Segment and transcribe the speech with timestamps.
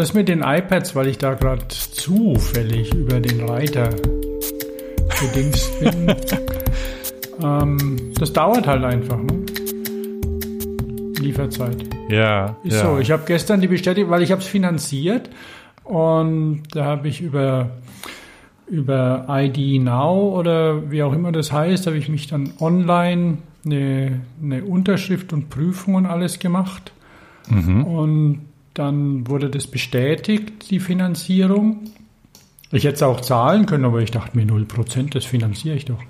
[0.00, 3.90] Das mit den iPads, weil ich da gerade zufällig über den Reiter
[5.20, 6.14] gedingst bin.
[7.42, 9.44] ähm, das dauert halt einfach, ne?
[11.18, 11.76] Lieferzeit.
[12.08, 12.56] Ja.
[12.64, 12.86] Ist ja.
[12.86, 12.98] so.
[12.98, 15.28] Ich habe gestern die Bestätigung, weil ich habe es finanziert
[15.84, 17.68] und da habe ich über
[18.68, 24.22] über ID Now oder wie auch immer das heißt, habe ich mich dann online eine,
[24.42, 26.90] eine Unterschrift und Prüfung und alles gemacht.
[27.50, 27.84] Mhm.
[27.84, 28.49] Und
[28.80, 31.90] dann wurde das bestätigt, die Finanzierung.
[32.72, 36.02] Ich hätte es auch zahlen können, aber ich dachte mir 0%, das finanziere ich doch.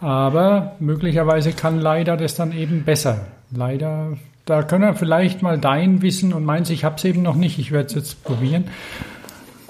[0.00, 3.26] Aber möglicherweise kann leider das dann eben besser.
[3.50, 7.36] Leider, da können wir vielleicht mal dein Wissen und meins, ich habe es eben noch
[7.36, 8.64] nicht, ich werde es jetzt probieren.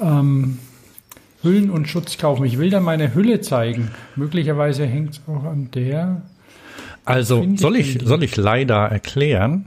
[0.00, 0.58] Ähm,
[1.42, 2.44] Hüllen und Schutz kaufen.
[2.44, 3.92] Ich will da meine Hülle zeigen.
[4.16, 6.22] Möglicherweise hängt es auch an der.
[7.04, 8.06] Also Finde ich soll ich, irgendwie.
[8.06, 9.66] soll ich leider erklären?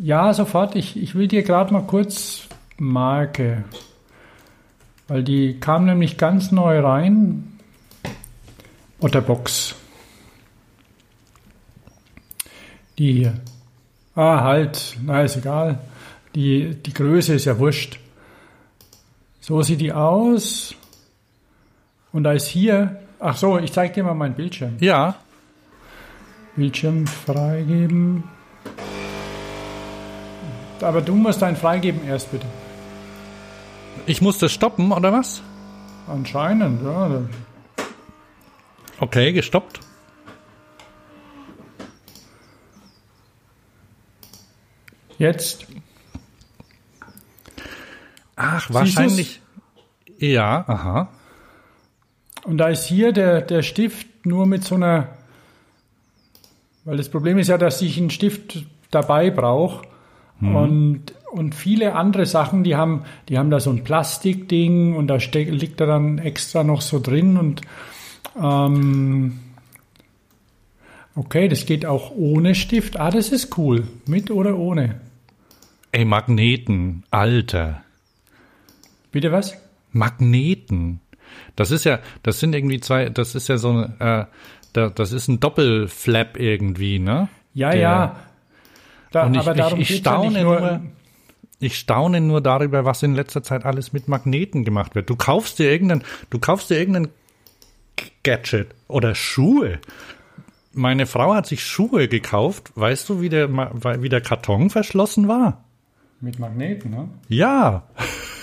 [0.00, 0.76] Ja, sofort.
[0.76, 2.46] Ich, ich will dir gerade mal kurz
[2.78, 3.64] Marke.
[5.08, 7.57] Weil die kam nämlich ganz neu rein.
[9.00, 9.74] Otterbox.
[12.98, 13.34] Die hier.
[14.14, 14.96] Ah, halt.
[15.02, 15.78] Na, ist egal.
[16.34, 18.00] Die, die Größe ist ja wurscht.
[19.40, 20.74] So sieht die aus.
[22.12, 23.00] Und da ist hier.
[23.20, 24.76] Ach so, ich zeige dir mal meinen Bildschirm.
[24.80, 25.16] Ja.
[26.56, 28.24] Bildschirm freigeben.
[30.80, 32.46] Aber du musst dein freigeben erst bitte.
[34.06, 35.42] Ich muss das stoppen, oder was?
[36.08, 37.22] Anscheinend, ja.
[39.00, 39.80] Okay, gestoppt.
[45.18, 45.66] Jetzt.
[48.36, 49.40] Ach, wahrscheinlich.
[50.18, 51.08] Ja, aha.
[52.44, 55.08] Und da ist hier der, der Stift nur mit so einer.
[56.84, 59.86] Weil das Problem ist ja, dass ich einen Stift dabei brauche.
[60.40, 65.18] Und, und viele andere Sachen, die haben, die haben da so ein Plastikding und da
[65.18, 67.62] steck, liegt da dann extra noch so drin und
[68.42, 69.38] ähm,
[71.14, 72.98] okay, das geht auch ohne Stift.
[72.98, 73.86] Ah, das ist cool.
[74.06, 75.00] Mit oder ohne?
[75.92, 77.82] Ey, Magneten, Alter.
[79.10, 79.54] Bitte was?
[79.92, 81.00] Magneten.
[81.56, 84.34] Das ist ja, das sind irgendwie zwei, das ist ja so eine, äh,
[84.72, 87.28] da, das ist ein Doppelflap irgendwie, ne?
[87.54, 88.16] Ja, Der- ja.
[89.10, 90.80] Da, Und ich, aber darum ich, ich geht's ja staune nicht nur,
[91.60, 95.08] ich staune nur darüber, was in letzter Zeit alles mit Magneten gemacht wird.
[95.08, 97.08] Du kaufst dir irgendeinen, du kaufst dir irgendeinen
[98.22, 99.78] Gadget oder Schuhe.
[100.72, 102.72] Meine Frau hat sich Schuhe gekauft.
[102.74, 103.48] Weißt du, wie der,
[104.02, 105.64] wie der Karton verschlossen war?
[106.20, 107.08] mit Magneten, ne?
[107.28, 107.84] Ja.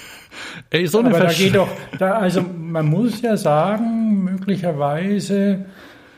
[0.70, 5.66] Ey, so eine Aber da Versch geht doch, da, also man muss ja sagen, möglicherweise,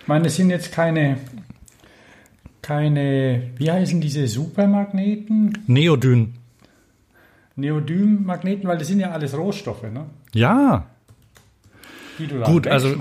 [0.01, 1.17] ich meine, es sind jetzt keine,
[2.61, 5.57] keine, wie heißen diese Supermagneten?
[5.67, 6.33] Neodyn.
[7.55, 10.05] Neodym-Magneten, weil das sind ja alles Rohstoffe, ne?
[10.33, 10.85] Ja.
[12.45, 12.95] Gut, also,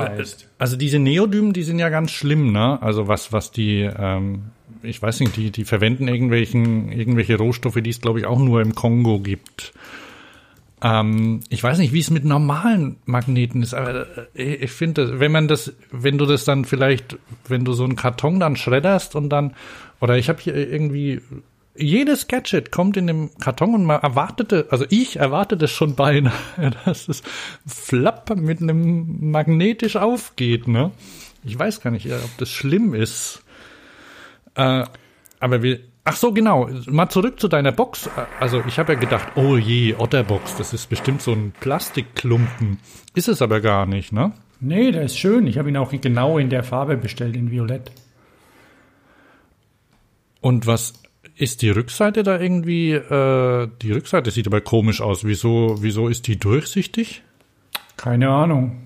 [0.58, 2.80] also diese Neodymen, die sind ja ganz schlimm, ne?
[2.82, 4.50] Also was, was die, ähm,
[4.82, 8.60] ich weiß nicht, die, die verwenden irgendwelchen, irgendwelche Rohstoffe, die es, glaube ich, auch nur
[8.60, 9.72] im Kongo gibt.
[10.82, 15.32] Ähm, ich weiß nicht, wie es mit normalen Magneten ist, aber äh, ich finde, wenn
[15.32, 17.16] man das, wenn du das dann vielleicht,
[17.48, 19.54] wenn du so einen Karton dann schredderst und dann,
[20.00, 21.22] oder ich habe hier irgendwie,
[21.78, 26.32] jedes Gadget kommt in dem Karton und man erwartete, also ich erwartete schon beinahe,
[26.84, 27.22] dass es
[27.66, 30.90] flapp mit einem magnetisch aufgeht, ne?
[31.44, 33.42] Ich weiß gar nicht, ob das schlimm ist.
[34.54, 34.84] Äh,
[35.38, 36.68] aber wir, ach so, genau.
[36.86, 38.10] Mal zurück zu deiner Box.
[38.40, 42.78] Also ich habe ja gedacht, oh je, Otterbox, das ist bestimmt so ein Plastikklumpen.
[43.14, 44.32] Ist es aber gar nicht, ne?
[44.58, 45.46] Nee, der ist schön.
[45.46, 47.92] Ich habe ihn auch genau in der Farbe bestellt, in Violett.
[50.40, 50.94] Und was
[51.36, 52.92] ist die Rückseite da irgendwie?
[52.92, 55.24] Äh, die Rückseite sieht aber komisch aus.
[55.24, 57.22] Wieso, wieso ist die durchsichtig?
[57.96, 58.80] Keine Ahnung.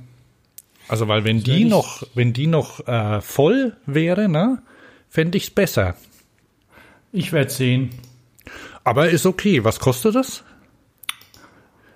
[0.88, 4.62] Also weil wenn die noch, wenn die noch äh, voll wäre, ne,
[5.08, 5.94] fände ich es besser.
[7.12, 7.90] Ich werde sehen.
[8.82, 9.64] Aber ist okay.
[9.64, 10.42] Was kostet das?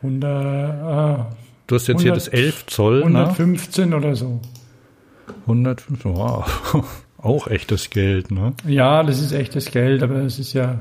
[0.03, 1.35] 100, äh,
[1.67, 3.03] Du hast jetzt 100, hier das 11 Zoll.
[3.03, 3.97] 115 ne?
[3.97, 4.41] oder so.
[5.47, 6.45] 115, wow.
[7.25, 8.53] Auch echtes Geld, ne?
[8.67, 10.81] Ja, das ist echtes Geld, aber es ist ja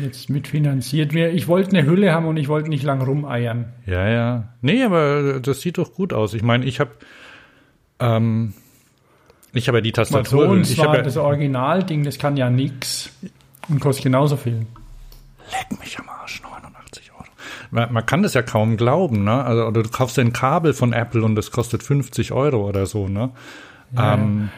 [0.00, 1.12] jetzt mitfinanziert.
[1.12, 3.72] Ich wollte eine Hülle haben und ich wollte nicht lang rumeiern.
[3.86, 4.48] Ja, ja.
[4.62, 6.32] Nee, aber das sieht doch gut aus.
[6.32, 6.92] Ich meine, ich habe
[7.98, 8.54] ähm,
[9.52, 10.44] ich habe ja die Tastatur.
[10.44, 13.10] So, und ich habe ja das Originalding, das kann ja nix
[13.68, 14.66] und kostet genauso viel.
[15.50, 17.24] Leck mich am Arsch, 89 Euro.
[17.72, 19.44] Man, man kann das ja kaum glauben, ne?
[19.44, 23.08] Also oder du kaufst ein Kabel von Apple und das kostet 50 Euro oder so,
[23.08, 23.30] ne?
[23.96, 24.14] Ja.
[24.14, 24.50] Ähm,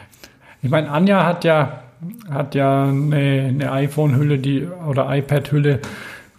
[0.63, 1.83] ich meine, Anja hat ja
[2.29, 5.79] hat ja eine, eine iPhone-Hülle, die oder iPad-Hülle,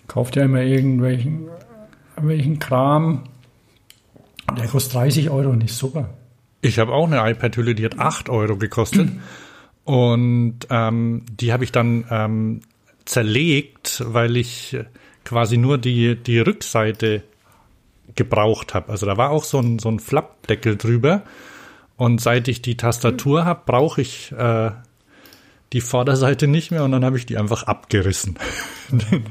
[0.08, 1.48] kauft ja immer irgendwelchen
[2.20, 3.24] welchen Kram.
[4.56, 6.10] Der kostet 30 Euro und ist super.
[6.60, 9.10] Ich habe auch eine iPad-Hülle, die hat 8 Euro gekostet.
[9.84, 12.60] und ähm, die habe ich dann ähm,
[13.04, 14.76] zerlegt, weil ich
[15.24, 17.22] quasi nur die, die Rückseite
[18.14, 18.92] gebraucht habe.
[18.92, 21.22] Also da war auch so ein, so ein Flappdeckel drüber.
[21.96, 24.70] Und seit ich die Tastatur habe, brauche ich äh,
[25.72, 28.38] die Vorderseite nicht mehr und dann habe ich die einfach abgerissen.
[28.90, 29.24] den,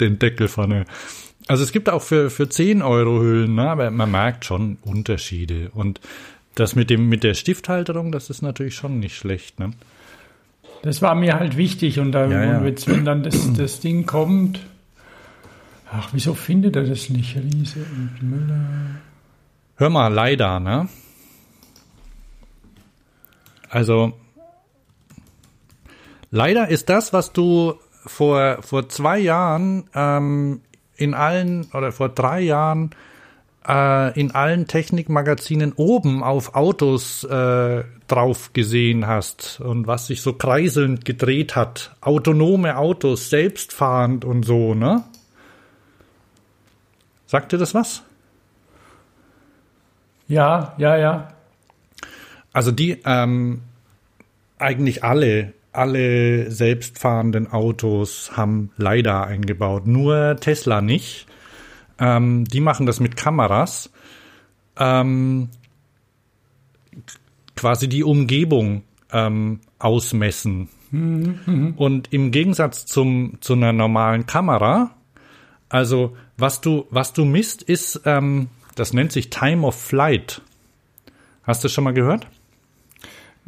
[0.00, 0.84] den Deckel vorne.
[1.46, 3.68] Also es gibt auch für, für 10 Euro Hüllen, ne?
[3.68, 5.70] aber man merkt schon Unterschiede.
[5.74, 6.00] Und
[6.54, 9.72] das mit dem, mit der Stifthalterung, das ist natürlich schon nicht schlecht, ne?
[10.82, 12.64] Das war mir halt wichtig und dann, ja, ja.
[12.64, 14.60] wenn dann das, das Ding kommt,
[15.92, 18.66] ach, wieso findet er das nicht, Riese und Müller?
[19.76, 20.88] Hör mal, leider, ne?
[23.70, 24.12] Also,
[26.30, 27.74] leider ist das, was du
[28.04, 30.60] vor, vor zwei Jahren ähm,
[30.96, 32.90] in allen oder vor drei Jahren
[33.66, 40.32] äh, in allen Technikmagazinen oben auf Autos äh, drauf gesehen hast und was sich so
[40.32, 41.94] kreiselnd gedreht hat.
[42.00, 45.04] Autonome Autos, selbstfahrend und so, ne?
[47.26, 48.02] Sagt dir das was?
[50.26, 51.28] Ja, ja, ja.
[52.52, 53.62] Also die, ähm,
[54.58, 59.86] eigentlich alle, alle selbstfahrenden Autos haben LiDAR eingebaut.
[59.86, 61.26] Nur Tesla nicht.
[61.98, 63.90] Ähm, die machen das mit Kameras.
[64.76, 65.48] Ähm,
[67.56, 68.82] quasi die Umgebung
[69.12, 70.68] ähm, ausmessen.
[70.90, 74.90] Mhm, Und im Gegensatz zum, zu einer normalen Kamera,
[75.68, 80.42] also was du, was du misst, ist, ähm, das nennt sich Time of Flight.
[81.42, 82.26] Hast du schon mal gehört?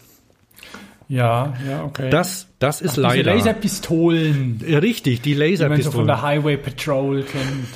[1.08, 2.10] Ja, ja, okay.
[2.10, 3.34] Das, das ist Ach, leider.
[3.34, 4.62] Laserpistolen.
[4.62, 5.72] Richtig, die Laserpistolen.
[5.72, 7.68] Die man so von der Highway Patrol kennt.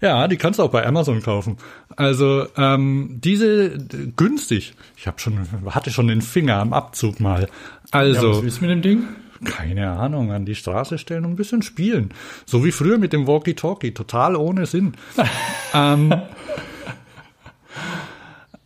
[0.00, 1.56] Ja, die kannst du auch bei Amazon kaufen.
[1.96, 3.76] Also ähm, diese
[4.16, 4.74] günstig.
[4.96, 7.48] Ich habe schon hatte schon den Finger am Abzug mal.
[7.90, 9.04] Also ja, was willst du mit dem Ding?
[9.44, 12.10] Keine Ahnung, an die Straße stellen und ein bisschen spielen.
[12.44, 14.94] So wie früher mit dem Walkie-Talkie, total ohne Sinn.
[15.74, 16.12] ähm,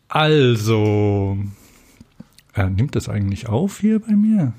[0.09, 1.37] also,
[2.55, 4.55] äh, nimmt das eigentlich auf hier bei mir?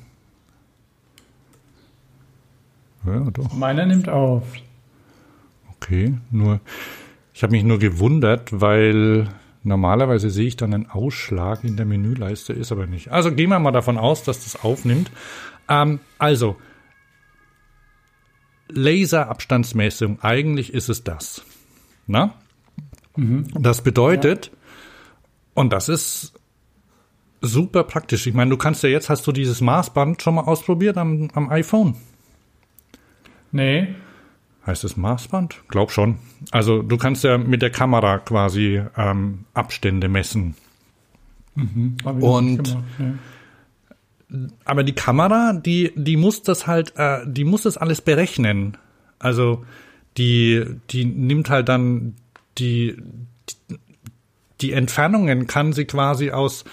[3.05, 3.53] Ja, doch.
[3.53, 4.43] Meiner nimmt auf.
[5.75, 6.60] Okay, nur
[7.33, 9.27] ich habe mich nur gewundert, weil
[9.63, 13.12] normalerweise sehe ich dann einen Ausschlag in der Menüleiste, ist aber nicht.
[13.12, 15.12] Also gehen wir mal davon aus, dass das aufnimmt.
[15.67, 16.57] Ähm, also,
[18.69, 21.43] Laserabstandsmessung, eigentlich ist es das.
[22.07, 22.36] Na?
[23.15, 23.48] Mhm.
[23.60, 24.51] Das bedeutet, ja.
[25.55, 26.33] und das ist
[27.41, 28.27] super praktisch.
[28.27, 31.50] Ich meine, du kannst ja jetzt, hast du dieses Maßband schon mal ausprobiert am, am
[31.50, 31.95] iPhone?
[33.53, 33.95] Nee.
[34.65, 35.63] Heißt es Maßband?
[35.69, 36.17] Glaub schon.
[36.51, 40.55] Also du kannst ja mit der Kamera quasi ähm, Abstände messen.
[41.55, 44.38] Mhm, und gemacht, ja.
[44.65, 48.77] aber die Kamera, die die muss das halt, äh, die muss das alles berechnen.
[49.19, 49.63] Also
[50.17, 52.15] die die nimmt halt dann
[52.57, 52.98] die
[54.62, 56.63] die Entfernungen kann sie quasi aus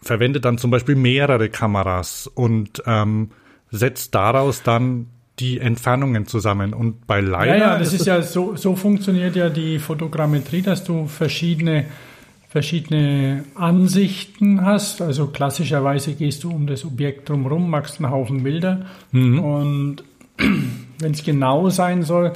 [0.00, 3.30] verwendet dann zum Beispiel mehrere Kameras und ähm,
[3.70, 5.06] setzt daraus dann
[5.40, 6.74] die Entfernungen zusammen.
[6.74, 7.56] Und bei Leider.
[7.56, 11.86] Ja, ja, das ist, ist ja so, so funktioniert ja die Fotogrammetrie, dass du verschiedene,
[12.48, 15.00] verschiedene Ansichten hast.
[15.00, 18.86] Also klassischerweise gehst du um das Objekt drumherum, machst einen Haufen Bilder.
[19.12, 19.38] Mhm.
[19.40, 20.04] Und
[20.98, 22.32] wenn es genau sein soll,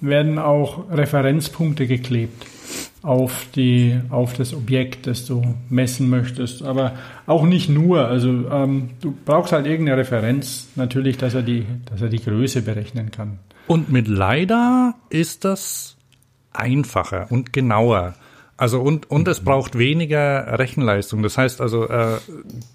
[0.00, 2.46] werden auch Referenzpunkte geklebt
[3.06, 6.64] auf die auf das Objekt, das du messen möchtest.
[6.64, 8.08] Aber auch nicht nur.
[8.08, 12.62] Also ähm, du brauchst halt irgendeine Referenz natürlich, dass er die, dass er die Größe
[12.62, 13.38] berechnen kann.
[13.68, 15.96] Und mit LiDAR ist das
[16.52, 18.14] einfacher und genauer.
[18.56, 21.22] Also und und es braucht weniger Rechenleistung.
[21.22, 22.16] Das heißt also, äh,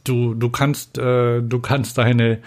[0.05, 2.39] du du kannst äh, du kannst deine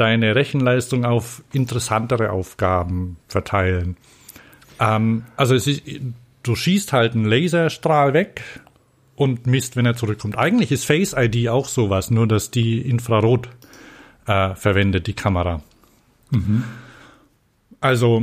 [0.00, 3.96] deine Rechenleistung auf interessantere Aufgaben verteilen.
[4.80, 5.82] Ähm, also ist
[6.42, 8.42] du schießt halt einen Laserstrahl weg
[9.16, 10.38] und misst, wenn er zurückkommt.
[10.38, 13.48] Eigentlich ist Face ID auch sowas, nur dass die Infrarot
[14.26, 15.62] äh, verwendet, die Kamera.
[16.30, 16.64] Mhm.
[17.80, 18.22] Also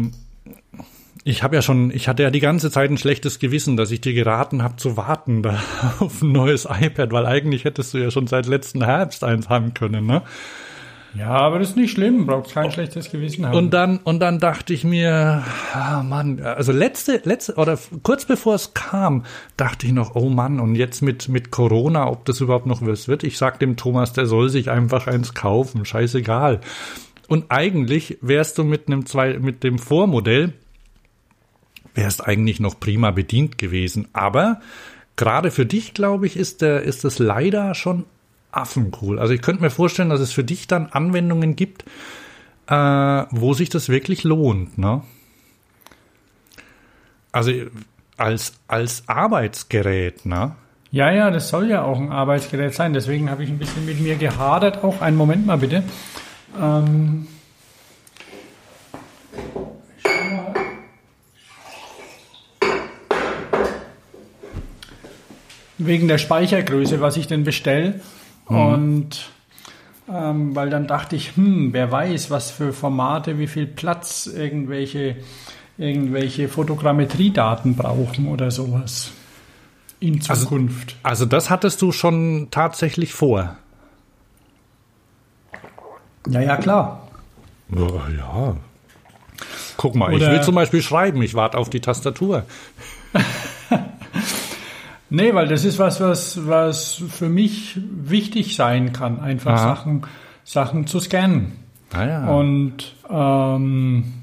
[1.23, 3.99] ich habe ja schon, ich hatte ja die ganze Zeit ein schlechtes Gewissen, dass ich
[3.99, 5.59] dir geraten habe zu warten da
[5.99, 9.73] auf ein neues iPad, weil eigentlich hättest du ja schon seit letzten Herbst eins haben
[9.73, 10.21] können, ne?
[11.17, 13.55] Ja, aber das ist nicht schlimm, braucht kein schlechtes Gewissen haben.
[13.55, 15.43] Und dann, und dann dachte ich mir,
[15.73, 19.23] ah Mann, also letzte, letzte, oder kurz bevor es kam,
[19.55, 23.07] dachte ich noch, oh Mann, und jetzt mit, mit Corona, ob das überhaupt noch was
[23.07, 23.23] wird.
[23.23, 26.59] Ich sag dem Thomas, der soll sich einfach eins kaufen, scheißegal.
[27.27, 30.53] Und eigentlich wärst du mit einem zwei, mit dem Vormodell,
[31.93, 34.09] wärst eigentlich noch prima bedient gewesen.
[34.11, 34.59] Aber
[35.15, 38.05] gerade für dich, glaube ich, ist der, ist das leider schon
[38.55, 39.19] affencool.
[39.19, 41.83] Also ich könnte mir vorstellen, dass es für dich dann Anwendungen gibt,
[42.67, 44.77] äh, wo sich das wirklich lohnt.
[44.77, 45.01] Ne?
[47.31, 47.51] Also
[48.17, 50.55] als, als Arbeitsgerät, ne?
[50.91, 52.93] Ja, ja, das soll ja auch ein Arbeitsgerät sein.
[52.93, 54.83] Deswegen habe ich ein bisschen mit mir gehadert.
[54.83, 55.83] Auch einen Moment mal bitte.
[56.57, 57.27] Ähm
[65.77, 67.99] wegen der Speichergröße, was ich denn bestelle.
[68.49, 68.57] Mhm.
[68.57, 69.29] Und
[70.11, 75.17] ähm, weil dann dachte ich, hm, wer weiß, was für Formate, wie viel Platz irgendwelche,
[75.77, 79.11] irgendwelche Fotogrammetriedaten brauchen oder sowas
[79.99, 80.95] in also, Zukunft.
[81.03, 83.57] Also, also das hattest du schon tatsächlich vor.
[86.27, 87.07] Ja, ja, klar.
[87.69, 88.57] Ja, ja.
[89.77, 92.45] Guck mal, Oder ich will zum Beispiel schreiben, ich warte auf die Tastatur.
[95.09, 100.03] Nee, weil das ist was, was, was für mich wichtig sein kann, einfach Sachen,
[100.43, 101.53] Sachen zu scannen.
[101.93, 102.27] Ah, ja.
[102.27, 104.13] Und, ähm,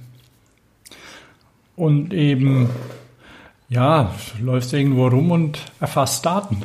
[1.76, 2.68] und eben,
[3.68, 6.62] ja, läufst irgendwo rum und erfasst Daten.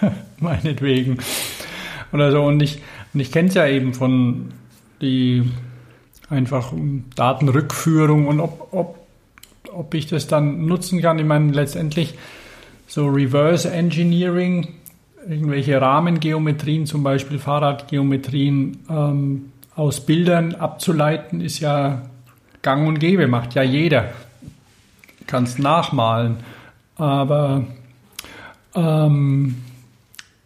[0.38, 1.18] Meinetwegen.
[2.12, 2.42] Oder so.
[2.44, 2.80] Und ich,
[3.14, 4.52] und ich kenne es ja eben von
[5.00, 5.50] die
[6.28, 6.72] einfach
[7.14, 9.06] Datenrückführung und ob, ob,
[9.72, 11.18] ob ich das dann nutzen kann.
[11.18, 12.14] Ich meine, letztendlich
[12.86, 14.68] so Reverse Engineering,
[15.28, 22.02] irgendwelche Rahmengeometrien, zum Beispiel Fahrradgeometrien ähm, aus Bildern abzuleiten, ist ja
[22.62, 24.10] gang und gäbe, macht ja jeder.
[25.26, 26.36] Kannst nachmalen,
[26.96, 27.64] aber
[28.74, 29.56] ähm,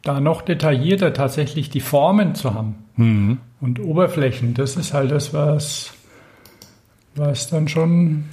[0.02, 3.38] da noch detaillierter tatsächlich die Formen zu haben mhm.
[3.60, 5.92] und Oberflächen, das ist halt das, was,
[7.14, 8.24] was dann schon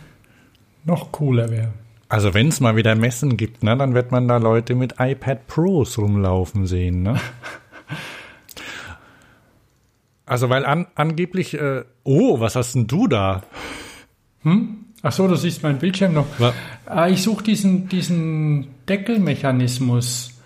[0.85, 1.73] noch cooler wäre.
[2.09, 5.45] Also wenn es mal wieder Messen gibt, ne, dann wird man da Leute mit iPad
[5.47, 7.03] Pros rumlaufen sehen.
[7.03, 7.19] Ne?
[10.25, 13.43] also weil an, angeblich, äh, oh, was hast denn du da?
[14.43, 14.85] Hm?
[15.03, 16.27] Ach so, du siehst meinen Bildschirm noch.
[16.89, 20.39] Äh, ich suche diesen, diesen Deckelmechanismus.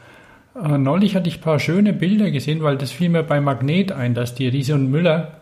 [0.55, 3.91] Äh, neulich hatte ich ein paar schöne Bilder gesehen, weil das fiel mir bei Magnet
[3.91, 5.37] ein, dass die Riese und Müller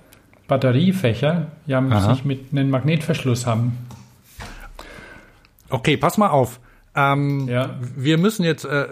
[0.47, 3.77] Batteriefächer ja sich mit einem Magnetverschluss haben.
[5.69, 6.59] Okay, pass mal auf.
[6.95, 7.77] Ähm, ja.
[7.95, 8.65] Wir müssen jetzt.
[8.65, 8.88] Äh,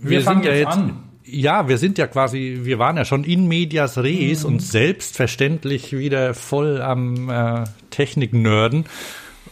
[0.00, 0.68] wir, wir fangen ja jetzt.
[0.68, 1.02] An.
[1.24, 4.48] ja, wir sind ja quasi, wir waren ja schon in medias res Mhm.
[4.48, 8.86] und selbstverständlich wieder voll am äh, Technik-Nörden.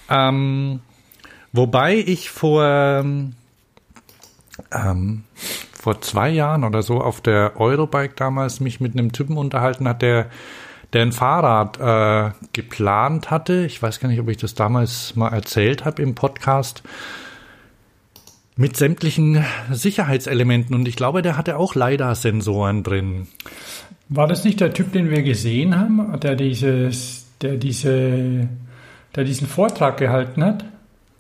[0.09, 0.81] Ähm,
[1.53, 3.35] wobei ich vor, ähm,
[5.73, 10.03] vor zwei Jahren oder so auf der Eurobike damals mich mit einem Typen unterhalten hat,
[10.03, 10.31] der,
[10.93, 13.65] der ein Fahrrad äh, geplant hatte.
[13.67, 16.83] Ich weiß gar nicht, ob ich das damals mal erzählt habe im Podcast
[18.57, 23.27] mit sämtlichen Sicherheitselementen und ich glaube, der hatte auch LiDAR-Sensoren drin.
[24.09, 28.49] War das nicht der Typ, den wir gesehen haben, der dieses, der diese,
[29.15, 30.65] der diesen Vortrag gehalten hat?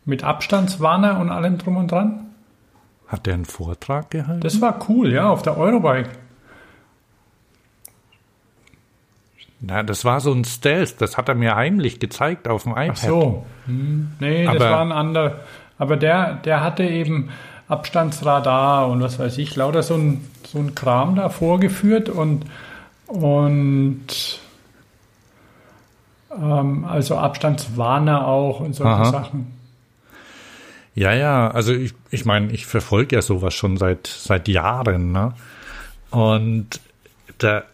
[0.04, 2.26] Mit Abstandswarner und allem drum und dran?
[3.08, 4.40] Hat der einen Vortrag gehalten?
[4.40, 6.10] Das war cool, ja, auf der Eurobike.
[9.68, 12.90] Na, das war so ein Stealth, das hat er mir heimlich gezeigt auf dem iPad.
[12.92, 13.46] Ach so.
[13.66, 15.40] Hm, nee, das Aber- war ein anderer.
[15.78, 17.30] Aber der, der hatte eben
[17.68, 22.44] Abstandsradar und was weiß ich, lauter so ein, so ein Kram da vorgeführt und,
[23.08, 24.06] und
[26.30, 29.04] ähm, also Abstandswarner auch und solche Aha.
[29.06, 29.52] Sachen.
[30.94, 35.34] Ja, ja, also ich, ich meine, ich verfolge ja sowas schon seit, seit Jahren, ne?
[36.10, 36.80] Und
[37.38, 37.64] da,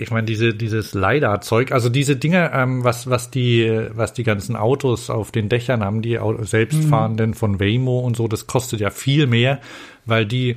[0.00, 4.56] ich meine, diese, dieses LiDAR-Zeug, also diese Dinge, ähm, was, was die, was die ganzen
[4.56, 9.26] Autos auf den Dächern haben, die selbstfahrenden von Waymo und so, das kostet ja viel
[9.26, 9.60] mehr,
[10.06, 10.56] weil die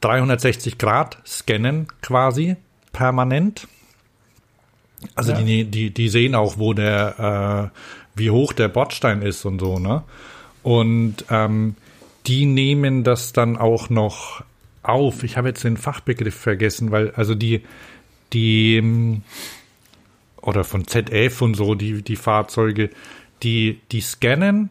[0.00, 2.56] 360 Grad scannen quasi
[2.92, 3.68] permanent.
[5.14, 5.40] Also Ja.
[5.40, 7.78] die, die, die sehen auch, wo der, äh,
[8.14, 10.02] wie hoch der Bordstein ist und so, ne?
[10.62, 11.74] Und ähm,
[12.26, 14.44] die nehmen das dann auch noch
[14.82, 15.24] auf.
[15.24, 17.62] Ich habe jetzt den Fachbegriff vergessen, weil also die,
[18.32, 19.20] die
[20.40, 22.90] oder von ZF und so, die, die Fahrzeuge,
[23.42, 24.70] die, die scannen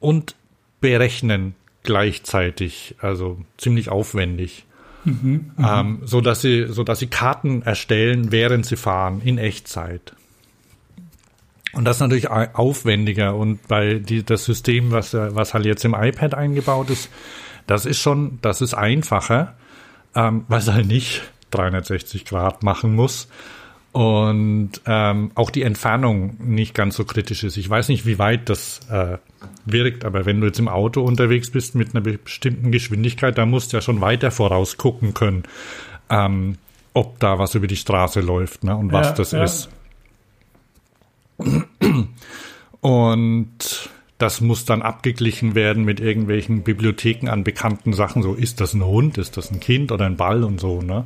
[0.00, 0.34] und
[0.80, 4.64] berechnen gleichzeitig, also ziemlich aufwendig.
[5.04, 10.14] Ähm, so dass sie, so dass sie Karten erstellen, während sie fahren, in Echtzeit.
[11.72, 15.84] Und das ist natürlich au- aufwendiger und bei die, das System, was, was halt jetzt
[15.84, 17.08] im iPad eingebaut ist,
[17.68, 19.54] das ist schon, das ist einfacher,
[20.16, 23.28] ähm, weil es halt nicht 360 Grad machen muss
[23.92, 27.56] und ähm, auch die Entfernung nicht ganz so kritisch ist.
[27.56, 29.18] Ich weiß nicht, wie weit das äh,
[29.64, 33.72] wirkt, aber wenn du jetzt im Auto unterwegs bist mit einer bestimmten Geschwindigkeit, da musst
[33.72, 35.44] du ja schon weiter vorausgucken können,
[36.10, 36.58] ähm,
[36.92, 39.44] ob da was über die Straße läuft ne, und was Ja, das ja.
[39.44, 39.70] ist.
[42.80, 48.22] Und das muss dann abgeglichen werden mit irgendwelchen Bibliotheken an bekannten Sachen.
[48.22, 51.04] So, ist das ein Hund, ist das ein Kind oder ein Ball und so, ne?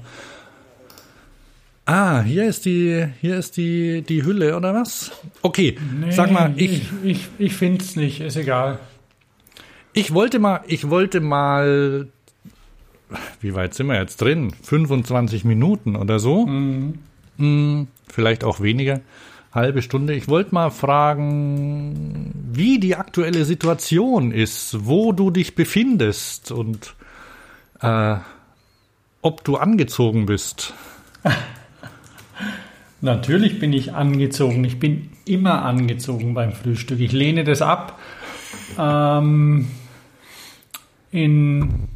[1.86, 5.10] Ah, hier ist die, hier ist die, die Hülle, oder was?
[5.42, 8.78] Okay, Nee, sag mal, ich, ich, ich, ich finde es nicht, ist egal.
[9.92, 12.06] ich wollte mal, ich wollte mal,
[13.40, 14.52] wie weit sind wir jetzt drin?
[14.62, 16.46] 25 Minuten oder so?
[16.46, 19.00] Mm, vielleicht auch weniger.
[19.52, 20.14] Halbe Stunde.
[20.14, 26.94] Ich wollte mal fragen, wie die aktuelle Situation ist, wo du dich befindest und
[27.80, 28.16] äh,
[29.22, 30.72] ob du angezogen bist.
[33.00, 34.62] Natürlich bin ich angezogen.
[34.64, 37.00] Ich bin immer angezogen beim Frühstück.
[37.00, 37.98] Ich lehne das ab.
[38.78, 39.68] Ähm,
[41.10, 41.88] in,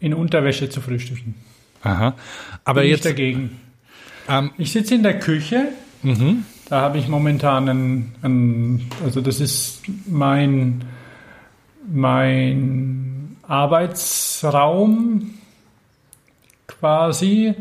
[0.00, 1.34] in Unterwäsche zu frühstücken.
[1.82, 2.14] Aha.
[2.64, 3.60] Aber Bin jetzt, dagegen.
[4.28, 5.68] ähm, Ich sitze in der Küche.
[6.68, 10.84] Da habe ich momentan einen, einen, also das ist mein,
[11.86, 15.30] mein Arbeitsraum
[16.66, 17.54] quasi,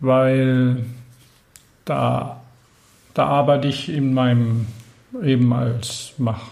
[0.00, 0.84] weil
[1.84, 2.40] da,
[3.14, 4.66] da arbeite ich in meinem,
[5.22, 6.42] eben als mach,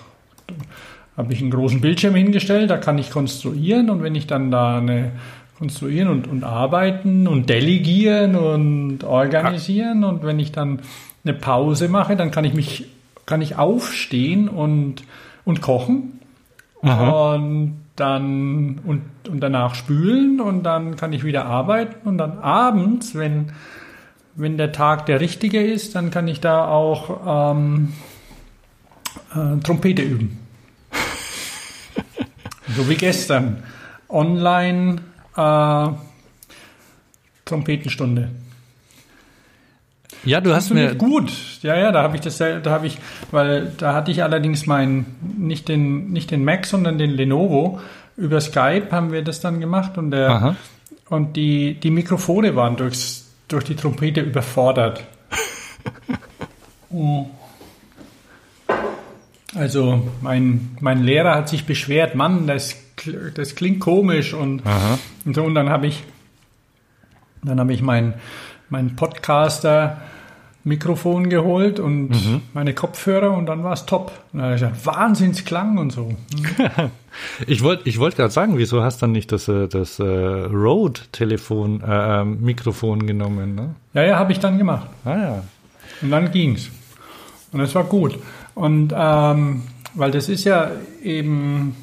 [1.16, 4.78] habe ich einen großen Bildschirm hingestellt, da kann ich konstruieren und wenn ich dann da
[4.78, 5.12] eine
[5.58, 10.80] konstruieren und, und arbeiten und delegieren und organisieren und wenn ich dann
[11.24, 12.86] eine Pause mache, dann kann ich mich,
[13.24, 15.02] kann ich aufstehen und,
[15.44, 16.20] und kochen
[16.82, 23.14] und dann und, und danach spülen und dann kann ich wieder arbeiten und dann abends,
[23.14, 23.52] wenn,
[24.34, 27.94] wenn der Tag der richtige ist, dann kann ich da auch ähm,
[29.34, 30.38] äh, Trompete üben.
[32.76, 33.62] so wie gestern.
[34.08, 34.98] Online
[35.36, 35.88] äh,
[37.44, 38.30] Trompetenstunde.
[40.24, 41.32] ja, du hast mir, gut.
[41.62, 42.98] Ja, ja, da habe ich das, da habe ich,
[43.30, 47.80] weil da hatte ich allerdings meinen, nicht den, nicht den Mac, sondern den Lenovo.
[48.16, 50.56] Über Skype haben wir das dann gemacht und der, Aha.
[51.10, 55.04] und die, die Mikrofone waren durchs, durch die Trompete überfordert.
[56.90, 57.26] Oh.
[59.54, 62.76] Also mein, mein Lehrer hat sich beschwert, Mann, das
[63.34, 64.62] das klingt komisch und,
[65.24, 65.44] und so.
[65.44, 66.02] Und dann habe ich,
[67.42, 68.14] dann habe ich mein,
[68.68, 69.98] mein Podcaster
[70.66, 72.40] Mikrofon geholt und mhm.
[72.52, 74.10] meine Kopfhörer und dann war es top.
[74.32, 76.16] Wahnsinnsklang und so.
[77.46, 80.02] ich wollte ich wollte gerade sagen, wieso hast du dann nicht das, äh, das äh,
[80.02, 83.54] Rode-Telefon, äh, Mikrofon genommen?
[83.54, 83.76] Ne?
[83.94, 84.88] Ja, ja, habe ich dann gemacht.
[85.04, 85.44] Ah ja.
[86.02, 86.68] Und dann ging's.
[87.52, 88.18] Und es war gut.
[88.56, 89.62] Und ähm,
[89.94, 91.76] weil das ist ja eben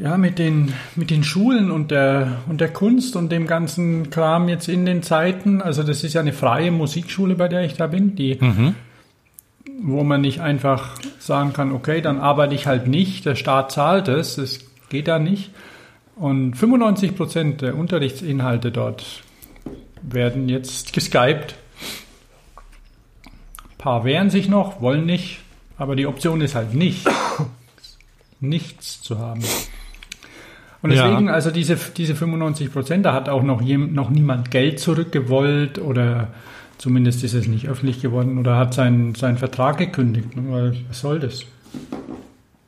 [0.00, 4.48] ja, mit den, mit den Schulen und der, und der Kunst und dem ganzen Kram
[4.48, 7.86] jetzt in den Zeiten, also das ist ja eine freie Musikschule, bei der ich da
[7.86, 8.74] bin, die, mhm.
[9.82, 14.08] wo man nicht einfach sagen kann, okay, dann arbeite ich halt nicht, der Staat zahlt
[14.08, 15.50] es, das geht da nicht.
[16.16, 19.22] Und 95 Prozent der Unterrichtsinhalte dort
[20.02, 21.54] werden jetzt geskypt.
[23.64, 25.40] Ein paar wehren sich noch, wollen nicht,
[25.76, 27.06] aber die Option ist halt nicht,
[28.40, 29.42] nichts zu haben.
[30.80, 31.32] Und deswegen, ja.
[31.32, 36.28] also diese, diese 95 Prozent, da hat auch noch, jem, noch niemand Geld zurückgewollt oder
[36.78, 40.28] zumindest ist es nicht öffentlich geworden oder hat seinen, seinen Vertrag gekündigt.
[40.36, 41.44] Weil was soll das?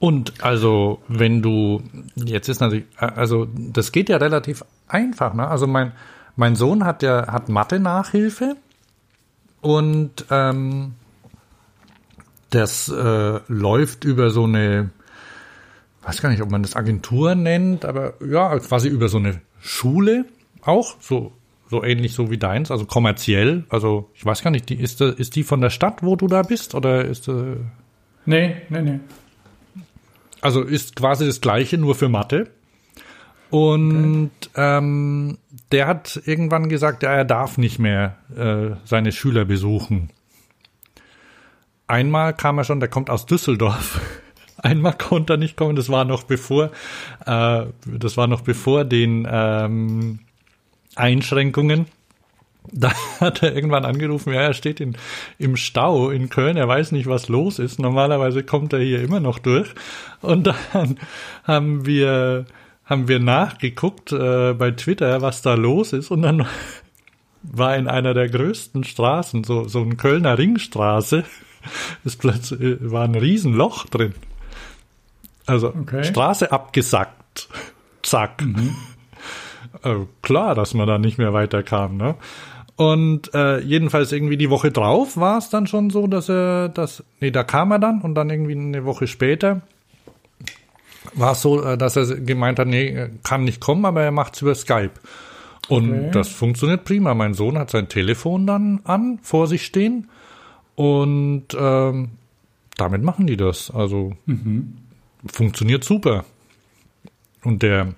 [0.01, 1.83] Und also, wenn du,
[2.17, 5.47] jetzt ist natürlich, also das geht ja relativ einfach, ne?
[5.47, 5.93] Also mein,
[6.37, 8.57] mein Sohn hat ja, hat Mathe-Nachhilfe
[9.61, 10.95] und ähm,
[12.49, 14.91] das äh, läuft über so eine
[16.03, 20.25] weiß gar nicht, ob man das Agentur nennt, aber ja, quasi über so eine Schule
[20.63, 21.33] auch, so,
[21.69, 23.65] so ähnlich so wie deins, also kommerziell.
[23.69, 26.43] Also ich weiß gar nicht, die, ist, ist die von der Stadt, wo du da
[26.43, 27.57] bist, oder ist äh
[28.27, 29.01] Nee, nee, nee.
[30.41, 32.49] Also ist quasi das gleiche, nur für Mathe.
[33.51, 34.79] Und okay.
[34.79, 35.39] ähm,
[35.73, 40.11] der hat irgendwann gesagt, ja, er darf nicht mehr äh, seine Schüler besuchen.
[41.89, 44.01] Einmal kam er schon, der kommt aus Düsseldorf.
[44.63, 45.77] einmal konnte er nicht kommen.
[45.77, 46.71] Das war noch bevor,
[47.27, 50.21] äh, das war noch bevor den ähm,
[50.97, 51.87] Einschränkungen.
[52.73, 54.97] Da hat er irgendwann angerufen, ja, er steht in,
[55.39, 57.79] im Stau in Köln, er weiß nicht, was los ist.
[57.79, 59.69] Normalerweise kommt er hier immer noch durch.
[60.21, 60.99] Und dann
[61.45, 62.47] haben wir,
[62.85, 66.11] haben wir nachgeguckt äh, bei Twitter, was da los ist.
[66.11, 66.47] Und dann
[67.43, 71.25] war in einer der größten Straßen, so, so ein Kölner Ringstraße,
[72.05, 74.15] ist plötzlich, war ein Riesenloch drin.
[75.51, 76.05] Also okay.
[76.05, 77.49] Straße abgesackt.
[78.03, 78.43] Zack.
[78.43, 78.75] Mhm.
[79.85, 82.17] Äh, klar, dass man da nicht mehr weiterkam, ne?
[82.75, 87.05] Und äh, jedenfalls irgendwie die Woche drauf war es dann schon so, dass er das,
[87.21, 89.63] nee, da kam er dann und dann irgendwie eine Woche später
[91.15, 94.43] war es so, äh, dass er gemeint hat, nee, kann nicht kommen, aber er macht's
[94.43, 94.95] über Skype.
[95.69, 96.11] Und okay.
[96.13, 97.15] das funktioniert prima.
[97.15, 100.09] Mein Sohn hat sein Telefon dann an, vor sich stehen
[100.75, 102.11] und ähm,
[102.77, 103.71] damit machen die das.
[103.71, 104.80] Also mhm
[105.27, 106.25] funktioniert super.
[107.43, 107.95] Und der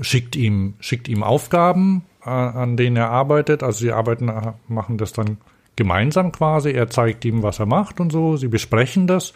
[0.00, 3.62] schickt ihm, schickt ihm Aufgaben, äh, an denen er arbeitet.
[3.62, 5.38] Also sie arbeiten, äh, machen das dann
[5.76, 6.70] gemeinsam quasi.
[6.70, 8.36] Er zeigt ihm, was er macht und so.
[8.36, 9.32] Sie besprechen das.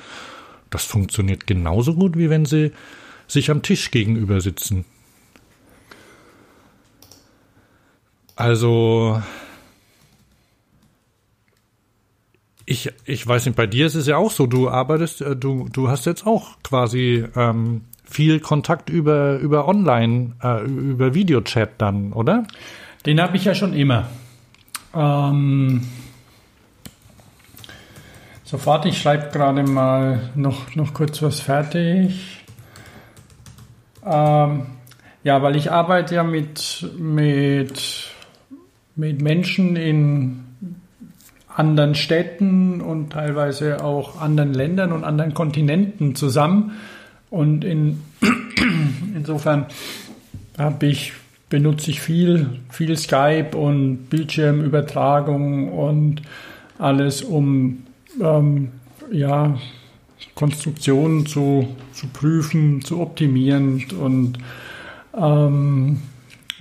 [0.71, 2.73] Das funktioniert genauso gut, wie wenn sie
[3.27, 4.85] sich am Tisch gegenüber sitzen.
[8.37, 9.23] Also
[12.73, 15.69] Ich, ich weiß nicht, bei dir ist es ja auch so, du arbeitest, äh, du,
[15.71, 22.15] du hast jetzt auch quasi ähm, viel Kontakt über, über Online, äh, über Videochat dann,
[22.15, 22.45] oder?
[23.05, 24.09] Den habe ich ja schon immer.
[24.95, 25.87] Ähm,
[28.43, 32.43] sofort, ich schreibe gerade mal noch, noch kurz was fertig.
[34.03, 34.67] Ähm,
[35.25, 38.09] ja, weil ich arbeite ja mit, mit,
[38.97, 40.52] mit Menschen in
[41.57, 46.73] anderen Städten und teilweise auch anderen Ländern und anderen Kontinenten zusammen.
[47.31, 48.01] Und in,
[49.15, 49.67] insofern
[50.59, 51.13] habe ich,
[51.49, 56.23] benutze ich viel, viel Skype und Bildschirmübertragung und
[56.79, 57.85] alles, um
[58.21, 58.69] ähm,
[59.11, 59.59] ja,
[60.35, 64.39] Konstruktionen zu, zu prüfen, zu optimieren und
[65.17, 65.99] ähm,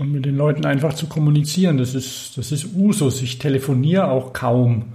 [0.02, 1.78] und mit den Leuten einfach zu kommunizieren.
[1.78, 3.22] Das ist, das ist Usus.
[3.22, 4.86] Ich telefoniere auch kaum.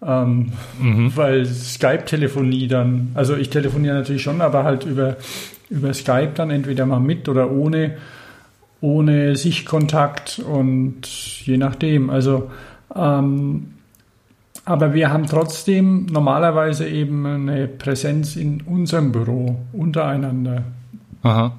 [0.00, 1.10] Ähm, mhm.
[1.16, 5.16] Weil Skype-Telefonie dann, also ich telefoniere natürlich schon, aber halt über,
[5.68, 7.96] über Skype dann entweder mal mit oder ohne,
[8.80, 11.06] ohne Sichtkontakt und
[11.44, 12.08] je nachdem.
[12.08, 12.48] Also,
[12.94, 13.70] ähm,
[14.64, 20.62] aber wir haben trotzdem normalerweise eben eine Präsenz in unserem Büro untereinander.
[21.22, 21.52] Aha.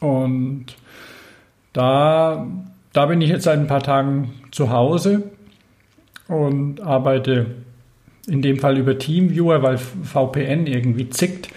[0.00, 0.66] Und
[1.74, 2.46] da,
[2.94, 5.24] da bin ich jetzt seit ein paar Tagen zu Hause
[6.28, 7.46] und arbeite
[8.26, 11.48] in dem Fall über Teamviewer, weil VPN irgendwie zickt.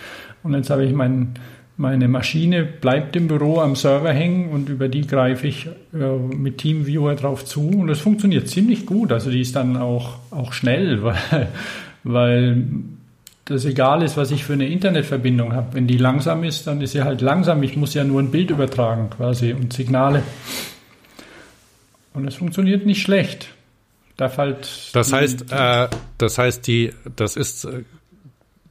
[0.44, 1.36] Und jetzt habe ich mein,
[1.78, 6.58] meine Maschine bleibt im Büro am Server hängen und über die greife ich äh, mit
[6.58, 9.12] TeamViewer drauf zu und das funktioniert ziemlich gut.
[9.12, 11.48] Also die ist dann auch, auch schnell, weil,
[12.04, 12.64] weil
[13.48, 15.74] das egal ist, was ich für eine Internetverbindung habe.
[15.74, 17.64] Wenn die langsam ist, dann ist sie halt langsam.
[17.64, 20.22] Ich muss ja nur ein Bild übertragen quasi und Signale.
[22.14, 23.54] Und es funktioniert nicht schlecht.
[24.18, 24.90] Da fällt.
[24.94, 27.68] Das heißt, äh, das heißt, die, das ist,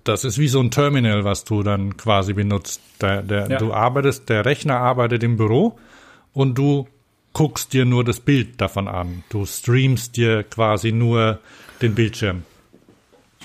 [0.04, 2.80] das ist wie so ein Terminal, was du dann quasi benutzt.
[3.00, 3.58] Der, der, ja.
[3.58, 5.78] Du arbeitest, der Rechner arbeitet im Büro
[6.32, 6.86] und du
[7.32, 9.22] guckst dir nur das Bild davon an.
[9.30, 11.38] Du streamst dir quasi nur
[11.80, 12.42] den Bildschirm.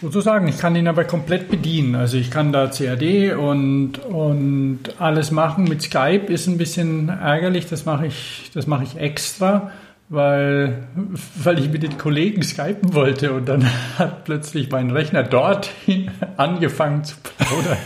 [0.02, 1.96] Sozusagen, ich kann ihn aber komplett bedienen.
[1.96, 5.66] Also ich kann da CAD und, und alles machen.
[5.66, 9.72] Mit Skype ist ein bisschen ärgerlich, das mache ich, das mache ich extra
[10.12, 10.84] weil,
[11.42, 13.66] weil ich mit den Kollegen skypen wollte und dann
[13.98, 15.72] hat plötzlich mein Rechner dort
[16.38, 17.78] angefangen zu plaudern.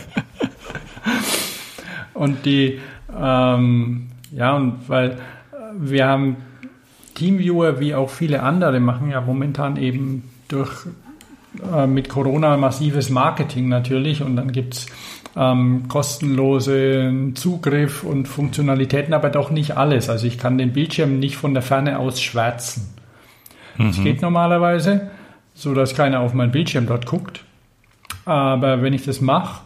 [2.14, 2.80] und die,
[3.16, 5.18] ähm, ja, und weil
[5.78, 6.36] wir haben
[7.14, 10.86] Teamviewer wie auch viele andere machen ja momentan eben durch
[11.72, 14.86] äh, mit Corona massives Marketing natürlich und dann gibt es
[15.36, 20.08] ähm, kostenlosen Zugriff und Funktionalitäten, aber doch nicht alles.
[20.08, 22.94] Also ich kann den Bildschirm nicht von der Ferne aus schwärzen.
[23.76, 23.86] Mhm.
[23.88, 25.10] Das geht normalerweise,
[25.54, 27.44] so dass keiner auf meinen Bildschirm dort guckt.
[28.24, 29.60] Aber wenn ich das mache,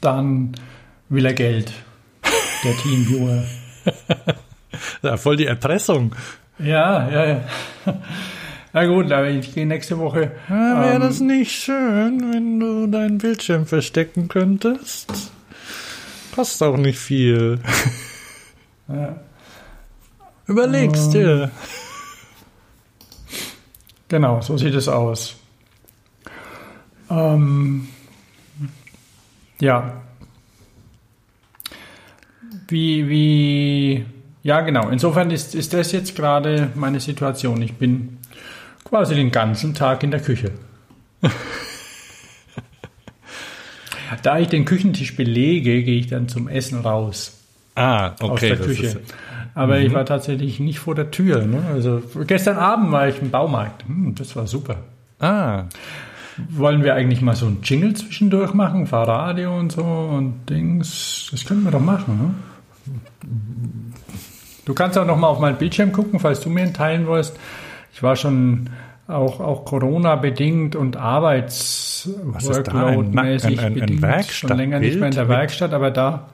[0.00, 0.52] dann
[1.08, 1.72] will er Geld.
[2.64, 3.44] Der Teamviewer.
[5.02, 6.14] ja, voll die Erpressung.
[6.58, 7.40] Ja, ja, ja.
[8.76, 10.32] Na gut, aber ich gehe nächste Woche.
[10.50, 15.10] Ja, Wäre ähm, das nicht schön, wenn du deinen Bildschirm verstecken könntest?
[16.32, 17.58] Passt auch nicht viel.
[18.88, 19.18] Ja.
[20.46, 21.50] Überlegst ähm, dir.
[24.06, 25.34] Genau, so sieht es aus.
[27.10, 27.88] Ähm,
[29.58, 30.02] ja.
[32.68, 34.06] Wie, wie,
[34.44, 34.88] ja, genau.
[34.90, 37.60] Insofern ist, ist das jetzt gerade meine Situation.
[37.62, 38.15] Ich bin
[38.86, 40.52] quasi den ganzen Tag in der Küche.
[44.22, 47.32] da ich den Küchentisch belege, gehe ich dann zum Essen raus.
[47.74, 48.24] Ah, okay.
[48.30, 48.86] Aus der Küche.
[48.86, 48.98] Ist,
[49.54, 49.94] Aber ich mhm.
[49.94, 51.44] war tatsächlich nicht vor der Tür.
[51.44, 51.62] Ne?
[51.72, 53.84] Also gestern Abend war ich im Baumarkt.
[53.86, 54.76] Hm, das war super.
[55.18, 55.64] Ah.
[56.50, 58.86] Wollen wir eigentlich mal so ein Jingle zwischendurch machen?
[58.86, 61.28] Fahrradio und so und Dings.
[61.30, 62.34] Das können wir doch machen.
[63.22, 63.30] Ne?
[64.64, 67.36] Du kannst auch noch mal auf meinen Bildschirm gucken, falls du mir einen teilen willst
[67.96, 68.68] ich war schon
[69.08, 75.90] auch, auch Corona-bedingt und Arbeits-Workload-mäßig bedingt ein schon länger nicht mehr in der Werkstatt, aber
[75.90, 76.28] da,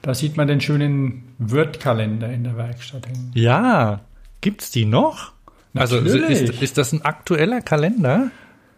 [0.00, 3.32] da sieht man den schönen Word-Kalender in der Werkstatt hängen.
[3.34, 4.02] Ja,
[4.42, 5.32] gibt's die noch?
[5.74, 8.30] Also ist, ist das ein aktueller Kalender?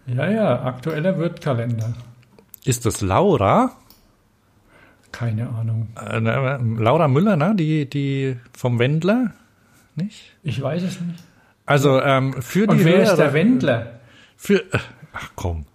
[0.07, 1.93] Ja, ja, aktueller Word-Kalender.
[2.65, 3.73] Ist das Laura?
[5.13, 5.89] Keine Ahnung.
[5.95, 7.55] Äh, Laura Müller, ne?
[7.55, 9.35] Die, die vom Wendler?
[9.95, 10.33] Nicht?
[10.43, 11.23] Ich weiß es nicht.
[11.71, 14.01] Also ähm, für die Und wer Hörer, ist der Wendler?
[14.37, 14.65] Für
[15.13, 15.67] ach komm,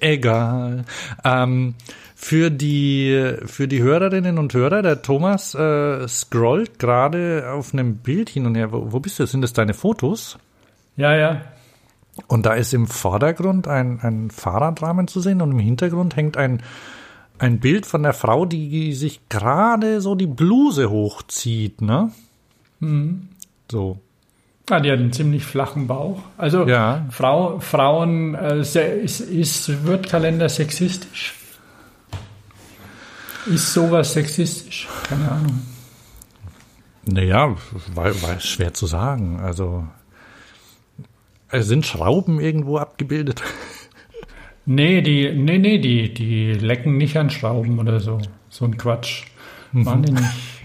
[0.00, 0.84] egal.
[1.22, 1.76] Ähm,
[2.16, 8.28] für die für die Hörerinnen und Hörer, der Thomas äh, scrollt gerade auf einem Bild
[8.28, 8.72] hin und her.
[8.72, 9.26] Wo, wo bist du?
[9.26, 10.36] Sind das deine Fotos?
[10.96, 11.42] Ja, ja.
[12.26, 16.60] Und da ist im Vordergrund ein, ein Fahrradrahmen zu sehen und im Hintergrund hängt ein,
[17.38, 22.10] ein Bild von der Frau, die sich gerade so die Bluse hochzieht, ne?
[22.80, 23.28] Mhm.
[23.70, 24.00] So.
[24.70, 26.22] Ah, die hat einen ziemlich flachen Bauch.
[26.38, 27.04] Also ja.
[27.10, 31.34] Frau, Frauen äh, ist, ist, wird Kalender sexistisch?
[33.46, 34.86] Ist sowas sexistisch?
[35.08, 35.62] Keine Ahnung.
[37.04, 37.56] Naja,
[37.94, 39.40] war, war schwer zu sagen.
[39.40, 39.84] Also
[41.52, 43.42] sind Schrauben irgendwo abgebildet?
[44.66, 48.20] Nee, die, nee, nee, die, die lecken nicht an Schrauben oder so.
[48.50, 49.24] So ein Quatsch.
[49.72, 50.59] Machen die nicht.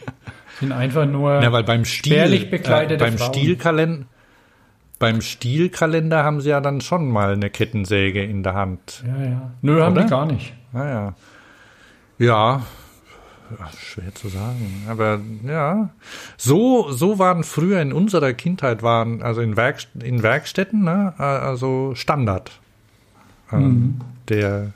[0.60, 3.34] Sind einfach nur ja, weil beim Stil, spärlich bekleidete äh, beim Frauen.
[3.34, 4.06] Stilkalender
[5.00, 9.04] beim Stilkalender haben sie ja dann schon mal eine Kettensäge in der Hand.
[9.06, 9.52] Ja, ja.
[9.62, 10.54] Nö, haben die gar nicht.
[10.72, 11.16] Naja.
[12.18, 12.28] Ja.
[12.28, 12.62] ja.
[13.78, 14.86] Schwer zu sagen.
[14.90, 15.90] Aber ja.
[16.38, 21.94] So, so waren früher in unserer Kindheit waren, also in, Werk, in Werkstätten, ne, also
[21.96, 22.52] Standard.
[23.52, 24.02] Ähm, mhm.
[24.30, 24.72] Der,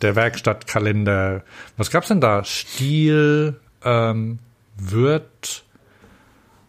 [0.00, 1.42] der Werkstattkalender.
[1.76, 2.44] Was gab's denn da?
[2.44, 4.38] Stil, ähm,
[4.76, 5.64] Wirt,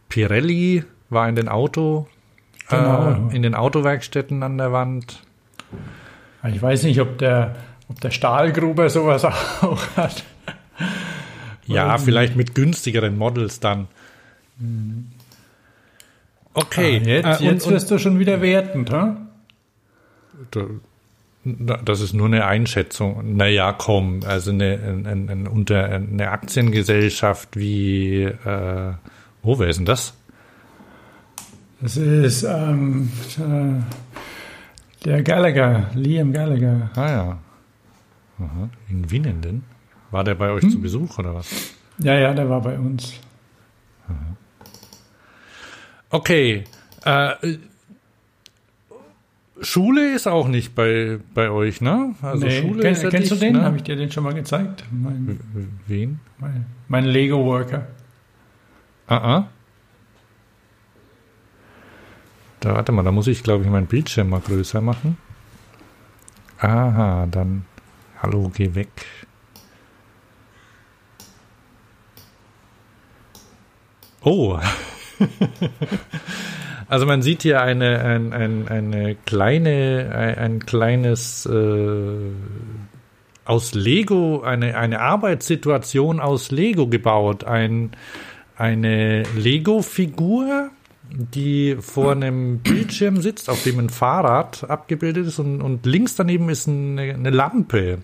[0.10, 2.08] Pirelli war in den Auto,
[2.70, 3.30] genau.
[3.30, 5.22] äh, in den Autowerkstätten an der Wand.
[6.48, 7.56] Ich weiß nicht, ob der,
[7.90, 9.26] ob der Stahlgruber sowas
[9.62, 10.24] auch hat.
[11.66, 13.88] Ja, vielleicht mit günstigeren Models dann.
[16.54, 17.02] Okay.
[17.04, 19.18] Ah, jetzt, äh, jetzt und, wirst du schon wieder wertend, ha?
[21.46, 23.38] Da, Das ist nur eine Einschätzung.
[23.38, 28.94] Naja, komm, also eine, eine, eine, unter, eine Aktiengesellschaft wie, äh,
[29.44, 30.16] oh, wer ist denn das?
[31.82, 36.90] Das ist ähm, äh, der Gallagher, Liam Gallagher.
[36.96, 37.38] Ah ja.
[38.40, 38.70] Aha.
[38.90, 39.64] In Wien denn?
[40.10, 40.72] War der bei euch hm?
[40.72, 41.48] zu Besuch oder was?
[42.00, 43.14] Ja, ja, der war bei uns.
[44.08, 44.36] Aha.
[46.10, 46.64] Okay.
[47.06, 47.58] Äh,
[49.62, 52.16] Schule ist auch nicht bei, bei euch, ne?
[52.22, 52.62] Also nee.
[52.62, 53.54] Schule Ken, ist ja Kennst nicht, du den?
[53.54, 53.64] Ne?
[53.64, 54.84] Habe ich dir den schon mal gezeigt?
[54.92, 55.40] Mein,
[55.88, 56.20] Wen?
[56.40, 57.88] Mein, mein Lego-Worker.
[59.08, 59.50] Ah, ah.
[62.60, 65.18] Da, warte mal, da muss ich, glaube ich, meinen Bildschirm mal größer machen.
[66.58, 67.66] Aha, dann.
[68.22, 68.90] Hallo, geh weg.
[74.22, 74.60] Oh.
[76.88, 82.18] Also man sieht hier eine, ein, ein, eine kleine, ein, ein kleines äh,
[83.46, 87.44] aus Lego, eine, eine Arbeitssituation aus Lego gebaut.
[87.44, 87.92] Ein,
[88.58, 90.70] eine Lego-Figur,
[91.12, 96.50] die vor einem Bildschirm sitzt, auf dem ein Fahrrad abgebildet ist und, und links daneben
[96.50, 98.00] ist eine, eine Lampe.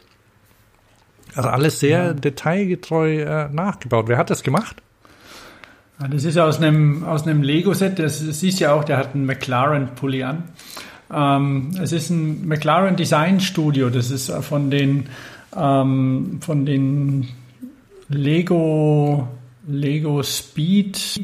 [1.36, 2.14] Also alles sehr ja.
[2.14, 4.08] detailgetreu äh, nachgebaut.
[4.08, 4.82] Wer hat das gemacht?
[6.10, 8.00] Das ist aus einem, aus einem Lego-Set.
[8.00, 10.44] Das siehst ja auch, der hat einen McLaren-Pulli an.
[11.14, 13.90] Ähm, es ist ein McLaren Design Studio.
[13.90, 15.08] Das ist von den,
[15.56, 17.28] ähm, von den
[18.10, 19.28] Lego,
[19.68, 21.22] Lego Speed,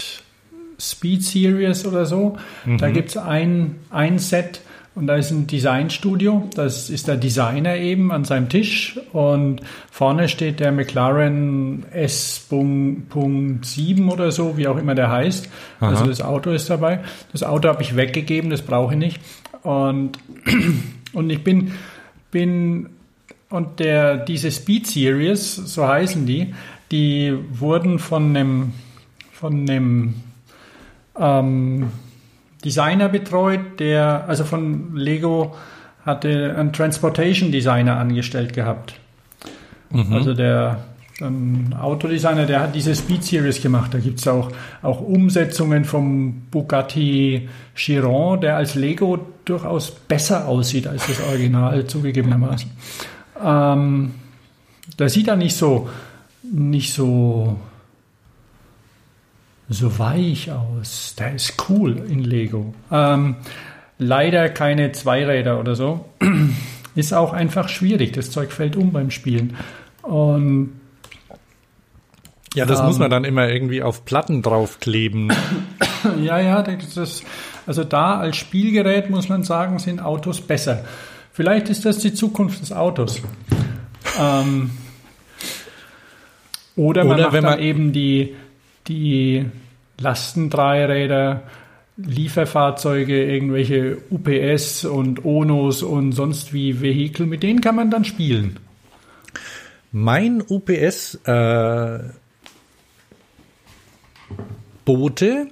[0.80, 2.38] Speed Series oder so.
[2.66, 2.78] Mhm.
[2.78, 4.62] Da gibt es ein, ein Set,
[4.98, 10.28] und da ist ein Designstudio, das ist der Designer eben an seinem Tisch und vorne
[10.28, 15.50] steht der McLaren S.7 oder so, wie auch immer der heißt.
[15.80, 15.90] Aha.
[15.90, 17.02] Also das Auto ist dabei.
[17.32, 19.22] Das Auto habe ich weggegeben, das brauche ich nicht.
[19.62, 20.18] Und,
[21.14, 21.74] und ich bin,
[22.32, 22.90] bin
[23.52, 26.56] und der, diese Speed Series, so heißen die,
[26.90, 28.74] die wurden von einem,
[29.32, 30.16] von einem
[31.20, 31.92] ähm,
[32.68, 35.56] Designer betreut, der, also von Lego
[36.06, 39.00] hatte einen Transportation Designer angestellt gehabt.
[39.90, 40.12] Mhm.
[40.12, 40.84] Also der
[41.22, 43.94] ein Autodesigner, der hat diese Speed Series gemacht.
[43.94, 44.52] Da gibt es auch,
[44.84, 52.70] auch Umsetzungen vom Bugatti Chiron, der als Lego durchaus besser aussieht als das Original, zugegebenermaßen.
[53.42, 54.12] Ähm,
[54.98, 55.90] da sieht er nicht so,
[56.44, 57.58] nicht so
[59.70, 61.16] so weich aus.
[61.18, 62.74] Der ist cool in Lego.
[62.92, 63.36] Ähm,
[63.98, 66.06] leider keine Zweiräder oder so.
[66.96, 68.14] Ist auch einfach schwierig.
[68.14, 69.56] Das Zeug fällt um beim Spielen.
[70.02, 70.80] Und
[72.56, 75.32] ja, das ähm, muss man dann immer irgendwie auf Platten draufkleben.
[76.24, 77.24] ja, ja, das,
[77.68, 80.86] also da als Spielgerät muss man sagen, sind Autos besser.
[81.34, 83.22] Vielleicht ist das die Zukunft des Autos.
[84.20, 84.72] Ähm,
[86.76, 88.36] oder man oder macht wenn man eben die,
[88.88, 89.46] die
[90.00, 91.44] Lastendreiräder,
[91.98, 98.60] Lieferfahrzeuge, irgendwelche UPS und ONOs und sonst wie Vehikel, mit denen kann man dann spielen.
[99.92, 102.00] Mein UPS äh,
[104.86, 105.48] Bote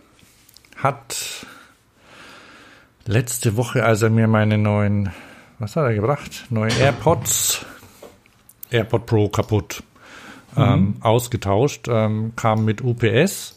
[0.78, 1.45] hat
[3.06, 5.12] letzte Woche, als er mir meine neuen,
[5.58, 6.45] was hat er gebracht?
[6.50, 7.65] Neue AirPods,
[8.69, 9.82] AirPod Pro kaputt,
[10.56, 10.63] mhm.
[10.63, 13.56] ähm, ausgetauscht, ähm, kam mit UPS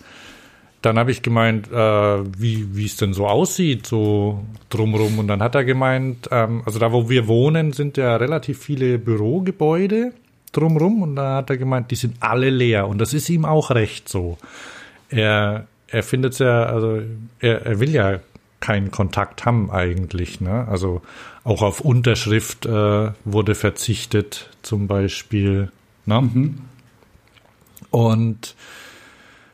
[0.82, 5.18] dann habe ich gemeint, äh, wie wie es denn so aussieht, so drumrum.
[5.18, 8.98] Und dann hat er gemeint, ähm, also da, wo wir wohnen, sind ja relativ viele
[8.98, 10.12] Bürogebäude
[10.52, 11.02] drumrum.
[11.02, 12.86] Und da hat er gemeint, die sind alle leer.
[12.86, 14.38] Und das ist ihm auch recht so.
[15.10, 17.02] Er, er findet es ja, also
[17.40, 18.20] er, er will ja
[18.60, 20.40] keinen Kontakt haben eigentlich.
[20.40, 20.66] Ne?
[20.68, 21.02] Also
[21.42, 25.72] auch auf Unterschrift äh, wurde verzichtet, zum Beispiel.
[26.06, 26.20] Ne?
[26.20, 26.58] Mhm.
[27.90, 28.54] Und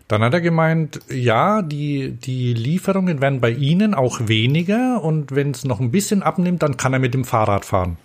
[0.08, 5.52] dann hat er gemeint, ja, die, die Lieferungen werden bei Ihnen auch weniger und wenn
[5.52, 7.96] es noch ein bisschen abnimmt, dann kann er mit dem Fahrrad fahren.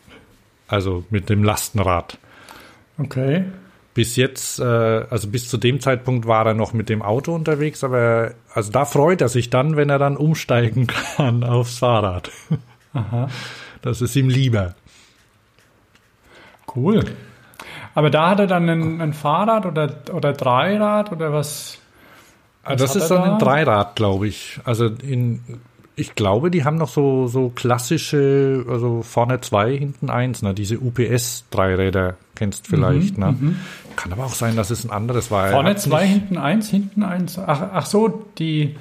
[0.68, 2.18] Also mit dem Lastenrad.
[2.98, 3.46] Okay.
[3.94, 7.84] Bis jetzt, äh, also bis zu dem Zeitpunkt war er noch mit dem Auto unterwegs,
[7.84, 10.88] aber also da freut er sich dann, wenn er dann umsteigen
[11.18, 12.32] kann aufs Fahrrad.
[12.94, 13.30] Aha.
[13.82, 14.76] Das ist ihm lieber.
[16.74, 17.04] Cool.
[17.96, 21.80] Aber da hat er dann ein, ein Fahrrad oder, oder Dreirad oder was?
[22.64, 23.34] Ah, das ist dann da?
[23.34, 24.60] ein Dreirad, glaube ich.
[24.64, 25.42] Also in,
[26.00, 30.54] ich glaube, die haben noch so, so klassische, also vorne zwei, hinten eins, ne?
[30.54, 33.36] Diese UPS-Dreiräder kennst vielleicht, mhm, ne?
[33.38, 33.56] Mhm.
[33.96, 35.50] Kann aber auch sein, dass es ein anderes war.
[35.50, 37.38] Vorne zwei, hinten eins, hinten eins.
[37.38, 38.78] Ach, ach so, die,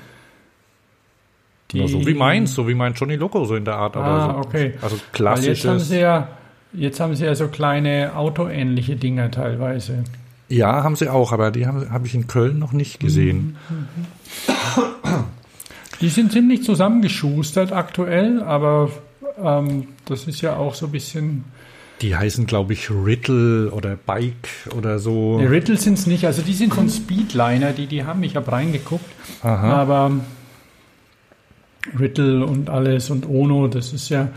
[1.72, 3.96] die ja, so wie meins, so wie mein Johnny Loco, so in der Art.
[3.96, 4.38] Ah, so.
[4.38, 4.74] okay.
[4.80, 5.48] Also klassisches.
[5.48, 6.28] Weil jetzt haben sie ja,
[6.72, 10.04] Jetzt haben sie ja so kleine autoähnliche Dinger teilweise.
[10.48, 13.56] Ja, haben sie auch, aber die habe hab ich in Köln noch nicht gesehen.
[16.00, 18.90] Die sind ziemlich zusammengeschustert aktuell, aber
[19.42, 21.44] ähm, das ist ja auch so ein bisschen.
[22.00, 25.38] Die heißen, glaube ich, Riddle oder Bike oder so.
[25.40, 28.52] Die Riddle sind es nicht, also die sind von Speedliner, die, die haben, ich habe
[28.52, 29.04] reingeguckt.
[29.42, 29.72] Aha.
[29.72, 30.12] Aber
[31.98, 34.28] Riddle und alles und Ono, das ist ja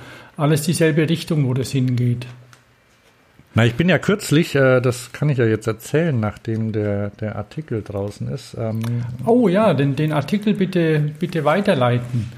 [0.42, 2.26] alles dieselbe Richtung, wo das hingeht.
[3.54, 7.36] Na, ich bin ja kürzlich, äh, das kann ich ja jetzt erzählen, nachdem der, der
[7.36, 8.56] Artikel draußen ist.
[8.58, 8.82] Ähm,
[9.26, 12.32] oh ja, den, den Artikel bitte, bitte weiterleiten.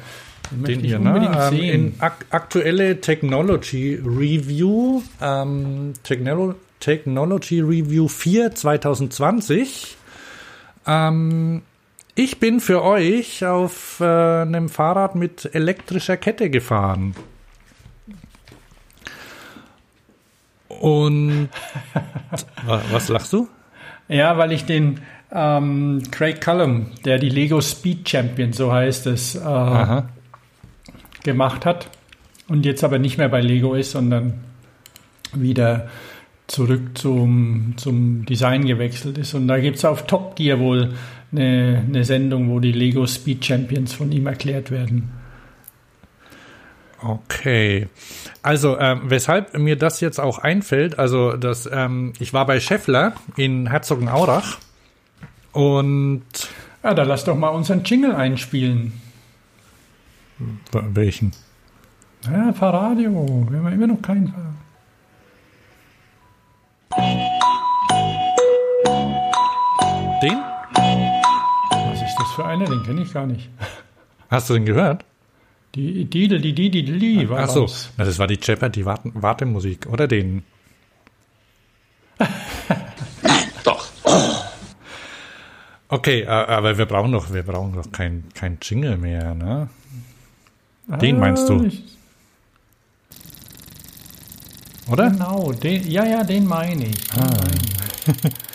[0.51, 1.49] Den, den hier, ne?
[1.51, 9.95] Ähm, in ak aktuelle Technology Review, ähm, Technolo Technology Review 4 2020.
[10.85, 11.61] Ähm,
[12.15, 17.15] ich bin für euch auf äh, einem Fahrrad mit elektrischer Kette gefahren.
[20.83, 21.47] Und
[22.91, 23.47] was lachst du?
[24.09, 24.99] Ja, weil ich den
[25.31, 30.01] ähm, Craig Cullum, der die Lego Speed Champion, so heißt es, äh,
[31.23, 31.87] gemacht hat
[32.49, 34.33] und jetzt aber nicht mehr bei Lego ist, sondern
[35.33, 35.87] wieder
[36.47, 39.35] zurück zum, zum Design gewechselt ist.
[39.35, 40.95] Und da gibt es auf Top Gear wohl
[41.31, 45.22] eine, eine Sendung, wo die Lego Speed Champions von ihm erklärt werden.
[47.03, 47.89] Okay.
[48.41, 53.13] Also, ähm, weshalb mir das jetzt auch einfällt, also das, ähm, ich war bei Scheffler
[53.35, 54.57] in Herzogenaurach
[55.51, 56.23] und
[56.81, 58.93] Ja, da lass doch mal unseren Jingle einspielen.
[60.71, 61.31] Welchen?
[62.25, 63.47] Ja, Fahrradio.
[63.49, 64.53] Wir haben immer noch keinen Fahrrad.
[70.21, 70.37] Den?
[71.71, 72.65] Was ist das für einer?
[72.65, 73.49] Den kenne ich gar nicht.
[74.29, 75.03] Hast du den gehört?
[75.75, 77.67] Die Didel, die Didel, die war Ach so,
[77.97, 80.43] das war die Jeopardy Wartemusik, oder den?
[83.63, 83.87] Doch.
[85.89, 89.69] Okay, aber wir brauchen doch, wir brauchen doch kein, kein Jingle mehr, ne?
[90.87, 91.69] Den meinst du?
[94.89, 95.11] Oder?
[95.11, 97.07] Genau, den, ja, ja, den meine ich.
[97.09, 97.27] Den ah.
[97.27, 97.55] meine
[98.25, 98.33] ich.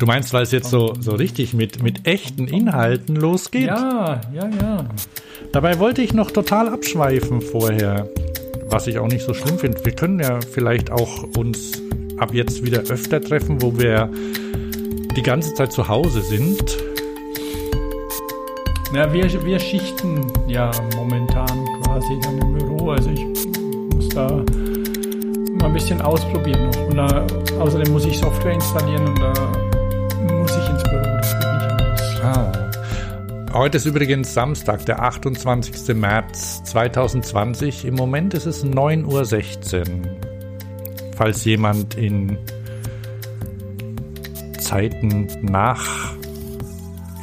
[0.00, 3.66] Du meinst, weil es jetzt so, so richtig mit, mit echten Inhalten losgeht?
[3.66, 4.86] Ja, ja, ja.
[5.52, 8.08] Dabei wollte ich noch total abschweifen vorher,
[8.64, 9.84] was ich auch nicht so schlimm finde.
[9.84, 11.72] Wir können ja vielleicht auch uns
[12.16, 14.10] ab jetzt wieder öfter treffen, wo wir
[15.16, 16.78] die ganze Zeit zu Hause sind.
[18.94, 22.92] Ja, wir, wir schichten ja momentan quasi dann im Büro.
[22.92, 23.26] Also ich
[23.94, 24.28] muss da
[25.58, 26.86] mal ein bisschen ausprobieren noch.
[26.88, 27.26] Und da,
[27.58, 29.69] außerdem muss ich Software installieren und da
[32.30, 32.52] Ah.
[33.52, 35.96] Heute ist übrigens Samstag, der 28.
[35.96, 37.84] März 2020.
[37.86, 40.16] Im Moment ist es 9.16 Uhr.
[41.16, 42.38] Falls jemand in
[44.60, 46.14] Zeiten nach,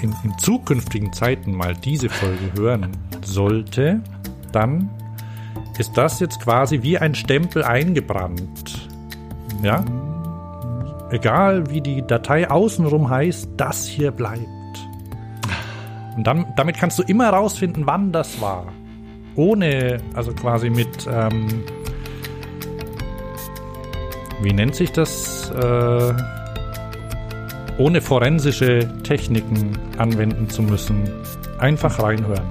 [0.02, 2.92] in, in zukünftigen Zeiten mal diese Folge hören
[3.24, 4.02] sollte,
[4.52, 4.90] dann
[5.80, 8.90] ist das jetzt quasi wie ein Stempel eingebrannt.
[9.64, 9.86] Ja?
[11.12, 14.57] Egal wie die Datei außenrum heißt, das hier bleibt.
[16.18, 18.66] Und dann, damit kannst du immer rausfinden, wann das war.
[19.36, 21.64] Ohne, also quasi mit, ähm,
[24.42, 25.52] wie nennt sich das?
[25.52, 26.14] Äh,
[27.78, 31.08] ohne forensische Techniken anwenden zu müssen.
[31.60, 32.48] Einfach reinhören.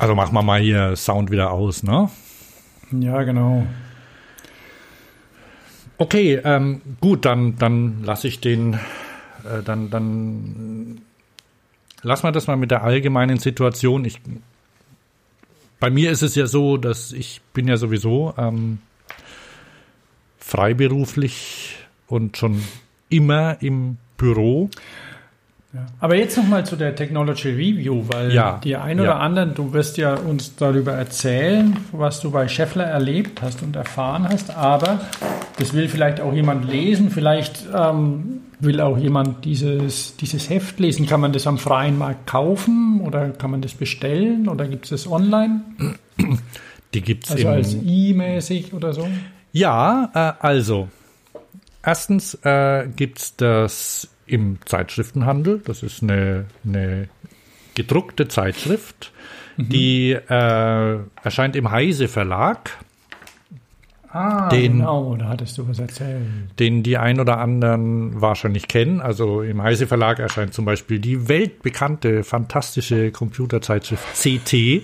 [0.00, 2.08] Also machen wir mal hier Sound wieder aus, ne?
[2.90, 3.64] Ja, genau.
[6.00, 11.00] Okay, ähm, gut, dann, dann lasse ich den, äh, dann, dann
[12.02, 14.04] lass mal das mal mit der allgemeinen Situation.
[14.04, 14.20] Ich,
[15.80, 18.78] bei mir ist es ja so, dass ich bin ja sowieso ähm,
[20.38, 21.76] freiberuflich
[22.06, 22.62] und schon
[23.08, 24.70] immer im Büro.
[25.72, 25.84] Ja.
[26.00, 29.18] Aber jetzt nochmal zu der Technology Review, weil ja, die ein oder ja.
[29.18, 34.26] anderen, du wirst ja uns darüber erzählen, was du bei Scheffler erlebt hast und erfahren
[34.26, 35.00] hast, aber
[35.58, 41.06] das will vielleicht auch jemand lesen, vielleicht ähm, will auch jemand dieses, dieses Heft lesen.
[41.06, 44.90] Kann man das am freien Markt kaufen oder kann man das bestellen oder gibt es
[44.90, 45.60] das online?
[46.94, 49.06] Die gibt es also als E-mäßig oder so?
[49.52, 50.88] Ja, äh, also
[51.84, 55.60] erstens äh, gibt es das im Zeitschriftenhandel.
[55.64, 57.08] Das ist eine, eine
[57.74, 59.12] gedruckte Zeitschrift,
[59.56, 59.68] mhm.
[59.68, 62.70] die äh, erscheint im Heise Verlag.
[64.10, 66.22] Ah, den, genau, da hattest du was erzählt.
[66.58, 69.00] Den die ein oder anderen wahrscheinlich kennen.
[69.00, 74.82] Also im Heise Verlag erscheint zum Beispiel die weltbekannte, fantastische Computerzeitschrift CT.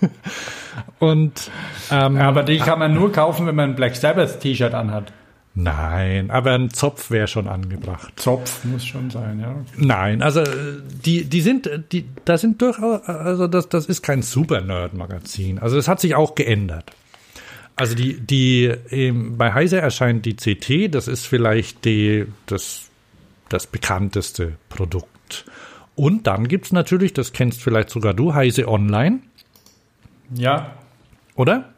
[1.00, 1.50] Und
[1.90, 5.12] ähm, Aber die kann man nur kaufen, wenn man ein Black Sabbath T-Shirt anhat.
[5.54, 8.12] Nein, aber ein Zopf wäre schon angebracht.
[8.16, 9.56] Zopf muss schon sein, ja.
[9.76, 14.02] Nein, also äh, die die sind äh, die da sind durchaus also das das ist
[14.02, 15.58] kein Super Nerd Magazin.
[15.58, 16.90] Also es hat sich auch geändert.
[17.76, 22.90] Also die die ähm, bei Heise erscheint die CT, das ist vielleicht die das
[23.48, 25.44] das bekannteste Produkt.
[25.96, 29.20] Und dann gibt's natürlich, das kennst vielleicht sogar du, Heise Online,
[30.34, 30.74] Ja,
[31.34, 31.74] oder?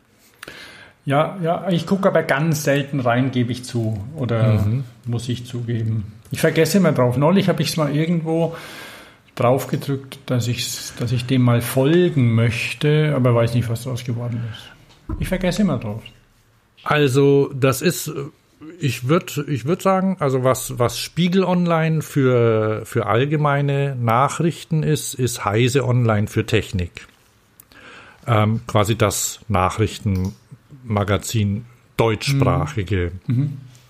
[1.04, 1.68] Ja, ja.
[1.70, 4.02] Ich gucke aber ganz selten rein, gebe ich zu.
[4.16, 4.64] Oder
[5.04, 6.12] muss ich zugeben.
[6.30, 7.16] Ich vergesse immer drauf.
[7.16, 8.56] Neulich habe ich es mal irgendwo
[9.34, 14.04] drauf gedrückt, dass, ich's, dass ich dem mal folgen möchte, aber weiß nicht, was daraus
[14.04, 15.20] geworden ist.
[15.20, 16.02] Ich vergesse immer drauf.
[16.84, 18.12] Also, das ist,
[18.78, 25.14] ich würde ich würd sagen, also was, was Spiegel Online für, für allgemeine Nachrichten ist,
[25.14, 27.06] ist Heise Online für Technik.
[28.26, 29.40] Ähm, quasi das
[30.84, 31.64] Nachrichtenmagazin
[31.96, 33.12] deutschsprachige.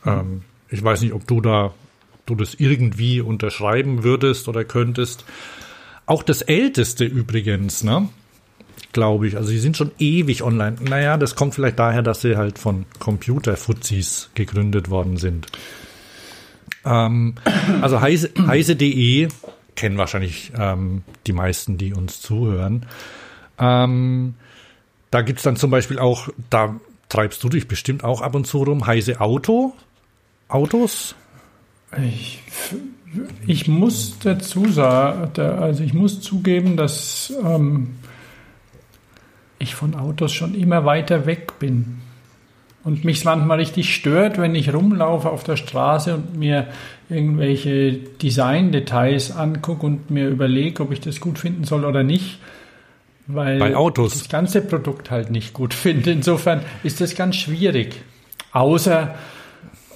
[0.05, 5.25] Ähm, ich weiß nicht, ob du da, ob du das irgendwie unterschreiben würdest oder könntest.
[6.07, 8.09] Auch das älteste übrigens, ne?
[8.93, 9.37] glaube ich.
[9.37, 10.77] Also sie sind schon ewig online.
[10.81, 15.47] Naja, das kommt vielleicht daher, dass sie halt von Computerfuzis gegründet worden sind.
[16.85, 17.37] Ähm,
[17.81, 19.29] also heise, heise.de
[19.77, 22.87] kennen wahrscheinlich ähm, die meisten, die uns zuhören.
[23.59, 24.35] Ähm,
[25.13, 28.63] da gibt's dann zum Beispiel auch, da treibst du dich bestimmt auch ab und zu
[28.63, 29.75] rum, heise Auto,
[30.49, 31.15] Autos.
[32.03, 32.41] Ich,
[33.47, 37.97] ich muss dazu sagen, also ich muss zugeben, dass ähm,
[39.59, 41.99] ich von Autos schon immer weiter weg bin.
[42.83, 46.69] Und mich manchmal richtig stört, wenn ich rumlaufe auf der Straße und mir
[47.11, 52.41] irgendwelche Design-Details angucke und mir überlege, ob ich das gut finden soll oder nicht.
[53.27, 54.15] Weil Bei Autos.
[54.15, 56.11] ich das ganze Produkt halt nicht gut finde.
[56.11, 58.03] Insofern ist das ganz schwierig.
[58.53, 59.15] Außer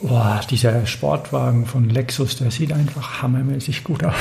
[0.02, 4.14] boah, dieser Sportwagen von Lexus, der sieht einfach hammermäßig gut aus.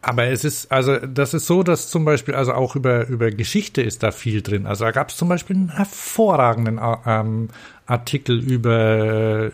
[0.00, 3.82] Aber es ist, also das ist so, dass zum Beispiel, also auch über, über Geschichte
[3.82, 4.66] ist da viel drin.
[4.66, 7.48] Also da gab es zum Beispiel einen hervorragenden ähm,
[7.86, 9.50] Artikel über,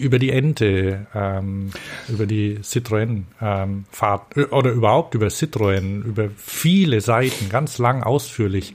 [0.00, 1.70] über die Ente, ähm,
[2.08, 8.74] über die Citroën ähm, Fahrt oder überhaupt über Citroën, über viele Seiten, ganz lang ausführlich.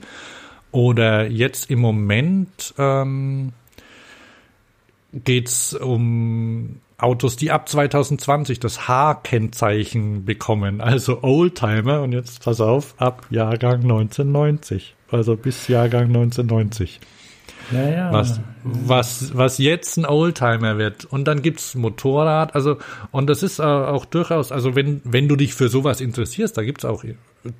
[0.72, 3.52] Oder jetzt im Moment ähm,
[5.12, 12.94] geht's um Autos, die ab 2020 das H-Kennzeichen bekommen, also Oldtimer und jetzt pass auf,
[12.96, 17.00] ab Jahrgang 1990, also bis Jahrgang 1990.
[17.72, 18.12] Ja, ja.
[18.12, 21.04] Was, was, was jetzt ein Oldtimer wird.
[21.04, 22.78] Und dann gibt's Motorrad, also,
[23.10, 26.62] und das ist äh, auch durchaus, also wenn, wenn du dich für sowas interessierst, da
[26.62, 27.04] gibt's auch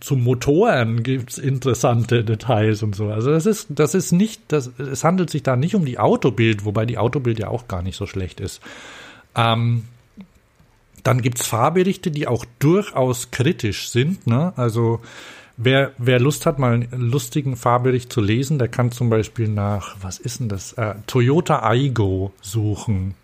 [0.00, 3.08] zu Motoren gibt's interessante Details und so.
[3.08, 6.64] Also das ist, das ist nicht, das, es handelt sich da nicht um die Autobild,
[6.64, 8.60] wobei die Autobild ja auch gar nicht so schlecht ist.
[9.34, 9.84] Ähm,
[11.02, 14.26] dann gibt's Fahrberichte, die auch durchaus kritisch sind.
[14.26, 14.52] Ne?
[14.56, 15.00] Also
[15.56, 19.96] wer, wer Lust hat, mal einen lustigen Fahrbericht zu lesen, der kann zum Beispiel nach,
[20.00, 23.14] was ist denn das, äh, Toyota Aygo suchen.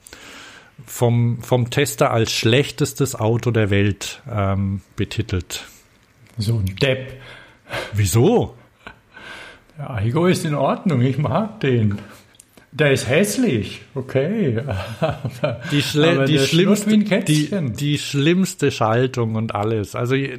[0.84, 5.64] Vom, vom Tester als schlechtestes Auto der Welt ähm, betitelt.
[6.38, 7.20] So ein Depp.
[7.92, 8.56] Wieso?
[9.78, 11.98] Der Aigo ist in Ordnung, ich mag den.
[12.74, 14.62] Der ist hässlich, okay.
[15.70, 19.94] Die, schle Aber die, der schlimmste, die, die schlimmste Schaltung und alles.
[19.94, 20.38] Also äh,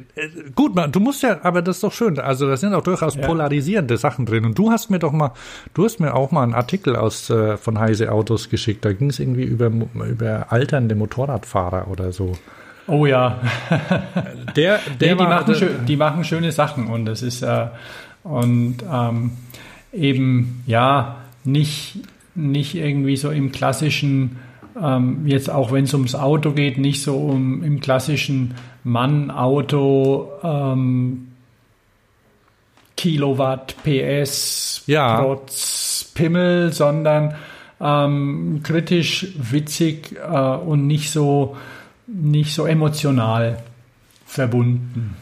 [0.56, 2.18] gut, man, du musst ja, aber das ist doch schön.
[2.18, 3.24] Also da sind auch durchaus Ja.
[3.24, 4.44] polarisierende Sachen drin.
[4.46, 5.30] Und du hast mir doch mal,
[5.74, 8.84] du hast mir auch mal einen Artikel aus äh, von Heise Autos geschickt.
[8.84, 9.70] Da ging es irgendwie über
[10.08, 12.36] über alternde Motorradfahrer oder so.
[12.88, 13.40] Oh ja,
[14.56, 17.68] Der, der nee, die, war- machen schön, die machen schöne Sachen und das ist äh,
[18.24, 19.30] und ähm,
[19.92, 21.96] eben ja nicht
[22.34, 24.38] nicht irgendwie so im klassischen
[24.80, 30.30] ähm, jetzt auch wenn es ums Auto geht nicht so um im klassischen Mann Auto
[30.42, 31.28] ähm,
[32.96, 35.20] Kilowatt PS Ja.
[35.20, 37.34] trotz Pimmel sondern
[37.80, 41.56] ähm, kritisch witzig äh, und nicht so
[42.06, 43.58] nicht so emotional
[44.26, 45.16] verbunden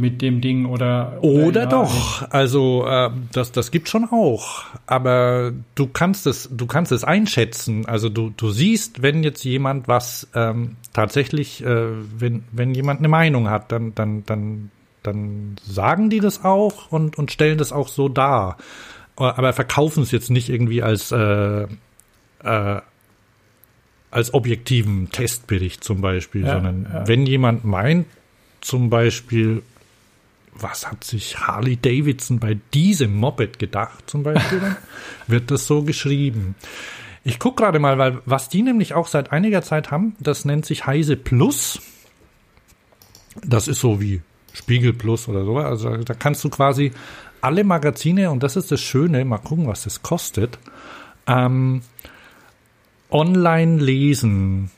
[0.00, 2.30] mit dem Ding oder Oder ja, doch.
[2.30, 4.64] Also äh, das, das gibt schon auch.
[4.86, 7.86] Aber du kannst es, du kannst es einschätzen.
[7.86, 11.86] Also du, du siehst, wenn jetzt jemand was ähm, tatsächlich, äh,
[12.18, 14.70] wenn, wenn jemand eine Meinung hat, dann, dann, dann,
[15.02, 18.56] dann sagen die das auch und, und stellen das auch so dar.
[19.16, 21.66] Aber verkaufen es jetzt nicht irgendwie als äh,
[22.42, 22.80] äh,
[24.10, 27.06] als objektiven Testbericht zum Beispiel, Ja, sondern ja.
[27.06, 28.06] wenn jemand meint,
[28.60, 29.62] zum Beispiel
[30.62, 34.76] was hat sich Harley Davidson bei diesem Moped gedacht, zum Beispiel,
[35.26, 36.54] wird das so geschrieben.
[37.24, 40.64] Ich gucke gerade mal, weil was die nämlich auch seit einiger Zeit haben, das nennt
[40.64, 41.80] sich Heise Plus.
[43.44, 45.58] Das ist so wie Spiegel Plus oder so.
[45.58, 46.92] Also da kannst du quasi
[47.40, 50.58] alle Magazine, und das ist das Schöne, mal gucken, was das kostet,
[51.26, 51.82] ähm,
[53.10, 54.70] online lesen.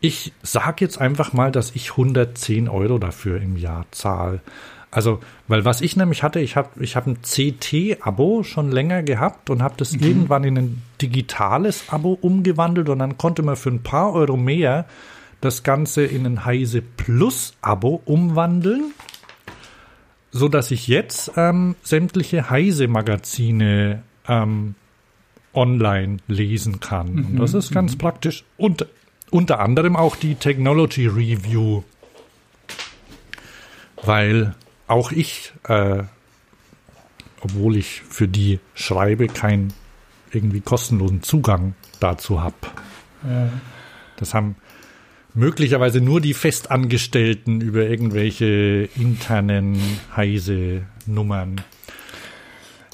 [0.00, 4.40] Ich sage jetzt einfach mal, dass ich 110 Euro dafür im Jahr zahle.
[4.94, 5.18] Also,
[5.48, 9.60] weil was ich nämlich hatte, ich habe ich hab ein CT-Abo schon länger gehabt und
[9.60, 10.02] habe das mhm.
[10.06, 14.86] irgendwann in ein digitales Abo umgewandelt und dann konnte man für ein paar Euro mehr
[15.40, 18.92] das Ganze in ein Heise Plus Abo umwandeln,
[20.30, 24.76] so dass ich jetzt ähm, sämtliche Heise Magazine ähm,
[25.54, 27.14] online lesen kann.
[27.14, 27.26] Mhm.
[27.32, 27.98] Und das ist ganz mhm.
[27.98, 28.44] praktisch.
[28.56, 28.86] Und
[29.30, 31.82] unter anderem auch die Technology Review,
[34.04, 34.54] weil
[34.86, 36.02] auch ich, äh,
[37.40, 39.72] obwohl ich für die schreibe, keinen
[40.32, 42.56] irgendwie kostenlosen Zugang dazu habe.
[43.28, 43.48] Ja.
[44.16, 44.56] Das haben
[45.34, 49.78] möglicherweise nur die Festangestellten über irgendwelche internen
[50.16, 51.60] heise Nummern.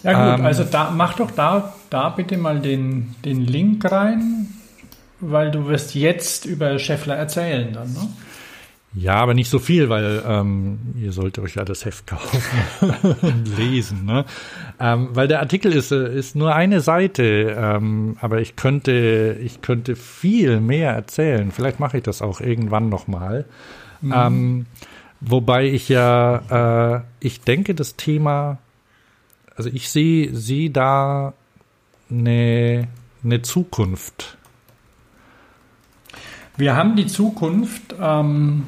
[0.03, 4.49] Ja gut, ähm, also da mach doch da, da bitte mal den, den Link rein,
[5.20, 8.09] weil du wirst jetzt über Scheffler erzählen dann, ne?
[8.93, 12.43] Ja, aber nicht so viel, weil ähm, ihr sollt euch ja das Heft kaufen
[13.22, 14.05] und lesen.
[14.05, 14.24] Ne?
[14.80, 19.62] Ähm, weil der Artikel ist, äh, ist nur eine Seite, ähm, aber ich könnte, ich
[19.62, 21.53] könnte viel mehr erzählen.
[21.53, 23.45] Vielleicht mache ich das auch irgendwann nochmal.
[24.01, 24.12] Mhm.
[24.16, 24.66] Ähm,
[25.20, 28.59] wobei ich ja, äh, ich denke, das Thema,
[29.55, 31.32] also ich sehe sehe da
[32.11, 32.88] eine,
[33.22, 34.36] eine Zukunft
[36.61, 38.66] wir haben die Zukunft ähm,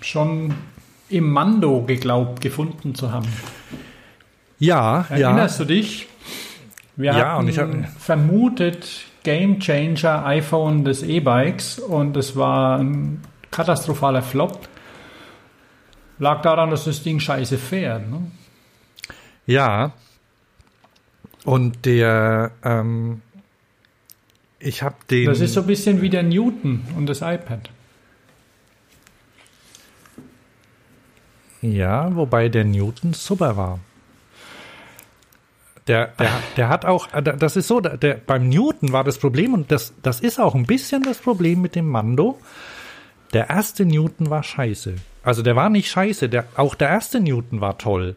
[0.00, 0.54] schon
[1.08, 3.28] im Mando geglaubt, gefunden zu haben.
[4.58, 5.64] Ja, Erinnerst ja.
[5.64, 6.06] du dich?
[6.96, 13.22] Wir ja, und ich habe vermutet Game Changer iPhone des E-Bikes und es war ein
[13.50, 14.68] katastrophaler Flop.
[16.18, 18.08] Lag daran, dass das Ding scheiße fährt.
[18.10, 18.30] Ne?
[19.46, 19.92] Ja.
[21.44, 23.22] Und der ähm,
[24.60, 25.24] ich habe den.
[25.24, 27.70] Das ist so ein bisschen wie der Newton und das iPad.
[31.62, 33.78] Ja, wobei der Newton super war.
[35.86, 39.54] Der, der, der hat auch, äh, das ist so, der, beim Newton war das Problem
[39.54, 42.38] und das, das ist auch ein bisschen das Problem mit dem Mando.
[43.32, 44.94] Der erste Newton war scheiße.
[45.22, 48.16] Also der war nicht scheiße, der, auch der erste Newton war toll.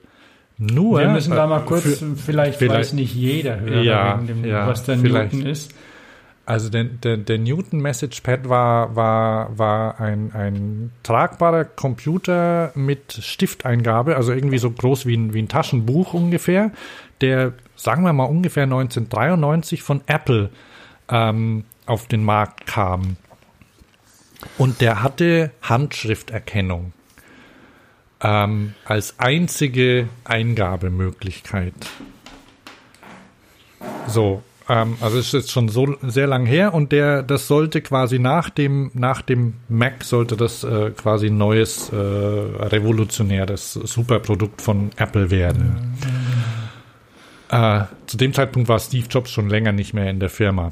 [0.58, 1.00] Nur.
[1.00, 4.46] Wir müssen da mal äh, kurz, für, vielleicht, vielleicht, weiß nicht jeder Hörer, ja, dem,
[4.46, 5.74] ja, was der Newton ist.
[6.46, 13.14] Also der, der, der Newton Message Pad war, war, war ein, ein tragbarer Computer mit
[13.14, 16.72] Stifteingabe, also irgendwie so groß wie ein, wie ein Taschenbuch ungefähr,
[17.22, 20.50] der, sagen wir mal, ungefähr 1993 von Apple
[21.08, 23.16] ähm, auf den Markt kam.
[24.58, 26.92] Und der hatte Handschrifterkennung
[28.22, 31.74] ähm, als einzige Eingabemöglichkeit.
[34.08, 37.82] So, ähm, also es ist jetzt schon so sehr lang her und der, das sollte
[37.82, 44.62] quasi nach dem, nach dem Mac sollte das äh, quasi ein neues, äh, revolutionäres Superprodukt
[44.62, 45.98] von Apple werden.
[47.50, 50.72] Äh, zu dem Zeitpunkt war Steve Jobs schon länger nicht mehr in der Firma.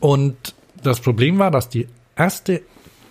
[0.00, 2.62] Und das Problem war, dass die erste,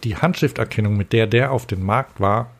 [0.03, 2.51] die Handschrifterkennung, mit der der auf den Markt war,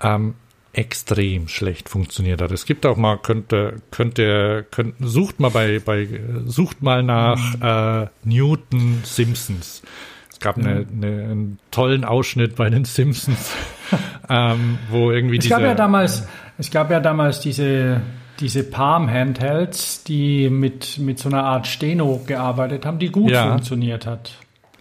[0.00, 0.34] ähm,
[0.76, 2.52] extrem schlecht funktioniert hat.
[2.52, 6.06] Es gibt auch mal, könnte, könnte, könnt, sucht mal bei, bei,
[6.44, 7.62] sucht mal nach mhm.
[7.62, 9.82] äh, Newton Simpsons.
[10.30, 13.52] Es gab eine, eine, einen tollen Ausschnitt bei den Simpsons,
[14.28, 18.02] ähm, wo irgendwie es diese, gab ja damals, es gab ja damals diese
[18.38, 23.48] diese Palm Handhelds, die mit mit so einer Art Steno gearbeitet haben, die gut ja.
[23.48, 24.32] funktioniert hat.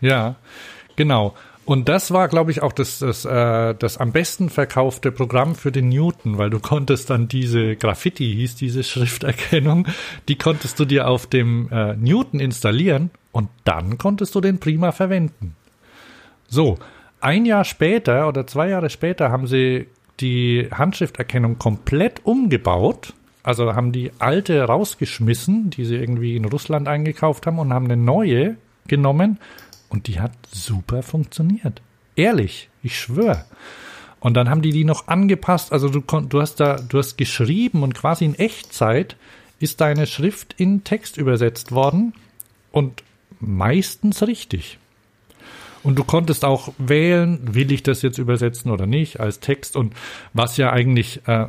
[0.02, 0.36] Ja,
[0.98, 1.36] genau.
[1.66, 5.72] Und das war, glaube ich, auch das, das, äh, das am besten verkaufte Programm für
[5.72, 9.88] den Newton, weil du konntest dann diese Graffiti, hieß diese Schrifterkennung,
[10.28, 14.92] die konntest du dir auf dem äh, Newton installieren und dann konntest du den prima
[14.92, 15.56] verwenden.
[16.48, 16.78] So,
[17.20, 19.88] ein Jahr später oder zwei Jahre später haben sie
[20.20, 23.14] die Handschrifterkennung komplett umgebaut.
[23.42, 27.98] Also haben die alte rausgeschmissen, die sie irgendwie in Russland eingekauft haben und haben eine
[27.98, 28.58] neue
[28.88, 29.40] genommen
[29.96, 31.82] und die hat super funktioniert.
[32.18, 33.46] Ehrlich, ich schwöre.
[34.20, 35.72] Und dann haben die die noch angepasst.
[35.72, 39.16] Also du, du hast da, du hast geschrieben und quasi in Echtzeit
[39.60, 42.14] ist deine Schrift in Text übersetzt worden
[42.74, 43.04] und
[43.40, 44.80] meistens richtig.
[45.82, 49.78] Und du konntest auch wählen, will ich das jetzt übersetzen oder nicht, als Text.
[49.78, 49.94] Und
[50.34, 51.46] was ja eigentlich, äh,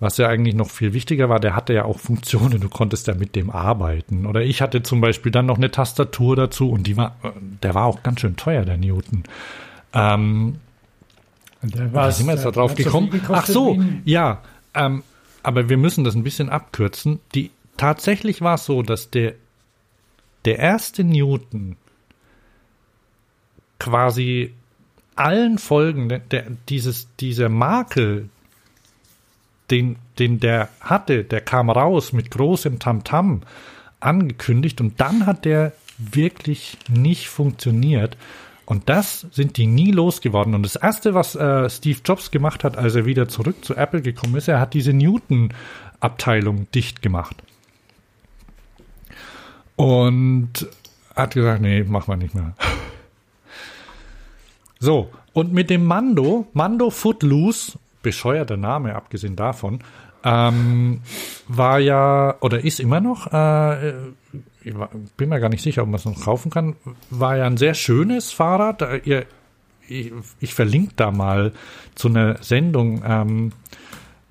[0.00, 2.60] was ja eigentlich noch viel wichtiger war, der hatte ja auch Funktionen.
[2.60, 4.26] Du konntest ja mit dem arbeiten.
[4.26, 7.30] Oder ich hatte zum Beispiel dann noch eine Tastatur dazu und die war, äh,
[7.62, 9.24] der war auch ganz schön teuer, der Newton.
[9.92, 10.56] Ähm,
[11.62, 13.20] Der da sind wir jetzt da drauf so gekommen.
[13.28, 14.42] Ach so, ein- ja.
[14.74, 15.02] Ähm,
[15.42, 17.18] aber wir müssen das ein bisschen abkürzen.
[17.34, 19.32] Die, tatsächlich war es so, dass der,
[20.44, 21.76] der erste Newton
[23.78, 24.52] quasi
[25.16, 28.28] allen Folgen der, der, dieses, dieser Makel,
[29.70, 33.42] den, den der hatte, der kam raus mit großem Tamtam
[34.00, 38.16] angekündigt und dann hat der wirklich nicht funktioniert.
[38.64, 40.54] Und das sind die nie losgeworden.
[40.54, 44.02] Und das erste, was äh, Steve Jobs gemacht hat, als er wieder zurück zu Apple
[44.02, 47.36] gekommen ist, er hat diese Newton-Abteilung dicht gemacht.
[49.74, 50.68] Und
[51.16, 52.54] hat gesagt, nee, machen wir nicht mehr.
[54.80, 59.80] So, und mit dem Mando, Mando Footloose, bescheuerter Name, abgesehen davon,
[60.24, 61.00] ähm,
[61.46, 63.90] war ja, oder ist immer noch, äh,
[64.62, 64.74] ich
[65.16, 66.76] bin mir gar nicht sicher, ob man es noch kaufen kann,
[67.10, 68.82] war ja ein sehr schönes Fahrrad.
[68.82, 69.26] Äh, Ihr,
[69.88, 71.52] ich, ich verlinke da mal
[71.94, 73.52] zu einer Sendung, ähm,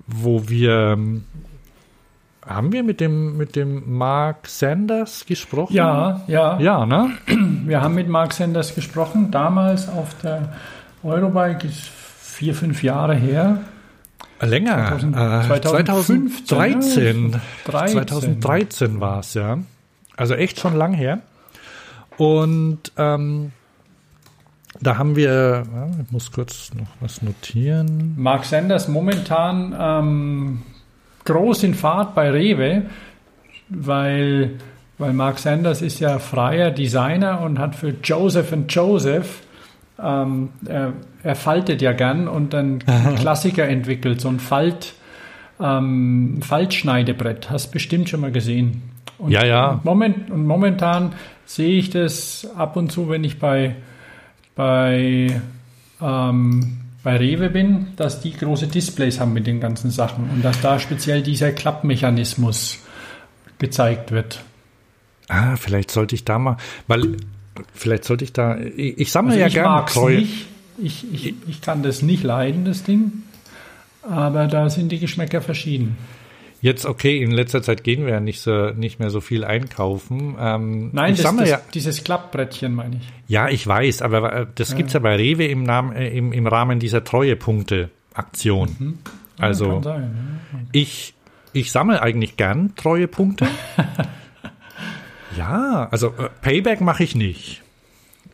[0.06, 1.24] wo wir, ähm,
[2.46, 5.74] haben wir mit dem, mit dem Mark Sanders gesprochen?
[5.74, 7.10] Ja, ja, Ja, ne?
[7.64, 10.54] Wir haben mit Mark Sanders gesprochen, damals auf der
[11.02, 11.90] Eurobike, ist
[12.38, 13.62] vier, fünf Jahre her.
[14.40, 14.96] Länger.
[14.96, 17.30] 2000 äh, 2015, 2013.
[17.32, 17.40] ja.
[17.64, 18.06] 13.
[18.08, 19.58] 2013 war es, ja.
[20.16, 21.18] Also echt schon lang her.
[22.16, 23.50] Und ähm,
[24.80, 25.64] da haben wir,
[26.00, 28.14] ich muss kurz noch was notieren.
[28.16, 30.62] Mark Sanders momentan ähm,
[31.24, 32.82] groß in Fahrt bei Rewe,
[33.68, 34.60] weil,
[34.98, 39.40] weil Mark Sanders ist ja freier Designer und hat für Joseph Joseph
[40.00, 40.50] ähm,
[41.28, 42.78] er, faltet ja gern und einen
[43.18, 44.94] Klassiker entwickelt, so ein Falt,
[45.60, 47.50] ähm, Faltschneidebrett.
[47.50, 48.82] Hast bestimmt schon mal gesehen.
[49.18, 49.80] Und Ja, ja.
[49.84, 51.12] Moment, und momentan
[51.44, 53.76] sehe ich das ab und zu, wenn ich bei,
[54.54, 55.40] bei,
[56.00, 60.60] ähm, bei Rewe bin, dass die große Displays haben mit den ganzen Sachen und dass
[60.60, 62.78] da speziell dieser Klappmechanismus
[63.58, 64.42] gezeigt wird.
[65.28, 66.56] Ah, vielleicht sollte ich da mal,
[66.86, 67.16] weil
[67.74, 70.18] vielleicht sollte ich da, ich, ich sammle Also ja gerne treue.
[70.18, 70.46] nicht.
[70.80, 73.24] Ich, ich, ich kann das nicht leiden, das Ding.
[74.02, 75.96] Aber da sind die Geschmäcker verschieden.
[76.60, 80.34] Jetzt okay, in letzter Zeit gehen wir ja nicht so nicht mehr so viel einkaufen.
[80.40, 83.02] Ähm, Nein, ich das, sammle das, ja, dieses Klappbrettchen meine ich.
[83.28, 86.46] ja, ich weiß, aber äh, das gibt's ja bei Rewe im, Namen, äh, im, im
[86.48, 88.98] Rahmen dieser Treuepunkte-Aktion.
[89.38, 89.72] Also Mhm.
[89.72, 90.58] Kann sein, ja.
[90.72, 91.14] ich,
[91.52, 93.46] ich sammle eigentlich gern Treuepunkte.
[95.36, 97.62] ja, also äh, Payback mache ich nicht.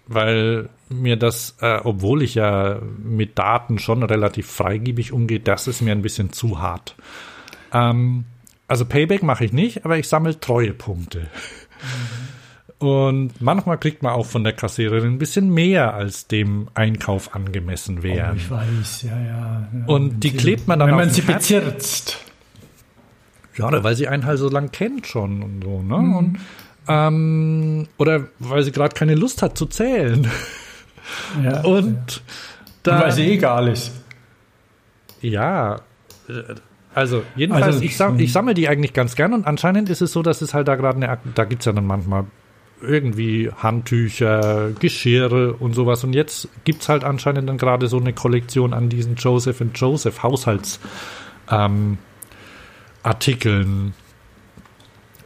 [0.07, 5.81] Weil mir das, äh, obwohl ich ja mit Daten schon relativ freigebig umgehe, das ist
[5.81, 6.95] mir ein bisschen zu hart.
[7.73, 8.25] Ähm,
[8.69, 11.27] also Payback mache ich nicht, aber ich sammle Treuepunkte.
[12.79, 18.03] Und manchmal kriegt man auch von der Kassiererin ein bisschen mehr, als dem Einkauf angemessen
[18.03, 18.33] wäre.
[18.33, 19.69] Oh, ich weiß, ja, ja.
[19.73, 19.87] ja.
[19.87, 22.19] Und die Sie- klebt man dann Wenn man sie bezirzt.
[23.57, 25.99] Ja, weil sie einen halt so lang kennt schon und so, ne?
[25.99, 26.17] Mhm.
[26.17, 26.39] Und,
[26.89, 30.29] ähm, oder weil sie gerade keine Lust hat zu zählen.
[31.43, 31.61] Ja.
[31.65, 32.23] Und
[32.83, 33.93] da, weil sie egal ist.
[35.21, 35.77] ja,
[36.29, 36.55] äh,
[36.95, 38.21] also jedenfalls, Also, ich, sam mhm.
[38.21, 40.77] ich sammle die eigentlich ganz gern und anscheinend ist es so, dass es halt da
[40.77, 42.27] gerade eine, da gibt's ja dann manchmal
[42.81, 46.05] irgendwie Handtücher, Geschirre und sowas.
[46.05, 50.23] Und jetzt gibt's halt anscheinend dann gerade so eine Kollektion an diesen Joseph and Joseph
[50.23, 50.81] Haushalts
[51.51, 51.99] ähm,
[53.03, 53.63] Artikeln.
[53.63, 54.04] Ähm,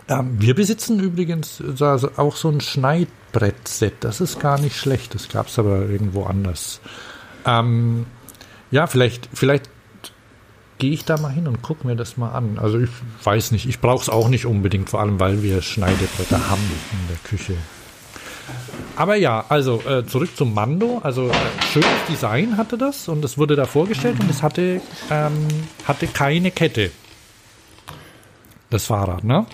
[0.09, 3.95] wir besitzen übrigens da so- auch so ein Schneidbrett-Set.
[4.01, 5.15] Das ist gar nicht schlecht.
[5.15, 6.81] Das gab's aber irgendwo anders.
[7.45, 8.07] Ähm,
[8.71, 9.69] ja, vielleicht, vielleicht
[10.79, 12.59] gehe ich da mal hin und gucke mir das mal an.
[12.59, 12.91] Also ich
[13.25, 17.09] weiß nicht, ich brauche es auch nicht unbedingt, vor allem weil wir Schneidebretter haben in
[17.09, 17.55] der Küche.
[18.97, 21.01] Aber ja, also äh, zurück zum Mando.
[21.03, 21.33] Also äh,
[21.73, 24.81] schönes Design hatte das und es wurde da vorgestellt und es hatte,
[25.11, 25.33] ähm,
[25.87, 26.91] hatte keine Kette.
[28.71, 29.47] Das Fahrrad, ne?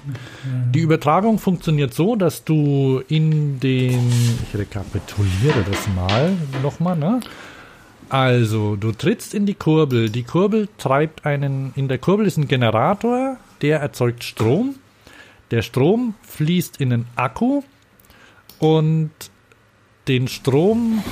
[0.73, 4.11] Die Übertragung funktioniert so, dass du in den,
[4.43, 7.21] ich rekapituliere das mal nochmal, ne?
[8.09, 10.11] Also, du trittst in die Kurbel.
[10.11, 14.75] Die Kurbel treibt einen, in der Kurbel ist ein Generator, der erzeugt Strom.
[15.53, 17.62] Der Strom fließt in den Akku
[18.59, 19.11] und
[20.09, 21.03] den Strom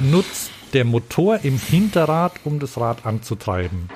[0.00, 3.90] nutzt der Motor im Hinterrad, um das Rad anzutreiben.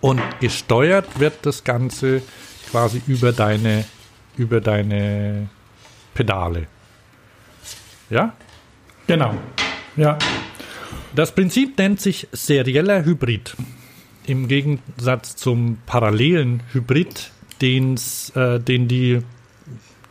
[0.00, 2.22] Und gesteuert wird das Ganze
[2.70, 3.84] quasi über deine,
[4.36, 5.48] über deine
[6.14, 6.66] Pedale.
[8.10, 8.34] Ja?
[9.06, 9.34] Genau.
[9.96, 10.18] Ja.
[11.14, 13.56] Das Prinzip nennt sich serieller Hybrid.
[14.26, 19.20] Im Gegensatz zum parallelen Hybrid, den's, äh, den die,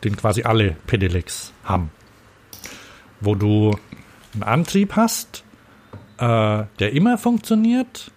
[0.04, 1.90] den quasi alle Pedelecs haben.
[3.20, 3.76] Wo du
[4.34, 5.44] einen Antrieb hast,
[6.18, 8.10] äh, der immer funktioniert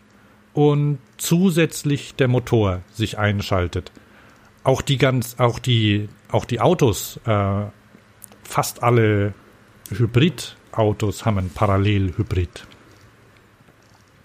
[0.53, 3.91] und zusätzlich der Motor sich einschaltet.
[4.63, 7.65] Auch die ganz, auch die, auch die Autos, äh,
[8.43, 9.33] fast alle
[9.89, 12.65] Hybridautos haben einen Parallelhybrid.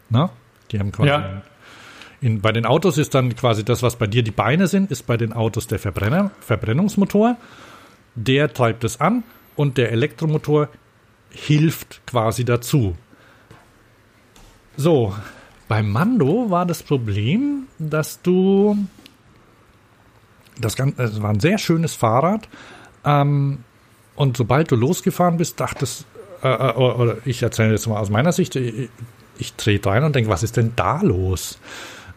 [0.09, 0.31] Na?
[0.71, 1.09] Die haben quasi.
[1.09, 1.43] Ja.
[2.21, 5.07] In, bei den Autos ist dann quasi das, was bei dir die Beine sind, ist
[5.07, 7.37] bei den Autos der Verbrenner, Verbrennungsmotor.
[8.15, 9.23] Der treibt es an
[9.55, 10.71] und der Elektromotor
[11.31, 12.97] hilft quasi dazu.
[14.79, 15.15] So,
[15.69, 18.77] beim Mando war das Problem, dass du
[20.61, 22.49] das Ganze, es war ein sehr schönes Fahrrad,
[23.05, 23.59] ähm,
[24.17, 26.07] und sobald du losgefahren bist, dachtest,
[26.43, 28.89] äh, äh, oder ich erzähle jetzt mal aus meiner Sicht, ich,
[29.39, 31.59] ich trete rein und denke, was ist denn da los?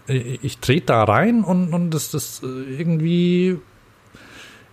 [0.08, 3.60] Ich trete da rein und, und das, das irgendwie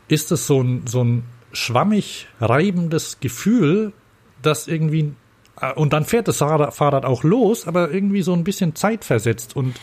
[0.09, 3.93] ist es so ein, so ein schwammig reibendes Gefühl,
[4.41, 5.26] das irgendwie äh,
[5.75, 9.75] und dann fährt das Fahrrad auch los, aber irgendwie so ein bisschen zeitversetzt und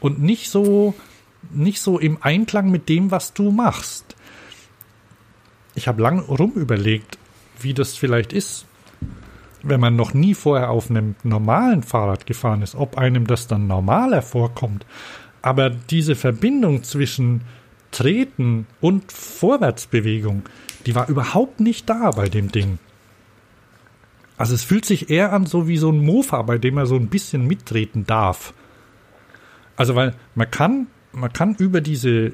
[0.00, 0.94] und nicht so
[1.50, 4.16] nicht so im Einklang mit dem, was du machst.
[5.74, 7.18] Ich habe lang rum überlegt,
[7.60, 8.66] wie das vielleicht ist,
[9.62, 13.66] wenn man noch nie vorher auf einem normalen Fahrrad gefahren ist, ob einem das dann
[13.66, 14.86] normaler vorkommt.
[15.42, 17.42] Aber diese Verbindung zwischen
[17.90, 20.42] Treten und Vorwärtsbewegung,
[20.86, 22.78] die war überhaupt nicht da bei dem Ding.
[24.40, 26.96] Also es fühlt sich eher an so wie so ein Mofa, bei dem man so
[26.96, 28.54] ein bisschen mittreten darf.
[29.76, 32.32] Also weil man kann, man kann über diese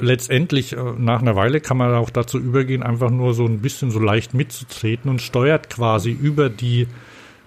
[0.00, 3.92] letztendlich äh, nach einer Weile kann man auch dazu übergehen, einfach nur so ein bisschen
[3.92, 6.88] so leicht mitzutreten und steuert quasi über die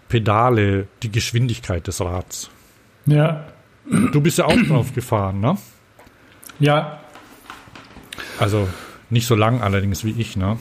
[0.08, 2.50] Pedale die Geschwindigkeit des Rads.
[3.06, 3.48] Ja.
[4.14, 5.58] Du bist ja auch drauf gefahren, ne?
[6.62, 7.02] Ja.
[8.40, 8.70] Also
[9.10, 10.56] nicht so lang allerdings wie ich, ne?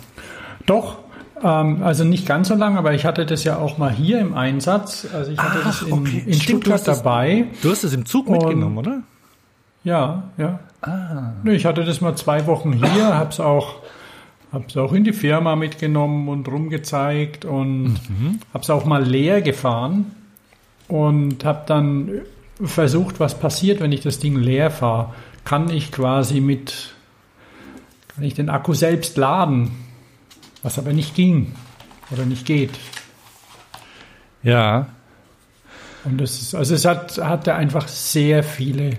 [0.67, 1.00] Doch.
[1.43, 4.35] Ähm, also nicht ganz so lang, aber ich hatte das ja auch mal hier im
[4.35, 5.07] Einsatz.
[5.13, 6.23] Also ich hatte Ach, das in, okay.
[6.27, 7.47] in Stimmt, du Stuttgart das- dabei.
[7.63, 8.99] Du hast es im Zug mitgenommen, oder?
[9.85, 10.61] Ja, ja.
[10.83, 11.33] Ah.
[11.45, 13.77] Ich hatte das mal zwei Wochen hier, hab's auch,
[14.53, 17.99] hab's auch in die Firma mitgenommen und rumgezeigt und
[18.55, 20.07] hab's auch mal leer gefahren
[20.89, 22.11] und hab dann
[22.63, 25.15] versucht, was passiert, wenn ich das Ding leer fahre.
[25.45, 26.95] Kann ich quasi mit,
[28.15, 29.71] kann ich den Akku selbst laden,
[30.63, 31.55] was aber nicht ging
[32.11, 32.79] oder nicht geht.
[34.43, 34.89] Ja.
[36.05, 38.99] Und das ist, also es hat, hatte einfach sehr viele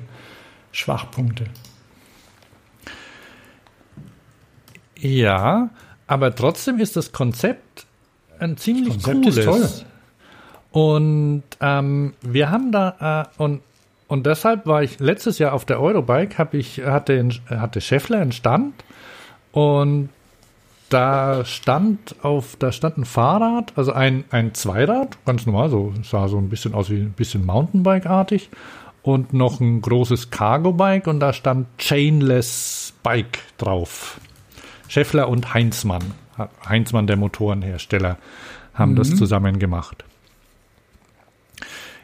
[0.71, 1.45] Schwachpunkte.
[4.97, 5.71] Ja,
[6.05, 7.87] aber trotzdem ist das Konzept
[8.39, 9.37] ein ziemlich Konzept cooles.
[9.37, 9.69] ist toll.
[10.71, 13.61] Und ähm, wir haben da äh, und
[14.07, 18.33] und deshalb war ich letztes Jahr auf der Eurobike, hab ich hatte hatte Scheffler einen
[18.33, 18.73] Stand
[19.53, 20.09] und
[20.93, 26.27] da stand auf da stand ein Fahrrad, also ein ein Zweirad, ganz normal, so sah
[26.27, 28.49] so ein bisschen aus wie ein bisschen Mountainbike-artig
[29.01, 34.19] und noch ein großes Cargo-Bike und da stand Chainless Bike drauf.
[34.87, 36.03] Scheffler und Heinzmann,
[36.67, 38.17] Heinzmann der Motorenhersteller,
[38.73, 40.03] haben das zusammen gemacht.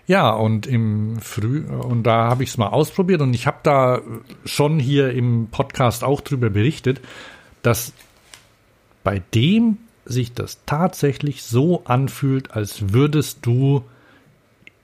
[0.08, 4.00] Ja, und im Früh und da habe ich es mal ausprobiert und ich habe da
[4.46, 7.02] schon hier im Podcast auch drüber berichtet,
[7.62, 7.92] dass
[9.08, 13.86] bei dem sich das tatsächlich so anfühlt, als würdest du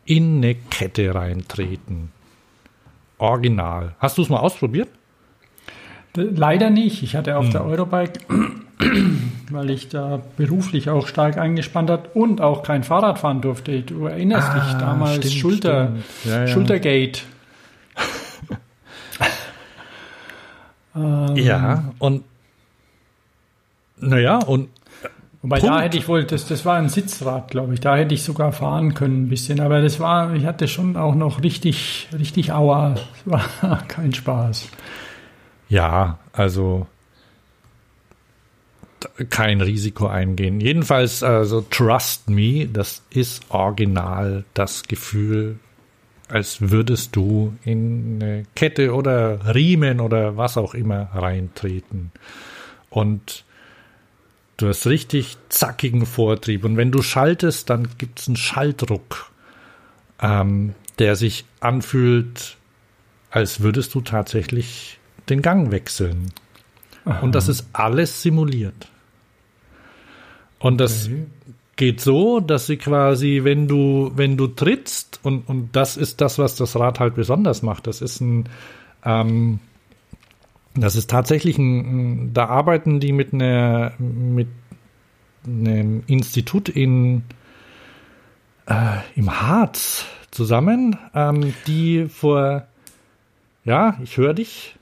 [0.05, 2.09] in eine Kette reintreten.
[3.17, 3.95] Original.
[3.99, 4.87] Hast du es mal ausprobiert?
[6.15, 7.03] Leider nicht.
[7.03, 8.21] Ich hatte auf der Eurobike,
[9.51, 13.81] weil ich da beruflich auch stark eingespannt hat und auch kein Fahrrad fahren durfte.
[13.81, 16.33] Du erinnerst Ah, dich damals stimmt, Schulter, stimmt.
[16.33, 16.47] Ja, ja.
[16.47, 17.19] Schultergate.
[20.95, 22.23] Ähm, Ja, und
[24.07, 24.69] naja, und
[25.43, 25.75] Wobei Punkt.
[25.75, 27.81] da hätte ich wohl, das, das war ein Sitzrad, glaube ich.
[27.81, 29.59] Da hätte ich sogar fahren können ein bisschen.
[29.59, 32.95] Aber das war, ich hatte schon auch noch richtig, richtig Aua.
[32.95, 34.69] Es war kein Spaß.
[35.67, 36.87] ja, also
[39.29, 40.61] kein Risiko eingehen.
[40.61, 45.59] Jedenfalls, also trust me, das ist original das Gefühl,
[46.29, 52.11] als würdest du in eine Kette oder Riemen oder was auch immer reintreten.
[52.89, 53.43] Und
[54.63, 56.63] du hast richtig zackigen Vortrieb.
[56.65, 59.31] Und wenn du schaltest, dann gibt es einen Schalldruck,
[60.21, 62.57] ähm, der sich anfühlt,
[63.29, 64.99] als würdest du tatsächlich
[65.29, 66.31] den Gang wechseln.
[67.21, 68.89] Und das ist alles simuliert.
[70.59, 71.25] Und das, Okay.
[71.75, 76.39] geht so, dass sie quasi, wenn du, wenn du trittst, und, und das ist das,
[76.39, 78.47] was das Rad halt besonders macht, das ist ein,
[79.03, 79.59] ähm,
[80.75, 84.47] das ist tatsächlich ein, da arbeiten die mit einer, mit
[85.45, 87.23] einem Institut in,
[88.67, 92.67] äh, im Harz zusammen, ähm, die vor,
[93.65, 94.75] ja, ich höre dich.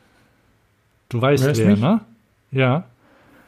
[1.09, 1.81] Du weißt Hörst wer, mich?
[1.81, 2.01] ne?
[2.51, 2.85] Ja.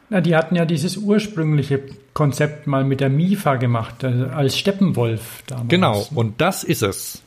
[0.10, 1.82] Na, die hatten ja dieses ursprüngliche
[2.14, 5.70] Konzept mal mit der MIFA gemacht, äh, als Steppenwolf damals.
[5.70, 7.24] Genau, und das ist es.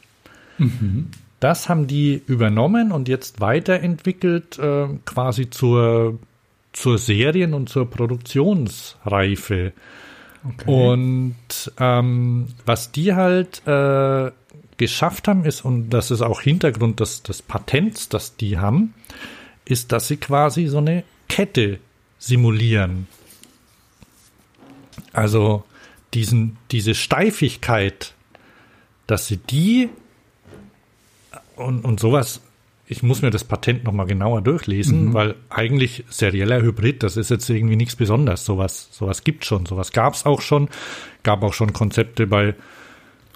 [1.41, 6.19] Das haben die übernommen und jetzt weiterentwickelt, äh, quasi zur,
[6.73, 9.73] zur Serien- und zur Produktionsreife.
[10.45, 10.65] Okay.
[10.71, 14.31] Und ähm, was die halt äh,
[14.77, 18.95] geschafft haben, ist, und das ist auch Hintergrund des, des Patents, das die haben,
[19.65, 21.81] ist, dass sie quasi so eine Kette
[22.19, 23.09] simulieren.
[25.13, 25.65] Also
[26.15, 28.15] diesen, diese Steifigkeit,
[29.07, 29.91] dass sie die
[31.57, 32.41] und, und sowas,
[32.89, 37.51] ich muss mir das Patent nochmal genauer durchlesen, weil eigentlich serieller Hybrid, das ist jetzt
[37.51, 38.45] irgendwie nichts Besonderes.
[38.45, 40.69] Sowas, sowas gibt schon, sowas gab es auch schon.
[41.25, 42.55] Gab auch schon Konzepte bei,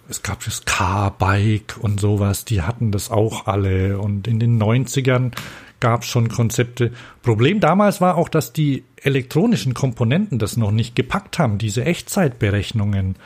[0.09, 3.99] es gab das Car-Bike und sowas, die hatten das auch alle.
[3.99, 5.33] Und in den 90ern
[5.81, 6.93] gab es schon Konzepte.
[7.23, 13.17] Problem damals war auch, dass die elektronischen Komponenten das noch nicht gepackt haben, diese Echtzeitberechnungen.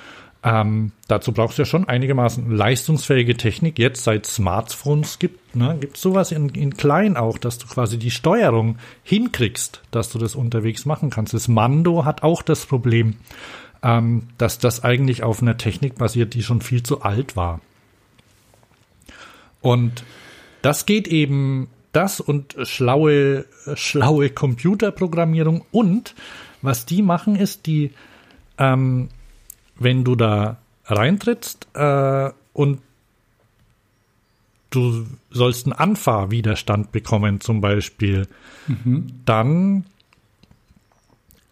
[0.47, 3.78] Ähm, dazu brauchst du ja schon einigermaßen leistungsfähige Technik.
[3.78, 8.11] Jetzt seit Smartphones gibt, ne, gibt sowas in, in klein auch, dass du quasi die
[8.11, 11.32] Steuerung hinkriegst, dass du das unterwegs machen kannst.
[11.32, 13.16] Das Mando hat auch das Problem,
[13.82, 17.62] ähm, dass das eigentlich auf einer Technik basiert, die schon viel zu alt war.
[19.62, 20.05] Und
[20.61, 26.14] das geht eben, das und schlaue, schlaue Computerprogrammierung und
[26.61, 27.92] was die machen ist, die,
[28.59, 29.09] ähm,
[29.79, 32.81] wenn du da reintrittst äh, und
[34.70, 38.27] du sollst einen Anfahrwiderstand bekommen zum Beispiel,
[39.25, 39.85] dann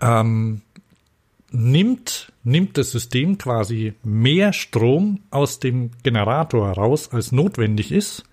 [0.00, 0.62] ähm,
[1.52, 8.24] nimmt, nimmt das System quasi mehr Strom aus dem Generator raus, als notwendig ist,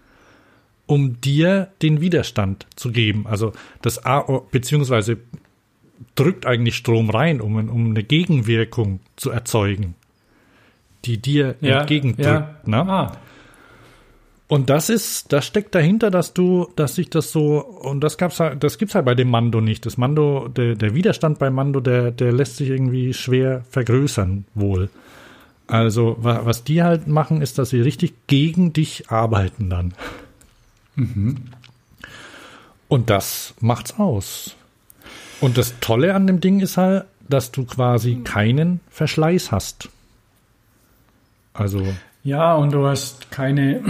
[0.87, 3.27] um dir den Widerstand zu geben.
[3.27, 4.21] Also das A,
[4.51, 5.17] beziehungsweise
[6.15, 9.95] drückt eigentlich Strom rein, um, um eine Gegenwirkung zu erzeugen,
[11.05, 12.25] die dir ja, entgegendrückt.
[12.27, 12.57] ja.
[12.65, 12.77] Ne?
[12.77, 13.17] Ah,
[14.47, 18.39] Und das ist, das steckt dahinter, dass du, dass sich das so, und das gab's
[18.39, 19.85] halt, das gibt's halt bei dem Mando nicht.
[19.85, 24.89] Das Mando, der, der Widerstand beim Mando, der, der lässt sich irgendwie schwer vergrößern, wohl.
[25.67, 29.93] Also, wa, was die halt machen, ist, dass sie richtig gegen dich arbeiten dann.
[32.87, 34.55] Und das macht's aus.
[35.41, 39.89] Und das Tolle an dem Ding ist halt, dass du quasi keinen Verschleiß hast.
[41.53, 41.85] Also,
[42.23, 43.81] ja, und du hast keine.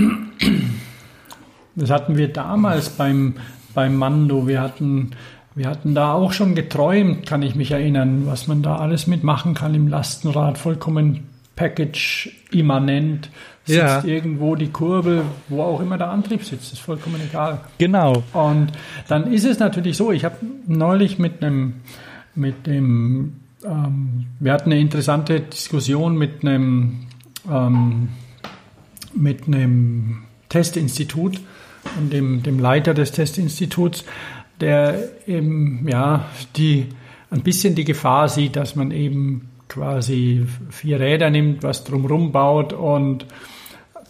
[1.76, 3.36] Das hatten wir damals beim,
[3.74, 4.48] beim Mando.
[4.48, 5.12] Wir hatten,
[5.56, 9.54] wir hatten da auch schon geträumt, kann ich mich erinnern, was man da alles mitmachen
[9.54, 10.58] kann im Lastenrad.
[10.58, 13.30] Vollkommen Package-immanent.
[13.70, 14.04] Sitzt Ja.
[14.04, 17.62] irgendwo die Kurbel, wo auch immer der Antrieb sitzt, ist vollkommen egal.
[17.78, 18.24] genau.
[18.34, 18.72] Und
[19.08, 21.76] dann ist es natürlich so, ich habe neulich mit einem,
[22.36, 27.08] mit dem, ähm, wir hatten eine interessante Diskussion mit einem,
[27.50, 28.10] ähm,
[29.14, 31.40] mit einem Testinstitut
[32.00, 34.04] und dem, dem Leiter des Testinstituts,
[34.60, 36.88] der eben, ja, die,
[37.32, 42.74] ein bisschen die Gefahr sieht, dass man eben quasi vier Räder nimmt, was drumrum baut
[42.74, 43.26] und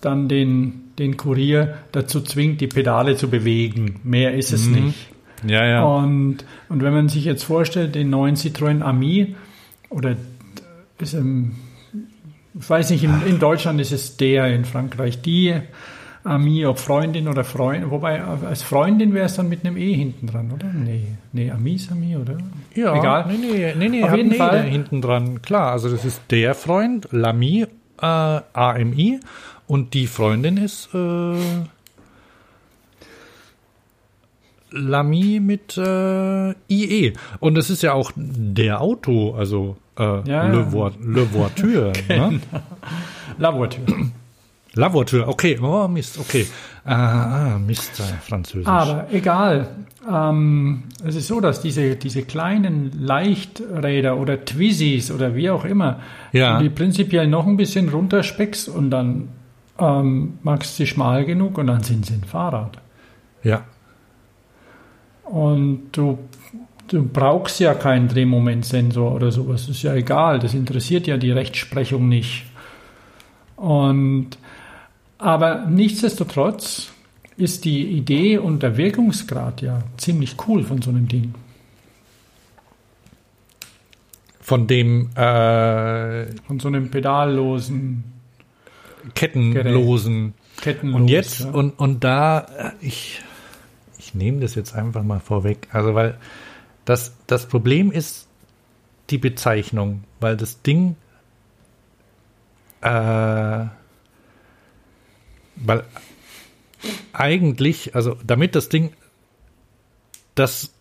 [0.01, 3.99] dann den, den Kurier dazu zwingt, die Pedale zu bewegen.
[4.03, 5.09] Mehr ist es nicht.
[5.47, 5.83] Ja, ja.
[5.83, 9.35] Und, und wenn man sich jetzt vorstellt, den neuen Citroën Ami,
[9.89, 10.15] oder
[10.99, 11.55] ist ein,
[12.59, 15.55] ich weiß nicht, in, in Deutschland ist es der, in Frankreich die
[16.23, 20.27] Ami, ob Freundin oder Freund, wobei als Freundin wäre es dann mit einem E hinten
[20.27, 20.67] dran, oder?
[20.67, 22.37] Nee, nee, Ami ist Ami, oder?
[22.75, 23.25] Ja, Egal.
[23.29, 24.63] Nee, nee, nee, nee Auf jeden nee Fall.
[24.63, 25.41] hinten dran.
[25.41, 27.65] Klar, also das ist der Freund, Lami,
[28.01, 29.19] äh, AMI,
[29.69, 31.35] und die Freundin ist äh,
[34.71, 37.13] Lami mit äh, IE.
[37.39, 40.71] Und es ist ja auch der Auto, also äh, Ja, Le.
[40.71, 41.93] Vo Le Voiture.
[42.09, 42.39] ne?
[43.37, 43.85] La Voiture.
[44.73, 45.59] La Voiture, okay.
[45.61, 46.47] Oh, Mist, okay.
[46.83, 48.67] Ah, ah Mist, äh, Französisch.
[48.67, 49.67] Aber egal.
[50.11, 55.99] Ähm, es ist so, dass diese, diese kleinen Leichträder oder Twizzys oder wie auch immer,
[56.31, 56.59] Ja.
[56.59, 59.27] die prinzipiell noch ein bisschen runterspeckst und dann
[59.79, 62.79] ähm, du sie schmal genug und dann sind sie ein Fahrrad.
[63.43, 63.63] Ja,
[65.23, 66.17] Und du,
[66.87, 69.67] du brauchst ja keinen Drehmomentsensor oder sowas.
[69.67, 70.39] Das ist ja egal.
[70.39, 72.45] Das interessiert ja die Rechtsprechung nicht.
[73.55, 74.37] Und,
[75.17, 76.91] aber nichtsdestotrotz
[77.37, 81.33] ist die Idee und der Wirkungsgrad ja ziemlich cool von so einem Ding.
[84.41, 88.18] Von dem äh, von so einem pedallosen
[89.13, 90.33] kettenlosen.
[90.61, 91.49] Kettenlos, und jetzt ja.
[91.51, 93.21] und und da äh, ich
[93.97, 96.17] ich nehme das jetzt einfach mal vorweg, also weil
[96.85, 98.27] das das Problem ist
[99.09, 100.95] die Bezeichnung, weil das Ding
[102.81, 103.65] äh,
[105.55, 105.83] weil
[107.13, 108.93] eigentlich, also damit das Ding,
[110.35, 110.73] das,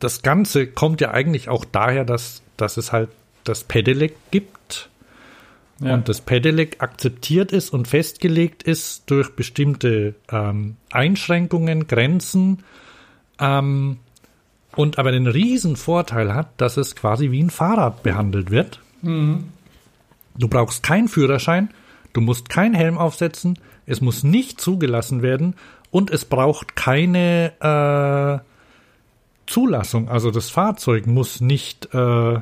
[0.00, 3.10] das Ganze kommt ja eigentlich auch daher, dass, dass es halt
[3.44, 4.57] das Pedelec gibt
[5.80, 5.94] ja.
[5.94, 12.64] und das Pedelec akzeptiert ist und festgelegt ist durch bestimmte ähm, Einschränkungen, Grenzen
[13.38, 13.98] ähm,
[14.76, 18.80] und aber den riesen Vorteil hat, dass es quasi wie ein Fahrrad behandelt wird.
[19.02, 19.44] Mhm.
[20.36, 21.70] Du brauchst keinen Führerschein,
[22.12, 25.54] du musst keinen Helm aufsetzen, es muss nicht zugelassen werden
[25.90, 28.44] und es braucht keine äh,
[29.46, 30.08] Zulassung.
[30.08, 32.40] Also das Fahrzeug muss nicht äh,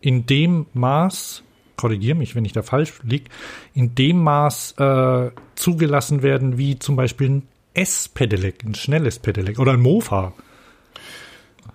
[0.00, 1.42] in dem Maß,
[1.76, 3.30] korrigiere mich, wenn ich da falsch liege,
[3.74, 7.42] in dem Maß äh, zugelassen werden, wie zum Beispiel ein
[7.74, 10.32] S-Pedelec, ein schnelles Pedelec oder ein Mofa.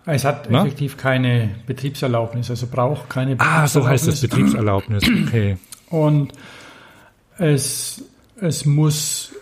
[0.05, 0.61] Es hat Na?
[0.61, 3.75] effektiv keine Betriebserlaubnis, also braucht keine Betriebserlaubnis.
[3.75, 5.57] Ah, so heißt das Betriebserlaubnis, okay.
[5.89, 6.33] Und
[7.37, 8.03] es
[8.41, 9.33] es muss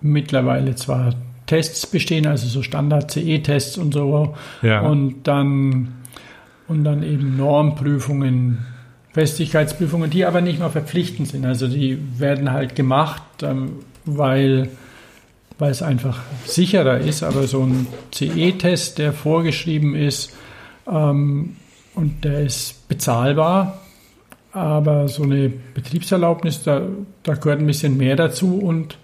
[0.00, 1.14] mittlerweile zwar
[1.46, 4.80] Tests bestehen, also so Standard-CE-Tests und so, ja.
[4.80, 5.94] und dann
[6.68, 8.66] und dann eben Normprüfungen,
[9.18, 11.44] Festigkeitsprüfungen, die aber nicht mehr verpflichtend sind.
[11.44, 14.68] Also die werden halt gemacht, ähm, weil,
[15.58, 20.32] weil es einfach sicherer ist, aber so ein CE-Test, der vorgeschrieben ist
[20.86, 21.56] ähm,
[21.96, 23.80] und der ist bezahlbar,
[24.52, 26.82] aber so eine Betriebserlaubnis, da,
[27.24, 28.98] da gehört ein bisschen mehr dazu und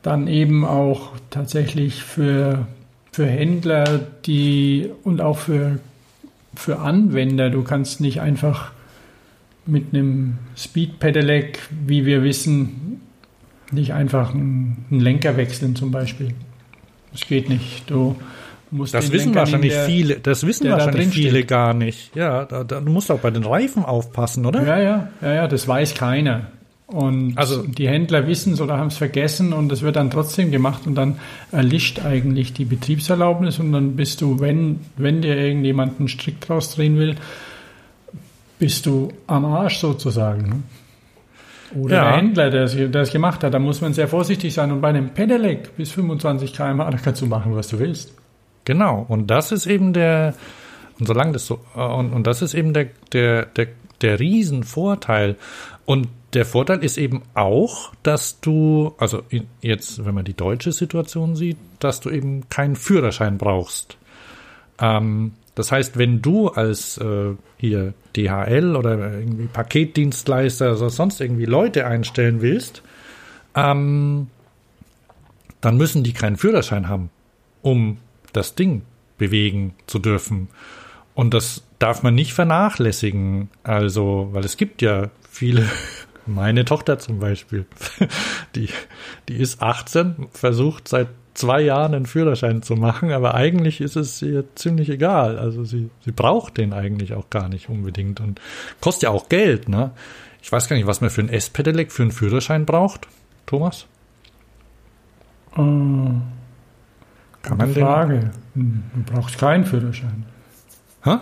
[0.00, 2.66] dann eben auch tatsächlich für,
[3.12, 5.80] für Händler, die und auch für,
[6.54, 7.50] für Anwender.
[7.50, 8.72] Du kannst nicht einfach
[9.66, 13.00] mit einem Speed Pedelec, wie wir wissen,
[13.70, 16.34] nicht einfach einen, Lenker wechseln zum Beispiel.
[17.12, 17.90] Das geht nicht.
[17.90, 18.16] Du,
[18.70, 21.48] das wissen wahrscheinlich der, viele, das wissen wahrscheinlich viele steht.
[21.48, 22.14] gar nicht.
[22.14, 24.64] Ja, da, da, du musst auch bei den Reifen aufpassen, oder?
[24.64, 26.48] Ja, ja, ja, ja, das weiß keiner.
[26.86, 30.50] Und also, die Händler wissen es oder haben es vergessen und es wird dann trotzdem
[30.50, 31.18] gemacht und dann
[31.50, 36.74] erlischt eigentlich die Betriebserlaubnis und dann bist du, wenn, wenn dir irgendjemand einen Strick draus
[36.74, 37.16] drehen will,
[38.62, 40.48] bist du am Arsch sozusagen.
[40.48, 40.62] Ne?
[41.82, 42.04] Oder ja.
[42.04, 44.70] der Händler, der es, der es gemacht hat, da muss man sehr vorsichtig sein.
[44.70, 48.14] Und bei einem Pedelec bis 25 km/h, da kannst du machen, was du willst.
[48.64, 50.34] Genau, und das ist eben der,
[51.00, 53.66] und solange das so, äh, und, und das ist eben der, der, der,
[54.00, 55.34] der Riesenvorteil.
[55.84, 59.24] Und der Vorteil ist eben auch, dass du, also
[59.60, 63.96] jetzt, wenn man die deutsche Situation sieht, dass du eben keinen Führerschein brauchst.
[64.80, 71.44] Ähm, das heißt, wenn du als äh, hier DHL oder irgendwie Paketdienstleister oder sonst irgendwie
[71.44, 72.82] Leute einstellen willst,
[73.54, 74.28] ähm,
[75.60, 77.10] dann müssen die keinen Führerschein haben,
[77.60, 77.98] um
[78.32, 78.82] das Ding
[79.18, 80.48] bewegen zu dürfen.
[81.14, 83.50] Und das darf man nicht vernachlässigen.
[83.62, 85.68] Also, weil es gibt ja viele,
[86.26, 87.66] meine Tochter zum Beispiel,
[88.54, 88.70] die,
[89.28, 94.20] die ist 18, versucht seit zwei Jahren einen Führerschein zu machen, aber eigentlich ist es
[94.22, 95.38] ihr ziemlich egal.
[95.38, 98.40] Also sie, sie braucht den eigentlich auch gar nicht unbedingt und
[98.80, 99.92] kostet ja auch Geld, ne?
[100.42, 103.06] Ich weiß gar nicht, was man für ein S-Pedelec für einen Führerschein braucht,
[103.46, 103.86] Thomas?
[105.56, 106.20] Uh.
[107.42, 108.30] Kann man Frage.
[108.54, 110.24] Hm, du brauchst keinen Führerschein.
[111.04, 111.18] Hä?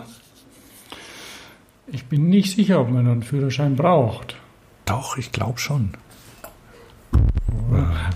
[1.87, 4.35] Ich bin nicht sicher, ob man einen Führerschein braucht.
[4.85, 5.91] Doch, ich glaube schon.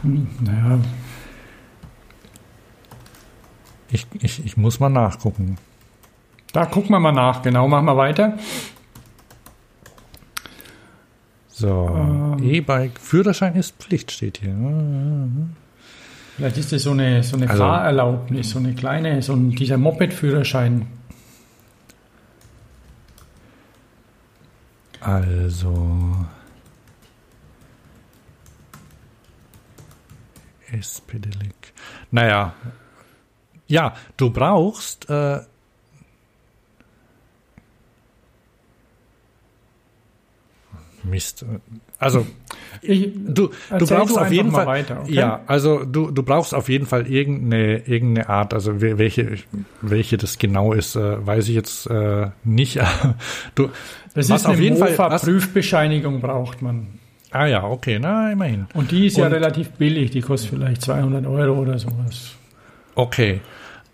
[0.02, 0.80] Hm, naja.
[3.90, 5.58] Ich, ich, ich muss mal nachgucken.
[6.54, 8.38] Da gucken wir mal nach, genau, machen wir weiter.
[11.50, 12.44] So, ähm.
[12.44, 14.56] E-Bike, Führerschein ist Pflicht, steht hier.
[16.36, 19.78] Vielleicht ist das so eine, so eine also, Fahrerlaubnis, so eine kleine, so ein, dieser
[19.78, 20.88] Moped-Führerschein.
[25.00, 26.26] Also.
[30.72, 31.74] S-Pedelec.
[32.12, 32.54] Naja.
[33.68, 35.10] Ja, du brauchst.
[35.10, 35.40] Äh,
[41.04, 41.46] Mist.
[42.00, 42.26] Also
[42.82, 45.14] Ich, du, du brauchst du auf jeden Fall weiter, okay?
[45.14, 49.38] ja, also du, du brauchst auf jeden Fall irgendeine irgendeine Art, also we- welche
[49.82, 52.78] welche das genau ist, äh, weiß ich jetzt äh, nicht.
[53.56, 53.70] du
[54.16, 56.88] das was ist auf jeden Fall was, Mofa-Prüfbescheinigung braucht man.
[57.30, 58.66] Ah ja, okay, na immerhin.
[58.74, 62.32] Und die ist ja Und- relativ billig, die kostet vielleicht 200 Euro oder sowas.
[62.96, 63.42] Okay.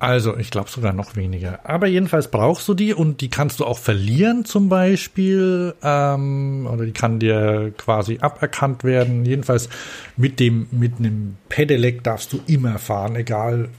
[0.02, 1.60] Also, ich glaube sogar noch weniger.
[1.64, 5.76] Aber jedenfalls brauchst du die und die kannst du auch verlieren zum Beispiel.
[5.84, 9.26] Ähm, oder die kann dir quasi aberkannt werden.
[9.26, 9.70] Jedenfalls
[10.18, 13.70] mit dem, mit einem Pedelec darfst du immer fahren, egal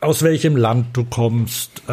[0.00, 1.92] aus welchem Land du kommst, äh,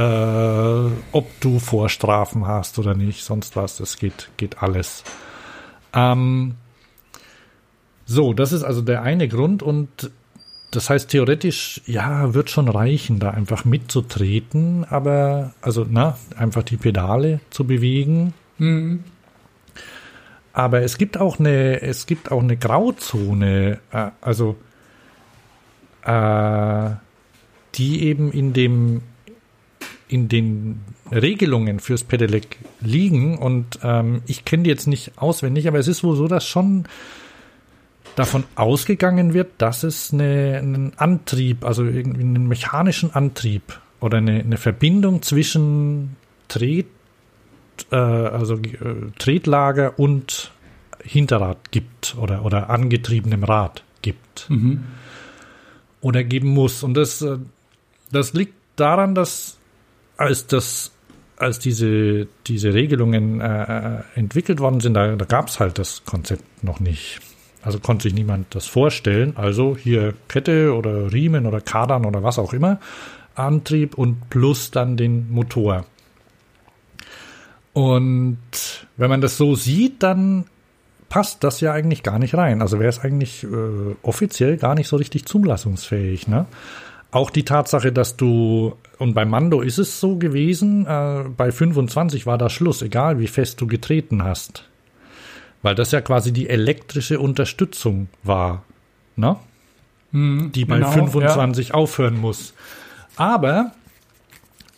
[1.12, 3.78] ob du Vorstrafen hast oder nicht, sonst was.
[3.78, 5.04] Das geht, geht alles.
[5.94, 6.56] Ähm,
[8.08, 10.10] so, das ist also der eine Grund und
[10.76, 16.78] das heißt, theoretisch, ja, wird schon reichen, da einfach mitzutreten, aber, also, na, einfach die
[16.78, 18.34] Pedale zu bewegen.
[18.58, 19.04] Mhm.
[20.52, 24.56] Aber es gibt auch eine, es gibt auch eine Grauzone, äh, also,
[26.06, 26.90] äh,
[27.76, 29.02] die eben in dem,
[30.08, 30.82] in den
[31.12, 36.04] Regelungen fürs Pedelec liegen und ähm, ich kenne die jetzt nicht auswendig, aber es ist
[36.04, 36.86] wohl so, dass schon
[38.16, 44.40] davon ausgegangen wird, dass es eine, einen Antrieb, also irgendwie einen mechanischen Antrieb oder eine,
[44.40, 46.16] eine Verbindung zwischen
[46.48, 46.88] Tret,
[47.92, 50.52] äh, also äh, Tretlager und
[51.04, 54.84] Hinterrad gibt oder, oder angetriebenem Rad gibt Mhm.
[56.02, 56.84] oder geben muss.
[56.84, 57.38] Und das, äh,
[58.12, 59.58] das liegt daran, dass
[60.18, 60.92] als das
[61.38, 66.04] als diese, diese Regelungen äh, äh, entwickelt worden sind, da, da gab es halt das
[66.06, 67.20] Konzept noch nicht.
[67.64, 69.34] Also konnte sich niemand das vorstellen.
[69.38, 72.80] Also hier Kette oder Riemen oder Kadern oder was auch immer,
[73.36, 75.86] Antrieb und plus dann den Motor.
[77.72, 78.38] Und
[78.98, 80.46] wenn man das so sieht, dann
[81.10, 82.62] passt das ja eigentlich gar nicht rein.
[82.62, 83.48] Also wäre es eigentlich äh,
[84.02, 86.28] offiziell gar nicht so richtig zulassungsfähig.
[86.28, 86.46] Ne?
[87.12, 92.26] Auch die Tatsache, dass du, und bei Mando ist es so gewesen, äh, bei 25
[92.26, 94.68] war da Schluss, egal wie fest du getreten hast.
[95.64, 98.64] Weil das ja quasi die elektrische Unterstützung war,
[99.16, 99.38] ne?
[100.12, 102.54] Mhm, die bei genau, 25 aufhören muss.
[103.16, 103.72] Aber,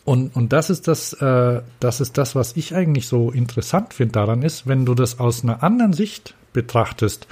[0.06, 4.14] und, und das ist das, äh, das ist das, was ich eigentlich so interessant finde
[4.14, 7.28] daran ist, wenn du das aus einer anderen Sicht betrachtest,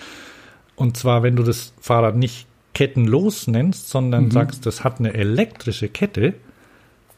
[0.76, 4.32] und zwar, wenn du das Fahrrad nicht kettenlos nennst, sondern Mhm.
[4.32, 6.34] sagst, das hat eine elektrische Kette,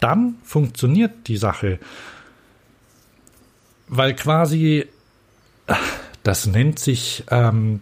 [0.01, 1.79] dann funktioniert die Sache.
[3.87, 4.85] Weil quasi,
[6.25, 7.81] das nennt sich, ähm,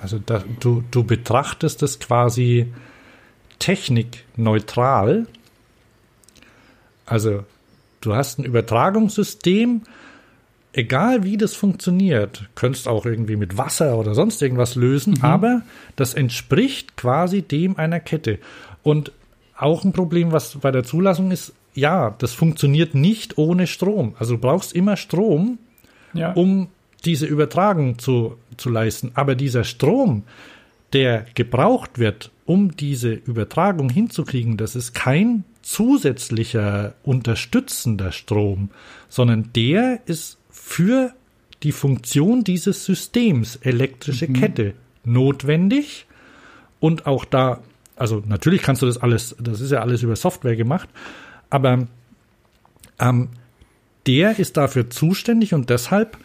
[0.00, 2.72] also da, du, du betrachtest es quasi
[3.58, 5.26] technikneutral.
[7.04, 7.44] Also
[8.00, 9.82] du hast ein Übertragungssystem,
[10.72, 15.62] egal wie das funktioniert, könntest auch irgendwie mit Wasser oder sonst irgendwas lösen, aber
[15.96, 18.38] das entspricht quasi dem einer Kette.
[18.82, 19.12] Und
[19.56, 24.14] auch ein Problem, was bei der Zulassung ist, ja, das funktioniert nicht ohne Strom.
[24.18, 25.58] Also du brauchst immer Strom,
[26.14, 26.32] Ja.
[26.32, 26.68] um
[27.04, 29.12] diese Übertragung zu, zu leisten.
[29.14, 30.24] Aber dieser Strom,
[30.92, 38.70] der gebraucht wird, um diese Übertragung hinzukriegen, das ist kein zusätzlicher unterstützender Strom,
[39.08, 41.12] sondern der ist für
[41.62, 46.06] die Funktion dieses Systems elektrische Kette notwendig
[46.80, 47.60] und auch da,
[47.96, 50.88] also natürlich kannst du das alles, das ist ja alles über Software gemacht,
[51.50, 51.86] aber
[52.98, 53.28] ähm,
[54.06, 56.16] der ist dafür zuständig und deshalb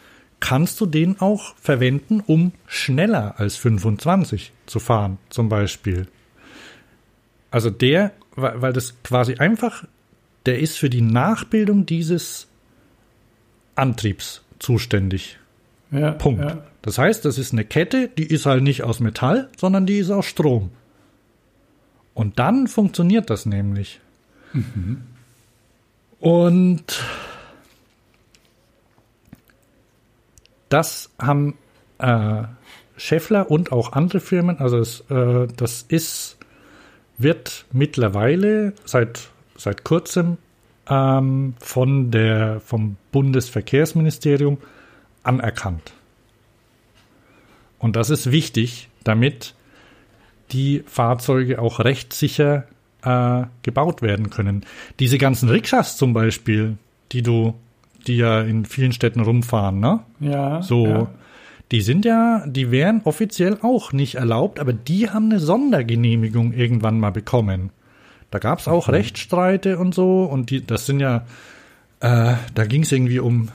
[0.44, 6.06] kannst du den auch verwenden, um schneller als 25 zu fahren, zum Beispiel.
[7.50, 9.84] Also der, weil das quasi einfach,
[10.44, 12.46] der ist für die Nachbildung dieses
[13.74, 15.38] Antriebs zuständig.
[15.90, 16.44] ja, Punkt.
[16.44, 16.62] Ja.
[16.82, 20.10] Das heißt, das ist eine Kette, die ist halt nicht aus Metall, sondern die ist
[20.10, 20.72] aus Strom.
[22.12, 23.98] Und dann funktioniert das nämlich.
[26.20, 27.02] Und
[30.74, 31.54] das haben
[31.98, 32.42] äh,
[32.96, 36.36] Scheffler und auch andere Firmen, also es, äh, das ist,
[37.16, 40.36] wird mittlerweile seit, seit kurzem
[40.88, 44.58] ähm, von der, vom Bundesverkehrsministerium
[45.22, 45.92] anerkannt.
[47.78, 49.54] Und das ist wichtig, damit
[50.50, 52.64] die Fahrzeuge auch rechtssicher
[53.02, 54.66] äh, gebaut werden können.
[54.98, 56.78] Diese ganzen Rikschas zum Beispiel,
[57.12, 57.54] die du,
[58.04, 60.00] die ja in vielen Städten rumfahren, ne?
[60.20, 60.62] ja.
[60.62, 61.06] So, Ja.
[61.72, 67.00] die sind ja, die wären offiziell auch nicht erlaubt, aber die haben eine Sondergenehmigung irgendwann
[67.00, 67.70] mal bekommen.
[68.30, 71.24] Da gab es auch Rechtsstreite und so und die, das sind ja,
[72.00, 73.48] äh, da ging es irgendwie um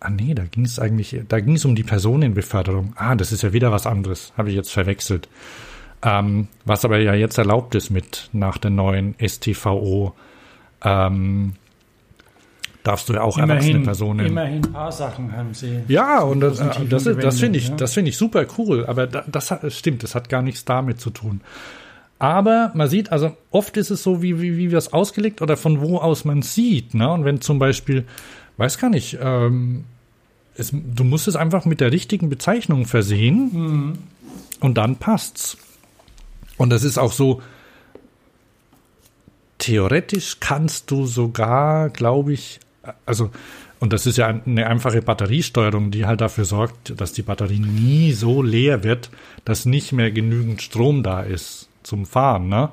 [0.00, 2.92] Ah nee, da ging es eigentlich, da ging es um die Personenbeförderung.
[2.96, 4.34] Ah, das ist ja wieder was anderes.
[4.36, 5.30] Habe ich jetzt verwechselt.
[6.02, 10.12] Ähm, was aber ja jetzt erlaubt ist mit nach der neuen STVO.
[10.84, 11.54] Ähm,
[12.84, 14.26] darfst du ja auch immerhin, erwachsene Personen.
[14.26, 15.80] Immerhin ein paar Sachen haben sie.
[15.88, 17.74] Ja, und das, äh, das, das finde ich, ja.
[17.74, 18.86] das finde ich super cool.
[18.86, 21.40] Aber das, das stimmt, das hat gar nichts damit zu tun.
[22.18, 25.56] Aber man sieht, also oft ist es so, wie, wie, wie wir es ausgelegt oder
[25.56, 26.94] von wo aus man sieht.
[26.94, 27.10] Ne?
[27.10, 28.04] Und wenn zum Beispiel,
[28.58, 29.84] weiß gar nicht, ähm,
[30.56, 33.98] es, du musst es einfach mit der richtigen Bezeichnung versehen mhm.
[34.60, 35.56] und dann passt's.
[36.56, 37.42] Und das ist auch so,
[39.58, 42.60] theoretisch kannst du sogar, glaube ich,
[43.06, 43.30] also,
[43.80, 48.12] und das ist ja eine einfache Batteriesteuerung, die halt dafür sorgt, dass die Batterie nie
[48.12, 49.10] so leer wird,
[49.44, 52.70] dass nicht mehr genügend Strom da ist zum Fahren, ne?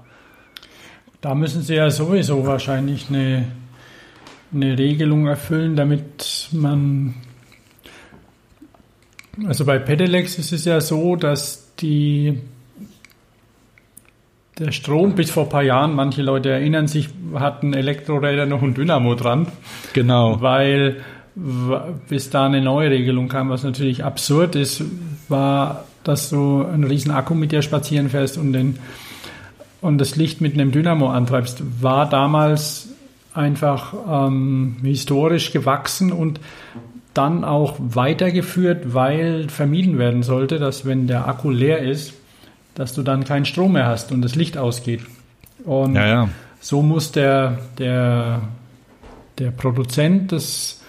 [1.22, 3.46] Da müssen sie ja sowieso wahrscheinlich eine,
[4.54, 7.14] eine Regelung erfüllen, damit man.
[9.46, 12.40] Also bei Pedelecs ist es ja so, dass die
[14.60, 18.74] der Strom bis vor ein paar Jahren, manche Leute erinnern sich, hatten Elektroräder noch ein
[18.74, 19.48] Dynamo dran.
[19.94, 20.42] Genau.
[20.42, 20.98] Weil
[22.10, 24.84] bis da eine neue Regelung kam, was natürlich absurd ist,
[25.30, 28.80] war, dass du einen riesen Akku mit dir spazieren fährst und den
[29.80, 32.90] und das Licht mit einem Dynamo antreibst, war damals
[33.34, 36.40] einfach ähm, historisch gewachsen und
[37.16, 42.14] dann auch weitergeführt, weil vermieden werden sollte, dass wenn der Akku leer ist,
[42.76, 45.02] dass du dann keinen Strom mehr hast und das Licht ausgeht.
[45.66, 46.30] Und ja, ja.
[46.60, 48.42] so muss der, der,
[49.38, 50.82] der Produzent des,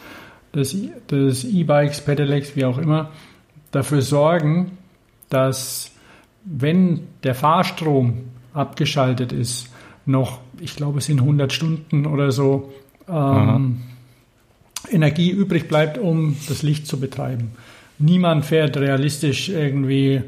[0.55, 0.77] des,
[1.11, 3.11] des E-Bikes, Pedelecs, wie auch immer,
[3.71, 4.79] dafür sorgen,
[5.29, 5.91] dass
[6.45, 9.69] wenn der Fahrstrom abgeschaltet ist,
[10.05, 12.73] noch, ich glaube, es sind 100 Stunden oder so,
[13.09, 13.83] ähm,
[14.91, 17.53] Energie übrig bleibt, um das Licht zu betreiben.
[17.99, 20.23] Niemand fährt realistisch irgendwie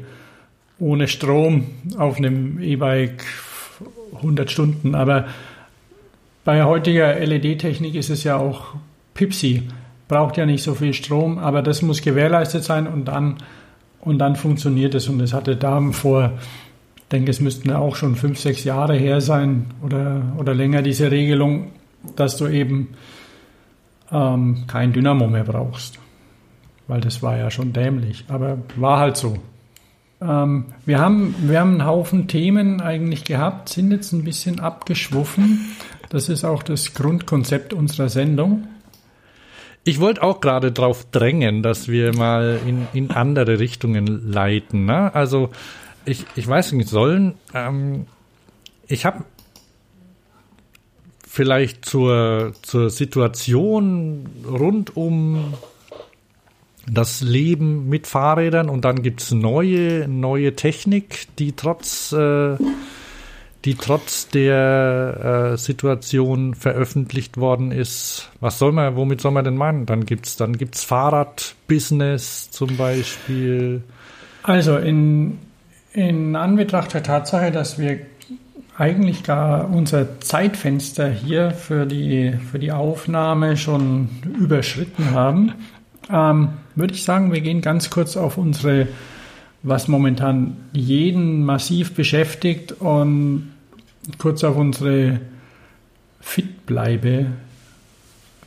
[0.79, 1.65] ohne Strom
[1.97, 3.23] auf einem E-Bike
[4.15, 5.25] 100 Stunden, aber
[6.43, 8.75] bei heutiger LED-Technik ist es ja auch
[9.13, 9.63] Pipsi,
[10.07, 13.37] braucht ja nicht so viel Strom, aber das muss gewährleistet sein und dann,
[14.01, 15.09] und dann funktioniert es.
[15.09, 16.33] Und es hatte da vor
[17.11, 21.71] denke, es müssten auch schon fünf, sechs Jahre her sein oder, oder länger diese Regelung,
[22.15, 22.89] dass du eben
[24.11, 25.99] ähm, kein Dynamo mehr brauchst.
[26.87, 29.37] Weil das war ja schon dämlich, aber war halt so.
[30.21, 35.75] Ähm, wir, haben, wir haben einen Haufen Themen eigentlich gehabt, sind jetzt ein bisschen abgeschwuffen.
[36.09, 38.67] Das ist auch das Grundkonzept unserer Sendung.
[39.83, 44.85] Ich wollte auch gerade darauf drängen, dass wir mal in, in andere Richtungen leiten.
[44.85, 45.13] Ne?
[45.13, 45.51] Also
[46.05, 47.35] ich, ich weiß nicht, sollen.
[47.53, 48.07] Ähm,
[48.87, 49.25] ich habe
[51.27, 55.53] vielleicht zur, zur Situation rund um
[56.87, 62.57] das Leben mit Fahrrädern und dann gibt es neue, neue Technik, die trotz, äh,
[63.65, 68.29] die trotz der äh, Situation veröffentlicht worden ist.
[68.39, 69.85] Was soll man, womit soll man denn meinen?
[69.85, 73.81] Dann gibt's dann gibt's Fahrradbusiness zum Beispiel.
[74.43, 75.39] Also in
[75.95, 77.99] in Anbetracht der Tatsache, dass wir
[78.77, 85.53] eigentlich gar unser Zeitfenster hier für die, für die Aufnahme schon überschritten haben,
[86.11, 88.87] ähm, würde ich sagen, wir gehen ganz kurz auf unsere,
[89.63, 93.51] was momentan jeden massiv beschäftigt und
[94.17, 95.19] kurz auf unsere
[96.21, 97.27] Fitbleibe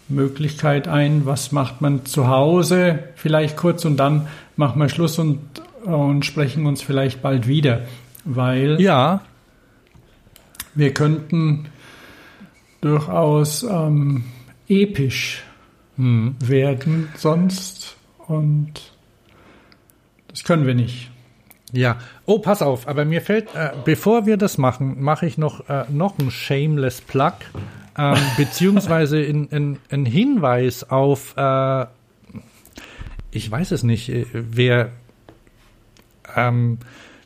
[0.08, 1.26] Möglichkeit ein.
[1.26, 3.00] Was macht man zu Hause?
[3.16, 5.40] Vielleicht kurz und dann machen wir Schluss und
[5.84, 7.82] und sprechen uns vielleicht bald wieder,
[8.24, 9.22] weil ja.
[10.74, 11.66] wir könnten
[12.80, 14.24] durchaus ähm,
[14.68, 15.42] episch
[15.98, 16.36] hm.
[16.40, 17.96] werden sonst
[18.26, 18.92] und
[20.28, 21.10] das können wir nicht.
[21.72, 25.68] Ja, oh, pass auf, aber mir fällt, äh, bevor wir das machen, mache ich noch,
[25.68, 27.34] äh, noch ein Shameless Plug,
[27.98, 31.86] ähm, beziehungsweise ein Hinweis auf, äh,
[33.30, 34.92] ich weiß es nicht, äh, wer,
[36.34, 36.78] ähm,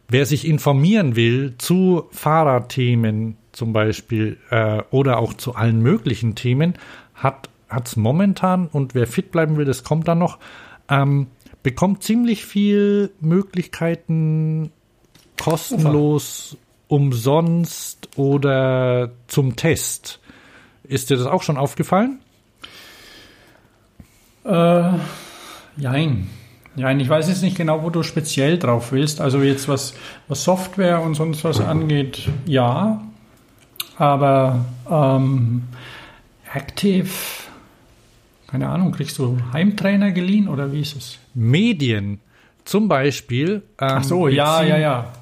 [0.09, 6.75] wer sich informieren will zu Fahrradthemen zum Beispiel äh, oder auch zu allen möglichen Themen,
[7.15, 7.49] hat
[7.87, 10.39] es momentan und wer fit bleiben will, das kommt dann noch,
[10.89, 11.29] ähm,
[11.63, 14.73] bekommt ziemlich viel Möglichkeiten
[15.41, 16.57] kostenlos,
[16.89, 20.21] umsonst oder zum Test.
[20.85, 22.21] Ist dir das auch schon aufgefallen?
[24.45, 24.91] Äh,
[25.77, 26.29] jein.
[26.75, 29.21] Ja, ich weiß jetzt nicht genau, wo du speziell drauf willst.
[29.21, 29.95] Also jetzt was,
[30.29, 33.03] was Software und sonst was angeht, ja.
[33.99, 35.65] Aber ähm,
[36.53, 37.11] Active
[38.53, 41.19] keine Ahnung, kriegst du Heimtrainer geliehen oder wie ist es?
[41.33, 42.21] Medien.
[42.67, 43.63] Zum Beispiel.
[43.81, 45.13] Ähm, Ach so, ja, beziehen, ja, ja.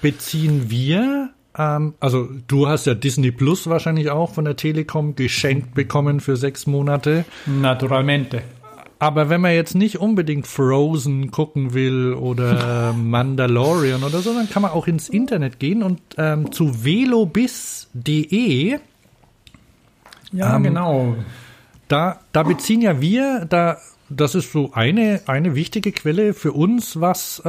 [0.00, 5.74] Beziehen wir, ähm, also du hast ja Disney Plus wahrscheinlich auch von der Telekom geschenkt
[5.74, 7.24] bekommen für sechs Monate.
[7.44, 8.42] Naturalmente.
[9.00, 14.62] Aber wenn man jetzt nicht unbedingt Frozen gucken will oder Mandalorian oder so, dann kann
[14.62, 18.78] man auch ins Internet gehen und ähm, zu velobis.de.
[20.32, 21.16] Ja, ähm, genau.
[21.90, 27.00] Da, da beziehen ja wir, da, das ist so eine, eine wichtige Quelle für uns,
[27.00, 27.42] was äh,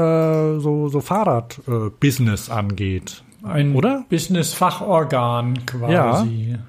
[0.59, 3.23] so, so Fahrradbusiness äh, angeht.
[3.43, 4.03] Ein oder?
[4.09, 6.53] Business-Fachorgan quasi.
[6.53, 6.59] Ja.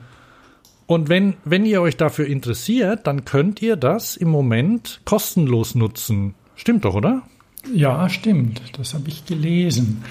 [0.87, 6.35] Und wenn, wenn ihr euch dafür interessiert, dann könnt ihr das im Moment kostenlos nutzen.
[6.57, 7.23] Stimmt doch, oder?
[7.73, 8.61] Ja, stimmt.
[8.77, 10.05] Das habe ich gelesen.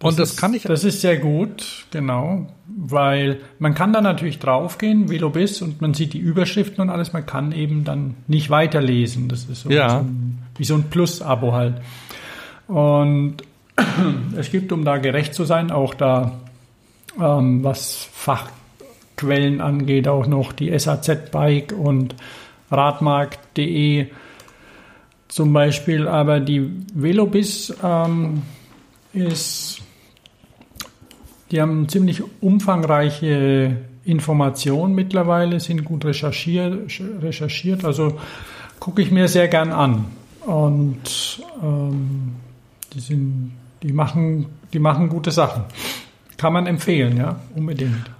[0.00, 0.62] Das und das ist, kann ich.
[0.62, 6.14] Das ist sehr gut, genau, weil man kann da natürlich draufgehen, Velobis, und man sieht
[6.14, 7.12] die Überschriften und alles.
[7.12, 9.28] Man kann eben dann nicht weiterlesen.
[9.28, 9.90] Das ist so, ja.
[9.90, 11.74] so ein, wie so ein Plus-Abo halt.
[12.66, 13.36] Und
[14.36, 16.40] es gibt, um da gerecht zu sein, auch da
[17.20, 22.14] ähm, was Fachquellen angeht, auch noch die SAZ Bike und
[22.70, 24.06] Radmarkt.de
[25.28, 26.08] zum Beispiel.
[26.08, 28.42] Aber die Velobis ähm,
[29.12, 29.82] ist,
[31.50, 36.90] die haben ziemlich umfangreiche Informationen mittlerweile, sind gut recherchiert,
[37.20, 38.18] recherchiert also
[38.78, 40.06] gucke ich mir sehr gern an.
[40.46, 42.36] Und ähm,
[42.92, 43.52] die sind,
[43.82, 45.64] die machen, die machen gute Sachen.
[46.38, 48.10] Kann man empfehlen, ja, unbedingt.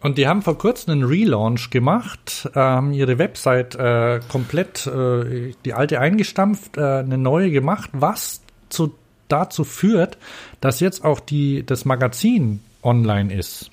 [0.00, 5.72] Und die haben vor kurzem einen Relaunch gemacht, haben ihre Website äh, komplett, äh, die
[5.72, 8.94] alte eingestampft, äh, eine neue gemacht, was zu,
[9.32, 10.18] dazu führt,
[10.60, 13.70] dass jetzt auch die, das Magazin online ist.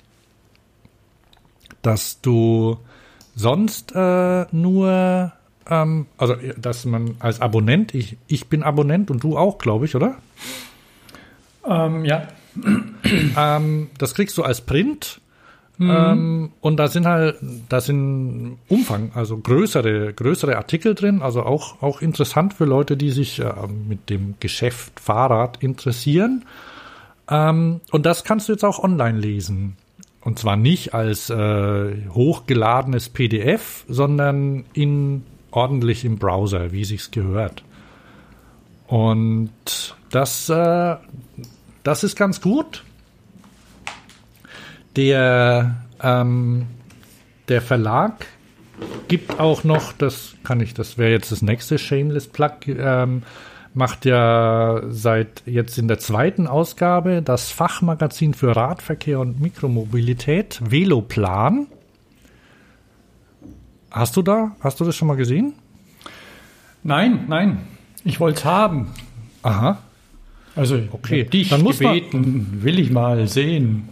[1.82, 2.78] Dass du
[3.34, 5.32] sonst äh, nur,
[5.68, 9.94] ähm, also dass man als Abonnent, ich, ich bin Abonnent und du auch, glaube ich,
[9.94, 10.16] oder?
[11.66, 12.28] Ähm, ja,
[13.36, 15.20] ähm, das kriegst du als Print.
[15.80, 15.90] Mhm.
[15.90, 17.36] Ähm, und da sind halt,
[17.70, 23.10] da sind Umfang, also größere, größere Artikel drin, also auch, auch interessant für Leute, die
[23.10, 23.50] sich äh,
[23.88, 26.44] mit dem Geschäft Fahrrad interessieren.
[27.30, 29.78] Ähm, und das kannst du jetzt auch online lesen.
[30.20, 37.64] Und zwar nicht als äh, hochgeladenes PDF, sondern in ordentlich im Browser, wie sich's gehört.
[38.86, 39.50] Und
[40.10, 40.96] das, äh,
[41.84, 42.84] das ist ganz gut.
[44.96, 46.66] Der, ähm,
[47.48, 48.26] der Verlag
[49.08, 53.22] gibt auch noch, das kann ich, das wäre jetzt das nächste Shameless Plug, ähm,
[53.74, 61.66] macht ja seit jetzt in der zweiten Ausgabe das Fachmagazin für Radverkehr und Mikromobilität, Veloplan.
[63.90, 65.54] Hast du da, hast du das schon mal gesehen?
[66.82, 67.58] Nein, nein.
[68.04, 68.88] Ich wollte es haben.
[69.42, 69.78] Aha.
[70.56, 73.88] Also okay, dich dann muss gebeten, man, will ich mal sehen.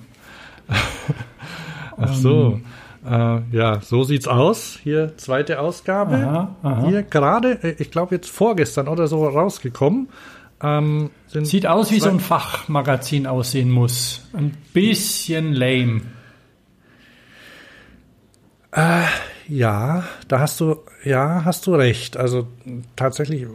[1.97, 2.61] Ach so.
[3.07, 4.79] Ähm, äh, ja, so sieht's aus.
[4.83, 6.17] Hier zweite Ausgabe.
[6.17, 6.87] Aha, aha.
[6.89, 10.09] Hier gerade, äh, ich glaube jetzt vorgestern oder so rausgekommen.
[10.61, 14.27] Ähm, Sieht aus, wie so ein Fachmagazin aussehen muss.
[14.33, 16.03] Ein bisschen lame.
[18.73, 19.05] Äh,
[19.47, 22.17] ja, da hast du, ja, hast du recht.
[22.17, 22.49] Also
[22.97, 23.47] tatsächlich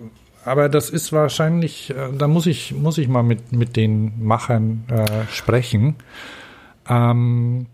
[0.46, 4.84] aber das ist wahrscheinlich, äh, da muss ich, muss ich mal mit, mit den Machern
[4.90, 5.96] äh, sprechen.
[6.90, 7.68] Ähm,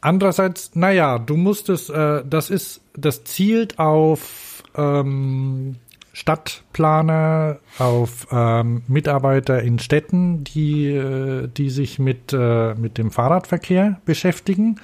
[0.00, 5.76] andererseits, naja, du musstest, äh, das ist, das zielt auf ähm,
[6.12, 14.00] Stadtplaner, auf ähm, Mitarbeiter in Städten, die, äh, die sich mit, äh, mit dem Fahrradverkehr
[14.04, 14.80] beschäftigen.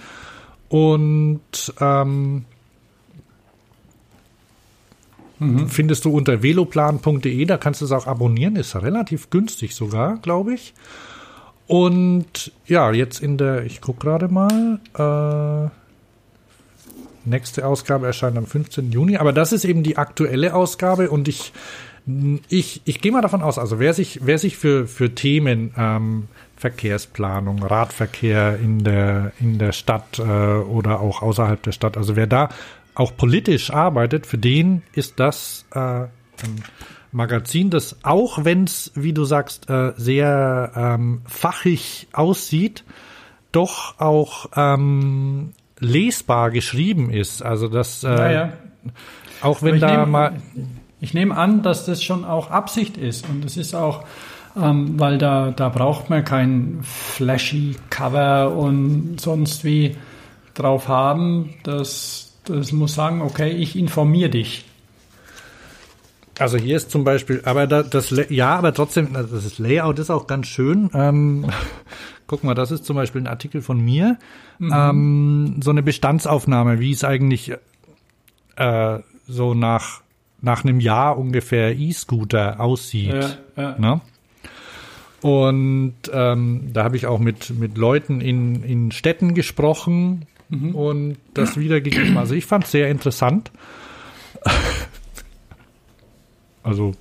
[0.69, 2.45] Und ähm,
[5.41, 5.69] Mhm.
[5.69, 10.55] Findest du unter veloplan.de, da kannst du es auch abonnieren, ist relativ günstig sogar, glaube
[10.55, 10.75] ich.
[11.71, 15.71] Und ja, jetzt in der, ich gucke gerade mal, äh,
[17.25, 18.91] nächste Ausgabe erscheint am 15.
[18.91, 21.53] Juni, aber das ist eben die aktuelle Ausgabe und ich,
[22.49, 26.27] ich, ich gehe mal davon aus, also wer sich, wer sich für, für Themen ähm,
[26.57, 32.27] Verkehrsplanung, Radverkehr in der, in der Stadt äh, oder auch außerhalb der Stadt, also wer
[32.27, 32.49] da
[32.97, 36.65] auch politisch arbeitet, für den ist das äh, ein
[37.13, 42.85] Magazin, das auch wenn es, wie du sagst, äh, sehr ähm, fachig aussieht,
[43.53, 47.43] doch auch ähm, lesbar geschrieben ist.
[47.43, 48.53] Also das, äh, naja.
[49.43, 50.33] auch wenn da nehm, mal.
[51.01, 54.05] Ich nehme an, dass das schon auch Absicht ist und es ist auch,
[54.57, 59.97] ähm, weil da, da braucht man kein flashy Cover und sonst wie
[60.55, 61.55] drauf haben.
[61.63, 64.67] Das, das muss sagen, okay, ich informiere dich.
[66.41, 70.27] Also hier ist zum Beispiel, aber da, das, ja, aber trotzdem, das Layout ist auch
[70.27, 70.89] ganz schön.
[70.95, 71.45] Ähm,
[72.27, 74.19] guck mal, das ist zum Beispiel ein Artikel von mir.
[74.59, 74.73] Mhm.
[74.75, 77.53] Ähm, so eine Bestandsaufnahme, wie es eigentlich
[78.57, 78.99] äh,
[79.29, 80.01] so nach,
[80.41, 83.39] nach einem Jahr ungefähr E-Scooter aussieht.
[83.57, 83.79] Ja, ja.
[83.79, 84.01] Ne?
[85.21, 90.75] Und ähm, da habe ich auch mit, mit Leuten in, in Städten gesprochen mhm.
[90.75, 92.17] und das wiedergegeben.
[92.17, 93.51] Also ich fand es sehr interessant.
[96.63, 96.93] Also,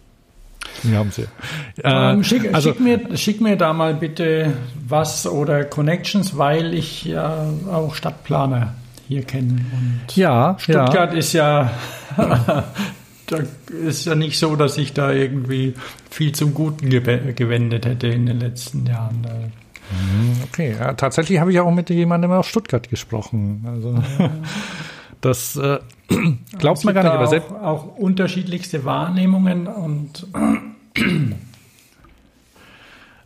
[0.84, 1.24] wir haben sie.
[1.84, 4.54] Äh, ähm, schick, also, schick, mir, schick mir da mal bitte
[4.88, 8.76] was oder Connections, weil ich ja auch Stadtplaner
[9.08, 9.66] hier kenne.
[9.74, 11.18] Und ja, Stuttgart ja.
[11.18, 11.72] ist ja
[13.30, 13.38] da
[13.88, 15.74] ist ja nicht so, dass ich da irgendwie
[16.10, 19.22] viel zum Guten gewendet hätte in den letzten Jahren.
[19.92, 23.66] Mhm, okay, ja, tatsächlich habe ich auch mit jemandem aus Stuttgart gesprochen.
[23.68, 24.32] Also ja.
[25.22, 25.80] das äh,
[26.58, 27.52] Glaubt man gar nicht, aber selbst.
[27.52, 30.28] Auch, auch unterschiedlichste Wahrnehmungen und.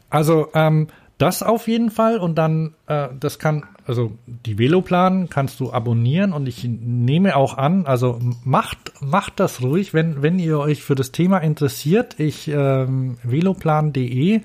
[0.10, 0.88] Also, ähm,
[1.18, 6.34] das auf jeden Fall und dann, äh, das kann, also die Veloplan kannst du abonnieren
[6.34, 10.95] und ich nehme auch an, also macht, macht das ruhig, wenn, wenn ihr euch für
[10.95, 14.41] das Thema interessiert, ich ähm, veloplan.de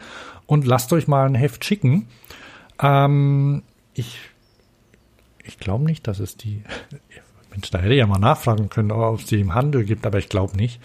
[0.47, 2.07] und lasst euch mal ein Heft schicken.
[2.81, 3.63] Ähm,
[3.95, 4.19] ich
[5.49, 6.63] ich glaube nicht, dass es die,
[7.59, 10.19] Mensch, da hätte ich ja mal nachfragen können, ob es die im Handel gibt, aber
[10.19, 10.81] ich glaube nicht.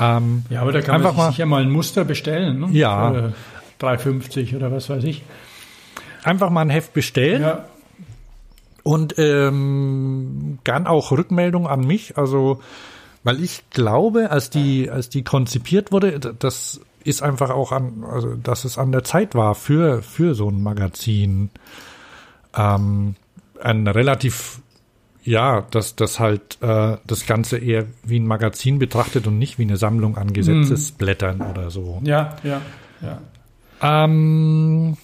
[0.00, 2.60] Ähm, ja, aber da kann man sich mal, sicher mal ein Muster bestellen.
[2.60, 2.68] Ne?
[2.72, 3.32] Ja.
[3.78, 5.22] Für 3,50 oder was weiß ich.
[6.24, 7.42] Einfach mal ein Heft bestellen.
[7.42, 7.64] Ja.
[8.82, 12.18] Und ähm, gern auch Rückmeldung an mich.
[12.18, 12.60] Also,
[13.22, 18.34] weil ich glaube, als die, als die konzipiert wurde, das ist einfach auch an, also
[18.34, 21.50] dass es an der Zeit war für, für so ein Magazin.
[22.56, 23.14] Ähm,
[23.62, 24.60] ein relativ
[25.28, 29.62] ja, dass das halt äh, das Ganze eher wie ein Magazin betrachtet und nicht wie
[29.62, 31.46] eine Sammlung an Gesetzesblättern mhm.
[31.50, 32.00] oder so.
[32.02, 32.62] Ja, ja,
[33.02, 33.20] ja.
[33.82, 34.96] Ähm,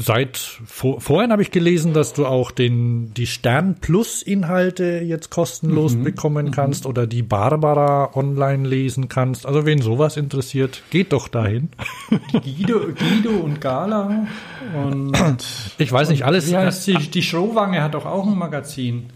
[0.00, 5.28] seit vor, vorhin habe ich gelesen, dass du auch den die Stern Plus Inhalte jetzt
[5.30, 6.04] kostenlos mhm.
[6.04, 6.50] bekommen mhm.
[6.52, 6.90] kannst mhm.
[6.90, 9.44] oder die Barbara online lesen kannst.
[9.44, 11.70] Also wen sowas interessiert, geht doch dahin.
[12.32, 14.28] Guido, Guido und Gala
[14.72, 15.44] und
[15.78, 16.48] ich weiß nicht alles.
[16.48, 19.10] Wie heißt die, die Schrowange hat doch auch ein Magazin.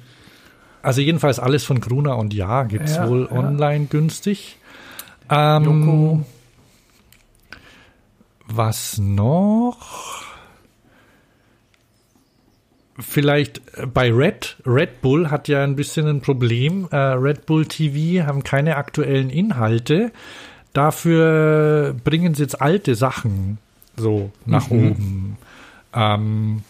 [0.83, 3.39] Also jedenfalls alles von Gruner und Ja gibt's ja, wohl ja.
[3.39, 4.57] online günstig.
[5.31, 6.25] Ähm, Joko.
[8.49, 10.32] Was noch?
[12.99, 14.57] Vielleicht äh, bei Red.
[14.67, 16.89] Red Bull hat ja ein bisschen ein Problem.
[16.91, 20.13] Äh, Red Bull TV haben keine aktuellen Inhalte.
[20.73, 23.59] Dafür bringen sie jetzt alte Sachen
[23.97, 24.91] so nach mhm.
[24.91, 25.37] oben.
[25.95, 26.63] Ähm,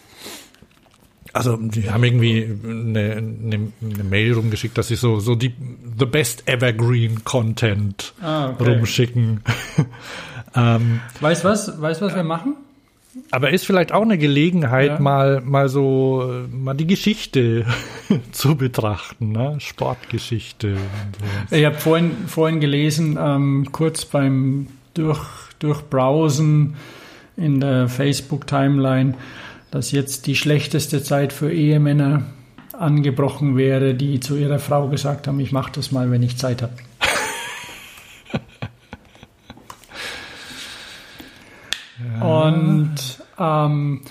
[1.33, 5.53] also die haben irgendwie eine, eine, eine, Mail rumgeschickt, dass sie so so die
[5.97, 8.75] the best evergreen Content ah, okay.
[8.75, 9.41] rumschicken.
[10.55, 11.81] ähm, weißt was?
[11.81, 12.55] Weißt was wir machen?
[13.31, 14.99] Aber ist vielleicht auch eine Gelegenheit, ja.
[14.99, 17.65] mal, mal so, mal die Geschichte
[18.31, 19.55] zu betrachten, ne?
[19.59, 20.77] Sportgeschichte.
[21.51, 25.19] Ich habe vorhin, vorhin gelesen, ähm, kurz beim Durch,
[25.59, 26.75] Durchbrowsen
[27.37, 29.15] in der Facebook-Timeline,
[29.71, 32.23] dass jetzt die schlechteste Zeit für Ehemänner
[32.73, 36.61] angebrochen wäre, die zu ihrer Frau gesagt haben, ich mache das mal, wenn ich Zeit
[36.61, 36.73] habe.
[42.21, 42.95] Und
[43.39, 44.01] ähm,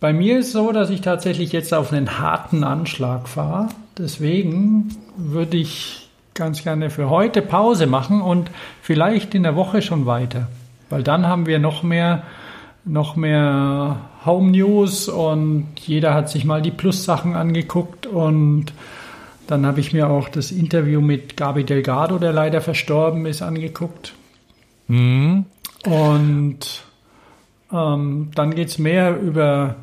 [0.00, 3.68] bei mir ist es so, dass ich tatsächlich jetzt auf einen harten Anschlag fahre.
[3.98, 8.50] Deswegen würde ich ganz gerne für heute Pause machen und
[8.82, 10.48] vielleicht in der Woche schon weiter.
[10.90, 12.22] Weil dann haben wir noch mehr,
[12.84, 18.66] noch mehr Home News und jeder hat sich mal die Plus-Sachen angeguckt und
[19.46, 24.14] dann habe ich mir auch das Interview mit Gabi Delgado, der leider verstorben ist, angeguckt.
[24.88, 25.46] Mhm.
[25.84, 26.85] Und
[27.72, 29.76] ähm, dann geht es mehr über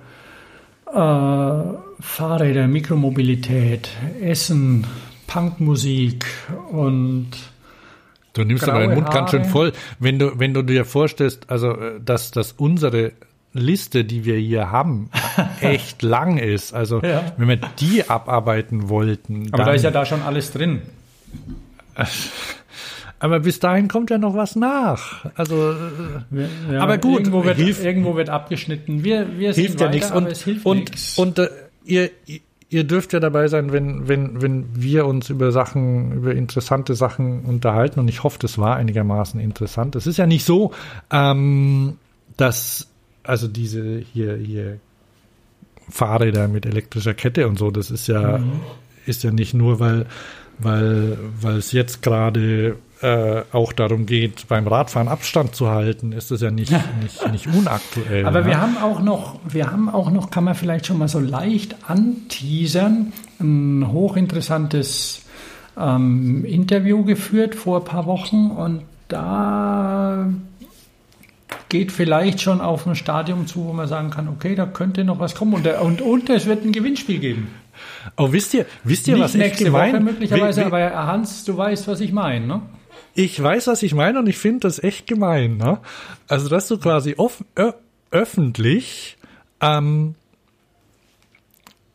[0.88, 3.90] äh, Fahrräder, Mikromobilität,
[4.22, 4.86] Essen,
[5.28, 6.26] Punkmusik
[6.72, 7.32] und
[8.34, 9.16] Du nimmst aber den Mund Haare.
[9.16, 13.12] ganz schön voll, wenn du, wenn du dir vorstellst, also äh, dass, dass unsere
[13.54, 15.10] Liste, die wir hier haben,
[15.62, 16.74] echt lang ist.
[16.74, 17.34] Also ja.
[17.38, 19.50] wenn wir die abarbeiten wollten.
[19.52, 20.82] Aber da ist ja da schon alles drin.
[23.24, 25.24] Aber bis dahin kommt ja noch was nach.
[25.36, 25.74] Also,
[26.70, 27.20] ja, aber gut.
[27.20, 29.06] Irgendwo wird, hilft, irgendwo wird abgeschnitten.
[29.06, 30.12] Wir, wir hilft ja nichts.
[30.12, 31.18] Und, hilft und, nix.
[31.18, 31.48] und äh,
[31.86, 32.10] ihr,
[32.68, 37.46] ihr dürft ja dabei sein, wenn, wenn, wenn wir uns über Sachen, über interessante Sachen
[37.46, 38.02] unterhalten.
[38.02, 39.96] Und ich hoffe, das war einigermaßen interessant.
[39.96, 40.74] Es ist ja nicht so,
[41.10, 41.96] ähm,
[42.36, 42.90] dass,
[43.24, 44.80] also diese hier, hier
[45.90, 47.72] Fahrräder mit elektrischer Kette und so.
[47.72, 48.60] Das ist ja, mhm.
[49.06, 50.08] ist ja nicht nur, weil,
[50.60, 56.32] weil, weil es jetzt gerade äh, auch darum geht, beim Radfahren Abstand zu halten, ist
[56.32, 56.72] das ja nicht,
[57.02, 58.26] nicht, nicht unaktuell.
[58.26, 58.46] Aber ja.
[58.46, 61.76] wir haben auch noch, wir haben auch noch, kann man vielleicht schon mal so leicht
[61.88, 63.12] anteasern,
[63.42, 65.24] ein hochinteressantes
[65.78, 70.30] ähm, Interview geführt vor ein paar Wochen und da
[71.68, 75.20] geht vielleicht schon auf ein Stadium zu, wo man sagen kann, okay, da könnte noch
[75.20, 77.50] was kommen und, und, und es wird ein Gewinnspiel geben.
[78.16, 81.58] Oh, wisst ihr, wisst ihr, Nicht was nächste Woche möglicherweise, wie, wie, aber Hans, du
[81.58, 82.62] weißt, was ich meine, ne?
[83.16, 85.58] Ich weiß, was ich meine und ich finde das echt gemein.
[85.58, 85.80] Ne?
[86.28, 87.44] Also, dass du quasi off
[88.12, 89.18] öffentlich
[89.62, 90.16] ähm,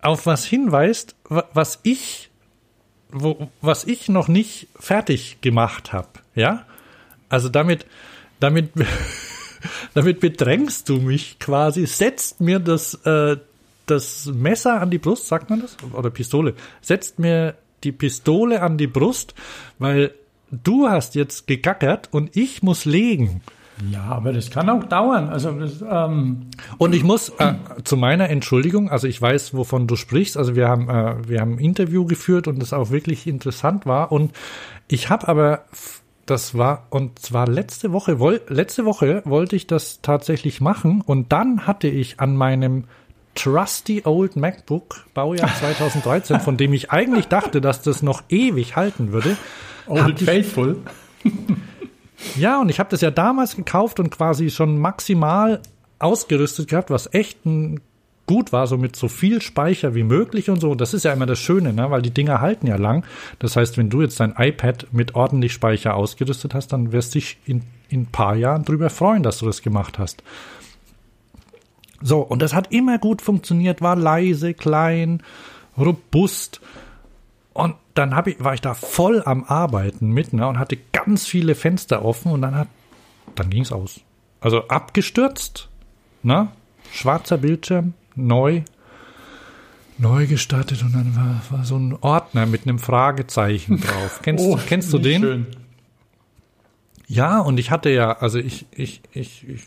[0.00, 2.30] auf was hinweist, was ich,
[3.10, 6.08] wo, was ich noch nicht fertig gemacht habe.
[6.34, 6.66] Ja,
[7.28, 7.86] also damit,
[8.40, 8.70] damit,
[9.94, 13.36] damit bedrängst du mich quasi, setzt mir das, äh,
[13.86, 15.76] das Messer an die Brust, sagt man das?
[15.92, 17.54] Oder Pistole, setzt mir
[17.84, 19.34] die Pistole an die Brust,
[19.78, 20.12] weil
[20.50, 23.42] du hast jetzt gegackert und ich muss legen.
[23.92, 25.28] Ja, aber das kann auch dauern.
[25.28, 26.48] Also das, ähm
[26.78, 27.54] und ich muss äh,
[27.84, 30.36] zu meiner Entschuldigung, also ich weiß, wovon du sprichst.
[30.36, 34.10] Also wir haben äh, wir haben ein Interview geführt und das auch wirklich interessant war.
[34.10, 34.32] Und
[34.88, 35.64] ich habe aber
[36.26, 41.32] das war und zwar letzte Woche woll, letzte Woche wollte ich das tatsächlich machen und
[41.32, 42.84] dann hatte ich an meinem
[43.38, 49.12] trusty old MacBook Baujahr 2013, von dem ich eigentlich dachte, dass das noch ewig halten
[49.12, 49.36] würde,
[49.86, 50.76] Old Faithful.
[52.36, 55.60] ja, und ich habe das ja damals gekauft und quasi schon maximal
[55.98, 57.80] ausgerüstet gehabt, was echt ein
[58.26, 60.74] gut war, so mit so viel Speicher wie möglich und so.
[60.74, 61.90] Das ist ja immer das Schöne, ne?
[61.90, 63.04] weil die Dinger halten ja lang.
[63.38, 67.20] Das heißt, wenn du jetzt dein iPad mit ordentlich Speicher ausgerüstet hast, dann wirst du
[67.20, 70.22] dich in, in ein paar Jahren drüber freuen, dass du das gemacht hast.
[72.00, 75.22] So, und das hat immer gut funktioniert, war leise, klein,
[75.76, 76.60] robust.
[77.52, 81.26] Und dann hab ich, war ich da voll am Arbeiten mit ne, und hatte ganz
[81.26, 82.68] viele Fenster offen und dann hat,
[83.34, 84.00] dann ging's aus.
[84.40, 85.68] Also abgestürzt,
[86.22, 86.48] ne?
[86.92, 88.62] schwarzer Bildschirm, neu,
[89.98, 94.20] neu gestartet und dann war, war so ein Ordner mit einem Fragezeichen drauf.
[94.22, 95.22] Kennst, oh, kennst du den?
[95.22, 95.46] Schön.
[97.08, 99.62] Ja, und ich hatte ja, also ich, ich, ich, ich,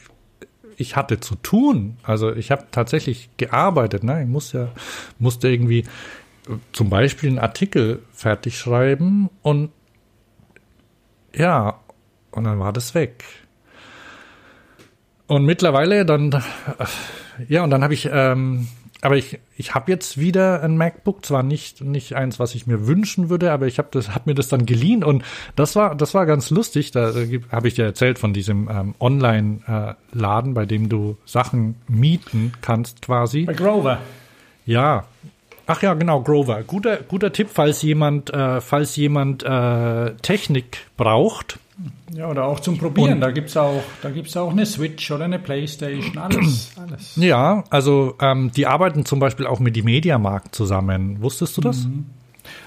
[0.82, 1.98] ich hatte zu tun.
[2.04, 4.04] Also ich habe tatsächlich gearbeitet.
[4.04, 4.22] Ne?
[4.24, 4.70] Ich muss ja,
[5.20, 5.86] musste irgendwie
[6.74, 9.72] zum Beispiel einen Artikel fertig schreiben und
[11.34, 11.80] ja,
[12.32, 13.24] und dann war das weg.
[15.28, 16.44] Und mittlerweile dann,
[17.48, 18.68] ja, und dann habe ich, ähm,
[19.02, 22.86] aber ich, ich habe jetzt wieder ein MacBook, zwar nicht nicht eins, was ich mir
[22.86, 25.24] wünschen würde, aber ich habe das, hab mir das dann geliehen und
[25.56, 26.92] das war das war ganz lustig.
[26.92, 27.14] Da
[27.52, 33.02] habe ich dir erzählt von diesem ähm, Online-Laden, äh, bei dem du Sachen mieten kannst,
[33.02, 33.46] quasi.
[33.46, 34.00] Bei Grover.
[34.66, 35.06] Ja,
[35.68, 36.64] Ach ja, genau, Grover.
[36.64, 41.60] Guter, guter Tipp, falls jemand, äh, falls jemand äh, Technik braucht.
[42.14, 43.14] Ja, oder auch zum Probieren.
[43.14, 43.82] Und, da gibt's auch,
[44.36, 47.16] auch eine Switch oder eine Playstation, alles, alles.
[47.16, 51.22] Ja, also ähm, die arbeiten zum Beispiel auch mit die Mediamarkt zusammen.
[51.22, 51.86] Wusstest du das?
[51.86, 52.06] Mhm.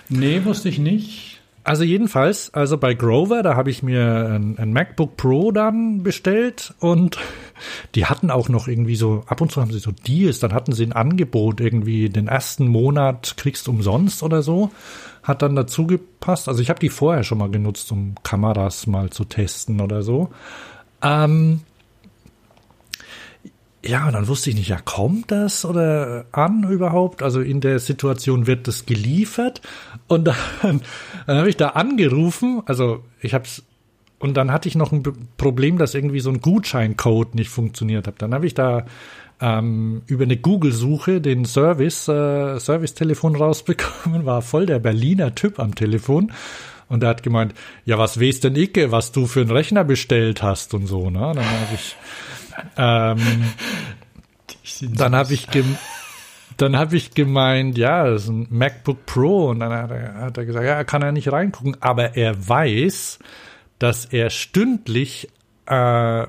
[0.09, 1.41] Nee, wusste ich nicht.
[1.67, 6.75] Also jedenfalls, also bei Grover, da habe ich mir ein, ein, MacBook Pro dann bestellt
[6.79, 7.19] und
[7.95, 10.73] die hatten auch noch irgendwie so, ab und zu haben sie so Deals, dann hatten
[10.73, 14.73] sie ein Angebot, irgendwie den ersten Monat kriegst umsonst oder so,
[15.25, 16.49] hat dann dazu gepasst.
[16.49, 20.31] Also ich habe die vorher schon mal genutzt, um Kameras mal zu testen oder so.
[21.03, 21.61] Ähm,
[23.85, 27.23] ja, und dann wusste ich nicht, ja, kommt das oder an überhaupt?
[27.23, 29.61] Also in der Situation wird das geliefert
[30.09, 30.37] und dann,
[31.27, 33.65] dann habe ich da angerufen, also ich habe es
[34.21, 35.03] und dann hatte ich noch ein
[35.37, 38.23] Problem, dass irgendwie so ein Gutscheincode nicht funktioniert hat.
[38.23, 38.87] Dann habe ich da
[39.41, 45.75] ähm, über eine Google-Suche den Service, äh, Service-Telefon rausbekommen, war voll der Berliner Typ am
[45.75, 46.33] Telefon.
[46.89, 47.55] Und er hat gemeint,
[47.87, 51.33] ja, was weißt denn Icke, was du für einen Rechner bestellt hast und so, ne?
[51.35, 51.97] Dann habe ich
[52.77, 53.19] ähm,
[54.95, 55.49] dann habe ich
[56.57, 60.39] dann habe ich gemeint, ja, das ist ein MacBook Pro und dann hat er, hat
[60.39, 63.19] er gesagt, ja, er kann ja nicht reingucken, aber er weiß,
[63.79, 65.29] dass er stündlich
[65.67, 66.27] äh,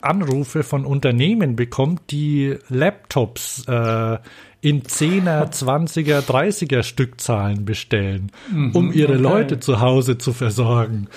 [0.00, 4.18] Anrufe von Unternehmen bekommt, die Laptops äh,
[4.60, 9.22] in 10er, 20er, 30er Stückzahlen bestellen, mhm, um ihre okay.
[9.22, 11.08] Leute zu Hause zu versorgen.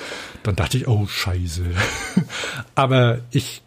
[0.43, 1.63] Dann dachte ich, oh Scheiße.
[2.75, 3.61] Aber ich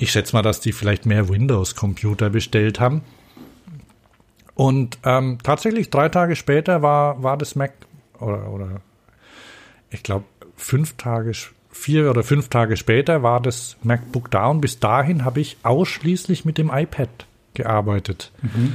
[0.00, 3.02] ich schätze mal, dass die vielleicht mehr Windows-Computer bestellt haben.
[4.54, 7.74] Und ähm, tatsächlich drei Tage später war, war das Mac
[8.18, 8.80] oder, oder
[9.90, 10.24] ich glaube
[10.56, 11.32] fünf Tage,
[11.70, 16.44] vier oder fünf Tage später war das MacBook da und bis dahin habe ich ausschließlich
[16.44, 17.08] mit dem iPad
[17.54, 18.32] gearbeitet.
[18.42, 18.74] Mhm.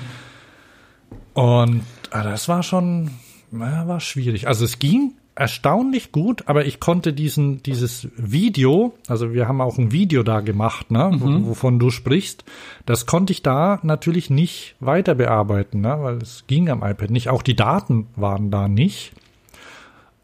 [1.34, 1.82] Und
[2.12, 3.12] ah, das war schon,
[3.52, 4.48] na, war schwierig.
[4.48, 9.78] Also es ging erstaunlich gut, aber ich konnte diesen, dieses Video, also wir haben auch
[9.78, 11.46] ein Video da gemacht, ne, mhm.
[11.46, 12.46] wovon du sprichst,
[12.86, 17.28] das konnte ich da natürlich nicht weiter bearbeiten, ne, weil es ging am iPad nicht.
[17.30, 19.12] Auch die Daten waren da nicht.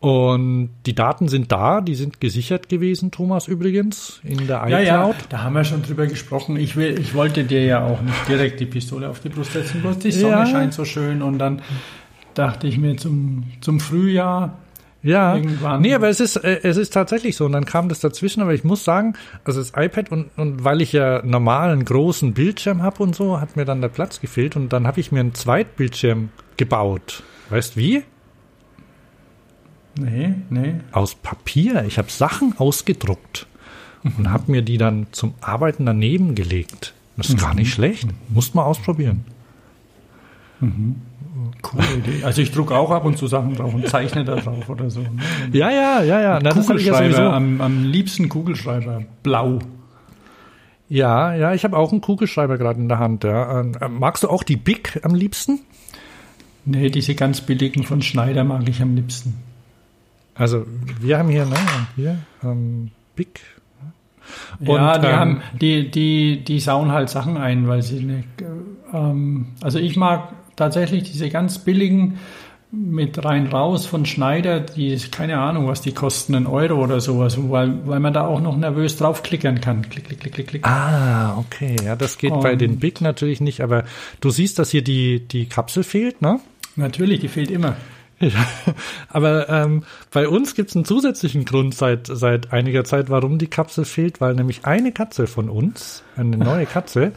[0.01, 4.71] Und die Daten sind da, die sind gesichert gewesen, Thomas übrigens, in der iCloud.
[4.71, 6.57] Ja, ja, da haben wir schon drüber gesprochen.
[6.57, 9.79] Ich, will, ich wollte dir ja auch nicht direkt die Pistole auf die Brust setzen,
[9.83, 10.45] bloß die Sonne ja.
[10.47, 11.61] scheint so schön und dann
[12.33, 14.57] dachte ich mir zum, zum Frühjahr,
[15.03, 15.81] ja, irgendwann.
[15.83, 17.45] nee, aber es ist, äh, es ist tatsächlich so.
[17.45, 19.13] Und dann kam das dazwischen, aber ich muss sagen,
[19.43, 23.55] also das iPad und, und weil ich ja normalen großen Bildschirm habe und so, hat
[23.55, 27.21] mir dann der Platz gefehlt und dann habe ich mir einen Zweitbildschirm gebaut.
[27.51, 28.03] Weißt wie?
[29.99, 30.75] Nee, nee.
[30.91, 31.83] Aus Papier.
[31.85, 33.47] Ich habe Sachen ausgedruckt
[34.03, 36.93] und habe mir die dann zum Arbeiten daneben gelegt.
[37.17, 37.41] Das ist mhm.
[37.41, 38.07] gar nicht schlecht.
[38.29, 39.25] Muss mal ausprobieren.
[40.59, 40.95] Mhm.
[41.61, 42.23] Coole Idee.
[42.23, 45.01] Also ich drucke auch ab und zu Sachen drauf und zeichne da drauf oder so.
[45.01, 45.09] Ne?
[45.53, 46.39] Ja, ja, ja, ja.
[46.41, 49.03] Na, Kugelschreiber, ja am, am liebsten Kugelschreiber.
[49.23, 49.59] Blau.
[50.89, 53.23] Ja, ja, ich habe auch einen Kugelschreiber gerade in der Hand.
[53.23, 53.61] Ja.
[53.61, 55.59] Ähm, magst du auch die Big am liebsten?
[56.65, 59.35] Nee, diese ganz billigen von Schneider mag ich am liebsten.
[60.35, 60.65] Also
[60.99, 61.57] wir haben hier, ne,
[61.95, 63.41] hier, ähm, Big.
[64.59, 68.23] Und, ja, die ähm, haben, die, die, die sauen halt Sachen ein, weil sie eine,
[68.93, 72.19] ähm, also ich mag tatsächlich diese ganz billigen
[72.71, 77.37] mit rein raus von Schneider, die keine Ahnung, was die kosten, ein Euro oder sowas,
[77.37, 79.89] weil, weil man da auch noch nervös draufklickern kann.
[79.89, 80.67] Klick, klick, klick, klick, klick.
[80.67, 81.75] Ah, okay.
[81.83, 83.83] Ja, das geht Und bei den Big natürlich nicht, aber
[84.21, 86.39] du siehst, dass hier die, die Kapsel fehlt, ne?
[86.77, 87.75] Natürlich, die fehlt immer.
[88.21, 88.47] Ja,
[89.09, 93.47] aber ähm, bei uns gibt es einen zusätzlichen Grund seit, seit einiger Zeit, warum die
[93.47, 97.13] Kapsel fehlt, weil nämlich eine Katze von uns, eine neue Katze,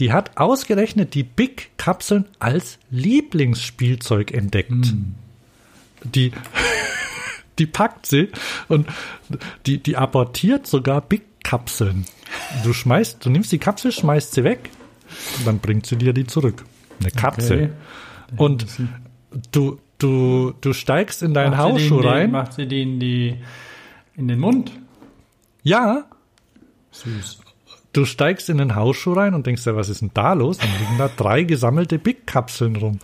[0.00, 4.70] die hat ausgerechnet die Big-Kapseln als Lieblingsspielzeug entdeckt.
[4.70, 5.14] Mm.
[6.04, 6.32] Die,
[7.58, 8.28] die packt sie
[8.68, 8.86] und
[9.66, 12.06] die, die abortiert sogar Big-Kapseln.
[12.64, 14.70] Du schmeißt, du nimmst die Kapsel, schmeißt sie weg
[15.38, 16.64] und dann bringt sie dir die zurück.
[17.00, 17.54] Eine Katze.
[17.54, 17.70] Okay.
[18.36, 18.66] Und
[19.52, 22.30] du, du, du steigst in deinen Hausschuh rein.
[22.30, 23.36] macht sie die in, die
[24.16, 24.72] in den Mund?
[25.62, 26.06] Ja.
[26.90, 27.40] Süß.
[27.92, 30.58] Du steigst in den Hausschuh rein und denkst dir, was ist denn da los?
[30.58, 32.98] Dann liegen da drei gesammelte Big-Kapseln rum.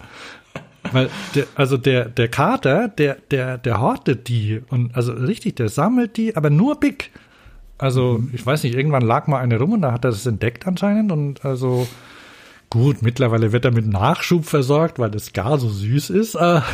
[0.93, 5.69] Weil der, also der, der Kater, der, der, der hortet die und also richtig, der
[5.69, 7.11] sammelt die, aber nur Big.
[7.79, 8.31] Also, mhm.
[8.33, 11.11] ich weiß nicht, irgendwann lag mal eine rum und da hat er das entdeckt anscheinend
[11.11, 11.89] und also
[12.75, 16.35] gut, mittlerweile wird er mit Nachschub versorgt, weil das gar so süß ist.
[16.35, 16.65] Aber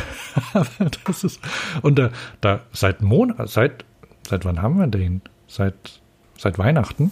[1.05, 1.39] das ist,
[1.83, 2.09] und da,
[2.41, 3.85] da seit Monat, seit,
[4.27, 5.21] seit wann haben wir den?
[5.47, 6.01] Seit,
[6.39, 7.11] seit Weihnachten?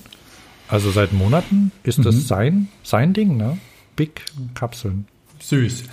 [0.67, 2.03] Also seit Monaten ist mhm.
[2.03, 3.59] das sein, sein Ding, ne?
[3.95, 4.25] Big
[4.55, 5.07] Kapseln.
[5.37, 5.83] Süß.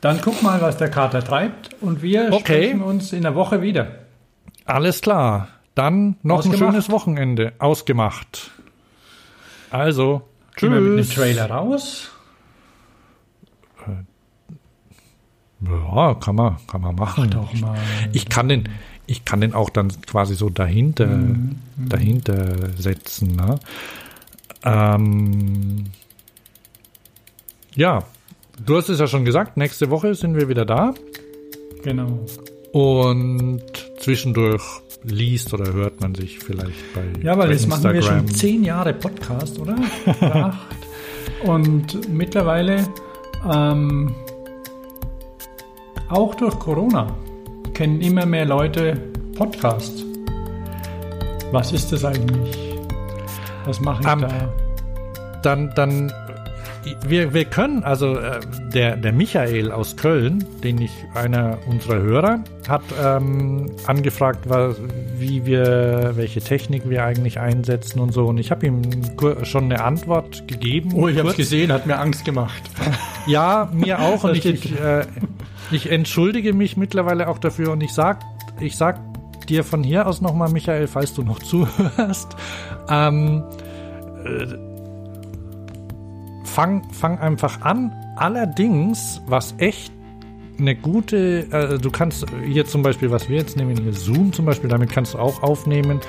[0.00, 2.68] Dann guck mal, was der Kater treibt und wir okay.
[2.68, 4.06] sprechen uns in der Woche wieder.
[4.64, 5.48] Alles klar.
[5.74, 6.62] Dann noch Ausgemacht.
[6.62, 7.52] ein schönes Wochenende.
[7.58, 8.50] Ausgemacht.
[9.70, 10.22] Also,
[10.56, 10.60] tschüss.
[10.60, 12.10] Gehen wir mit dem Trailer raus?
[15.60, 17.30] Ja, kann man, kann man machen.
[18.12, 18.68] Ich kann den,
[19.06, 21.56] ich kann den auch dann quasi so dahinter, mhm.
[21.76, 23.34] dahinter setzen.
[23.34, 23.58] Ne?
[24.64, 25.84] Ähm,
[27.74, 28.04] ja,
[28.64, 30.94] du hast es ja schon gesagt, nächste Woche sind wir wieder da.
[31.82, 32.24] Genau.
[32.72, 33.62] Und
[33.98, 34.62] zwischendurch
[35.04, 38.92] liest oder hört man sich vielleicht bei Ja, weil jetzt machen wir schon zehn Jahre
[38.92, 39.76] Podcast, oder?
[40.20, 40.76] acht.
[41.44, 42.86] Und mittlerweile
[43.50, 44.14] ähm,
[46.08, 47.14] auch durch Corona
[47.74, 49.00] kennen immer mehr Leute
[49.36, 50.04] Podcast.
[51.52, 52.76] Was ist das eigentlich?
[53.64, 54.52] Was mache ich um, da?
[55.42, 56.12] Dann, dann,
[57.06, 58.40] wir, wir können, also äh,
[58.74, 64.76] der, der Michael aus Köln, den ich, einer unserer Hörer, hat ähm, angefragt, was,
[65.16, 68.26] wie wir, welche Technik wir eigentlich einsetzen und so.
[68.26, 68.82] Und ich habe ihm
[69.44, 70.92] schon eine Antwort gegeben.
[70.94, 72.62] Oh, ich habe es gesehen, hat mir Angst gemacht.
[73.26, 74.24] Ja, mir auch.
[74.24, 75.04] und ich, ich, äh,
[75.70, 78.20] ich entschuldige mich mittlerweile auch dafür und ich sag,
[78.60, 79.00] ich sag
[79.46, 82.36] dir von hier aus nochmal, Michael, falls du noch zuhörst,
[82.88, 83.44] ähm,
[84.24, 84.46] äh,
[86.44, 87.92] fang, fang einfach an.
[88.16, 89.92] Allerdings, was echt
[90.58, 94.44] eine gute, äh, du kannst hier zum Beispiel, was wir jetzt nehmen, hier Zoom zum
[94.44, 96.00] Beispiel, damit kannst du auch aufnehmen.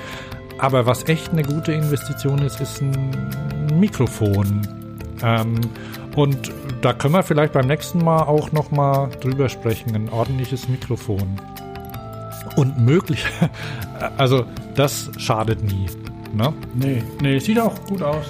[0.58, 4.60] Aber was echt eine gute Investition ist, ist ein Mikrofon.
[5.22, 5.60] Ähm,
[6.16, 11.40] und da können wir vielleicht beim nächsten Mal auch nochmal drüber sprechen, ein ordentliches Mikrofon.
[12.56, 13.24] Und möglich,
[14.16, 14.44] also
[14.74, 15.86] das schadet nie.
[16.32, 16.52] Ne?
[16.74, 18.24] Nee, nee, sieht auch gut aus.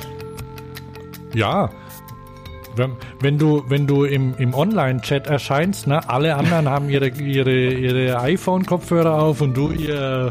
[1.34, 1.70] Ja.
[2.76, 7.72] Wenn, wenn du, wenn du im, im Online-Chat erscheinst, ne, alle anderen haben ihre, ihre,
[7.72, 10.30] ihre iPhone-Kopfhörer auf und du ihr,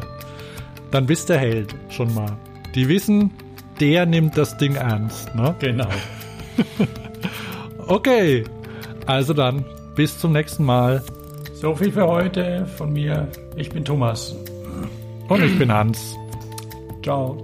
[0.92, 2.38] dann bist der Held schon mal.
[2.76, 3.32] Die wissen,
[3.80, 5.56] der nimmt das Ding ernst, ne?
[5.60, 5.88] Genau.
[7.90, 8.44] Okay,
[9.08, 11.02] also dann, bis zum nächsten Mal.
[11.56, 13.28] So viel für heute von mir.
[13.56, 14.36] Ich bin Thomas.
[15.28, 16.16] Und ich bin Hans.
[17.02, 17.44] Ciao.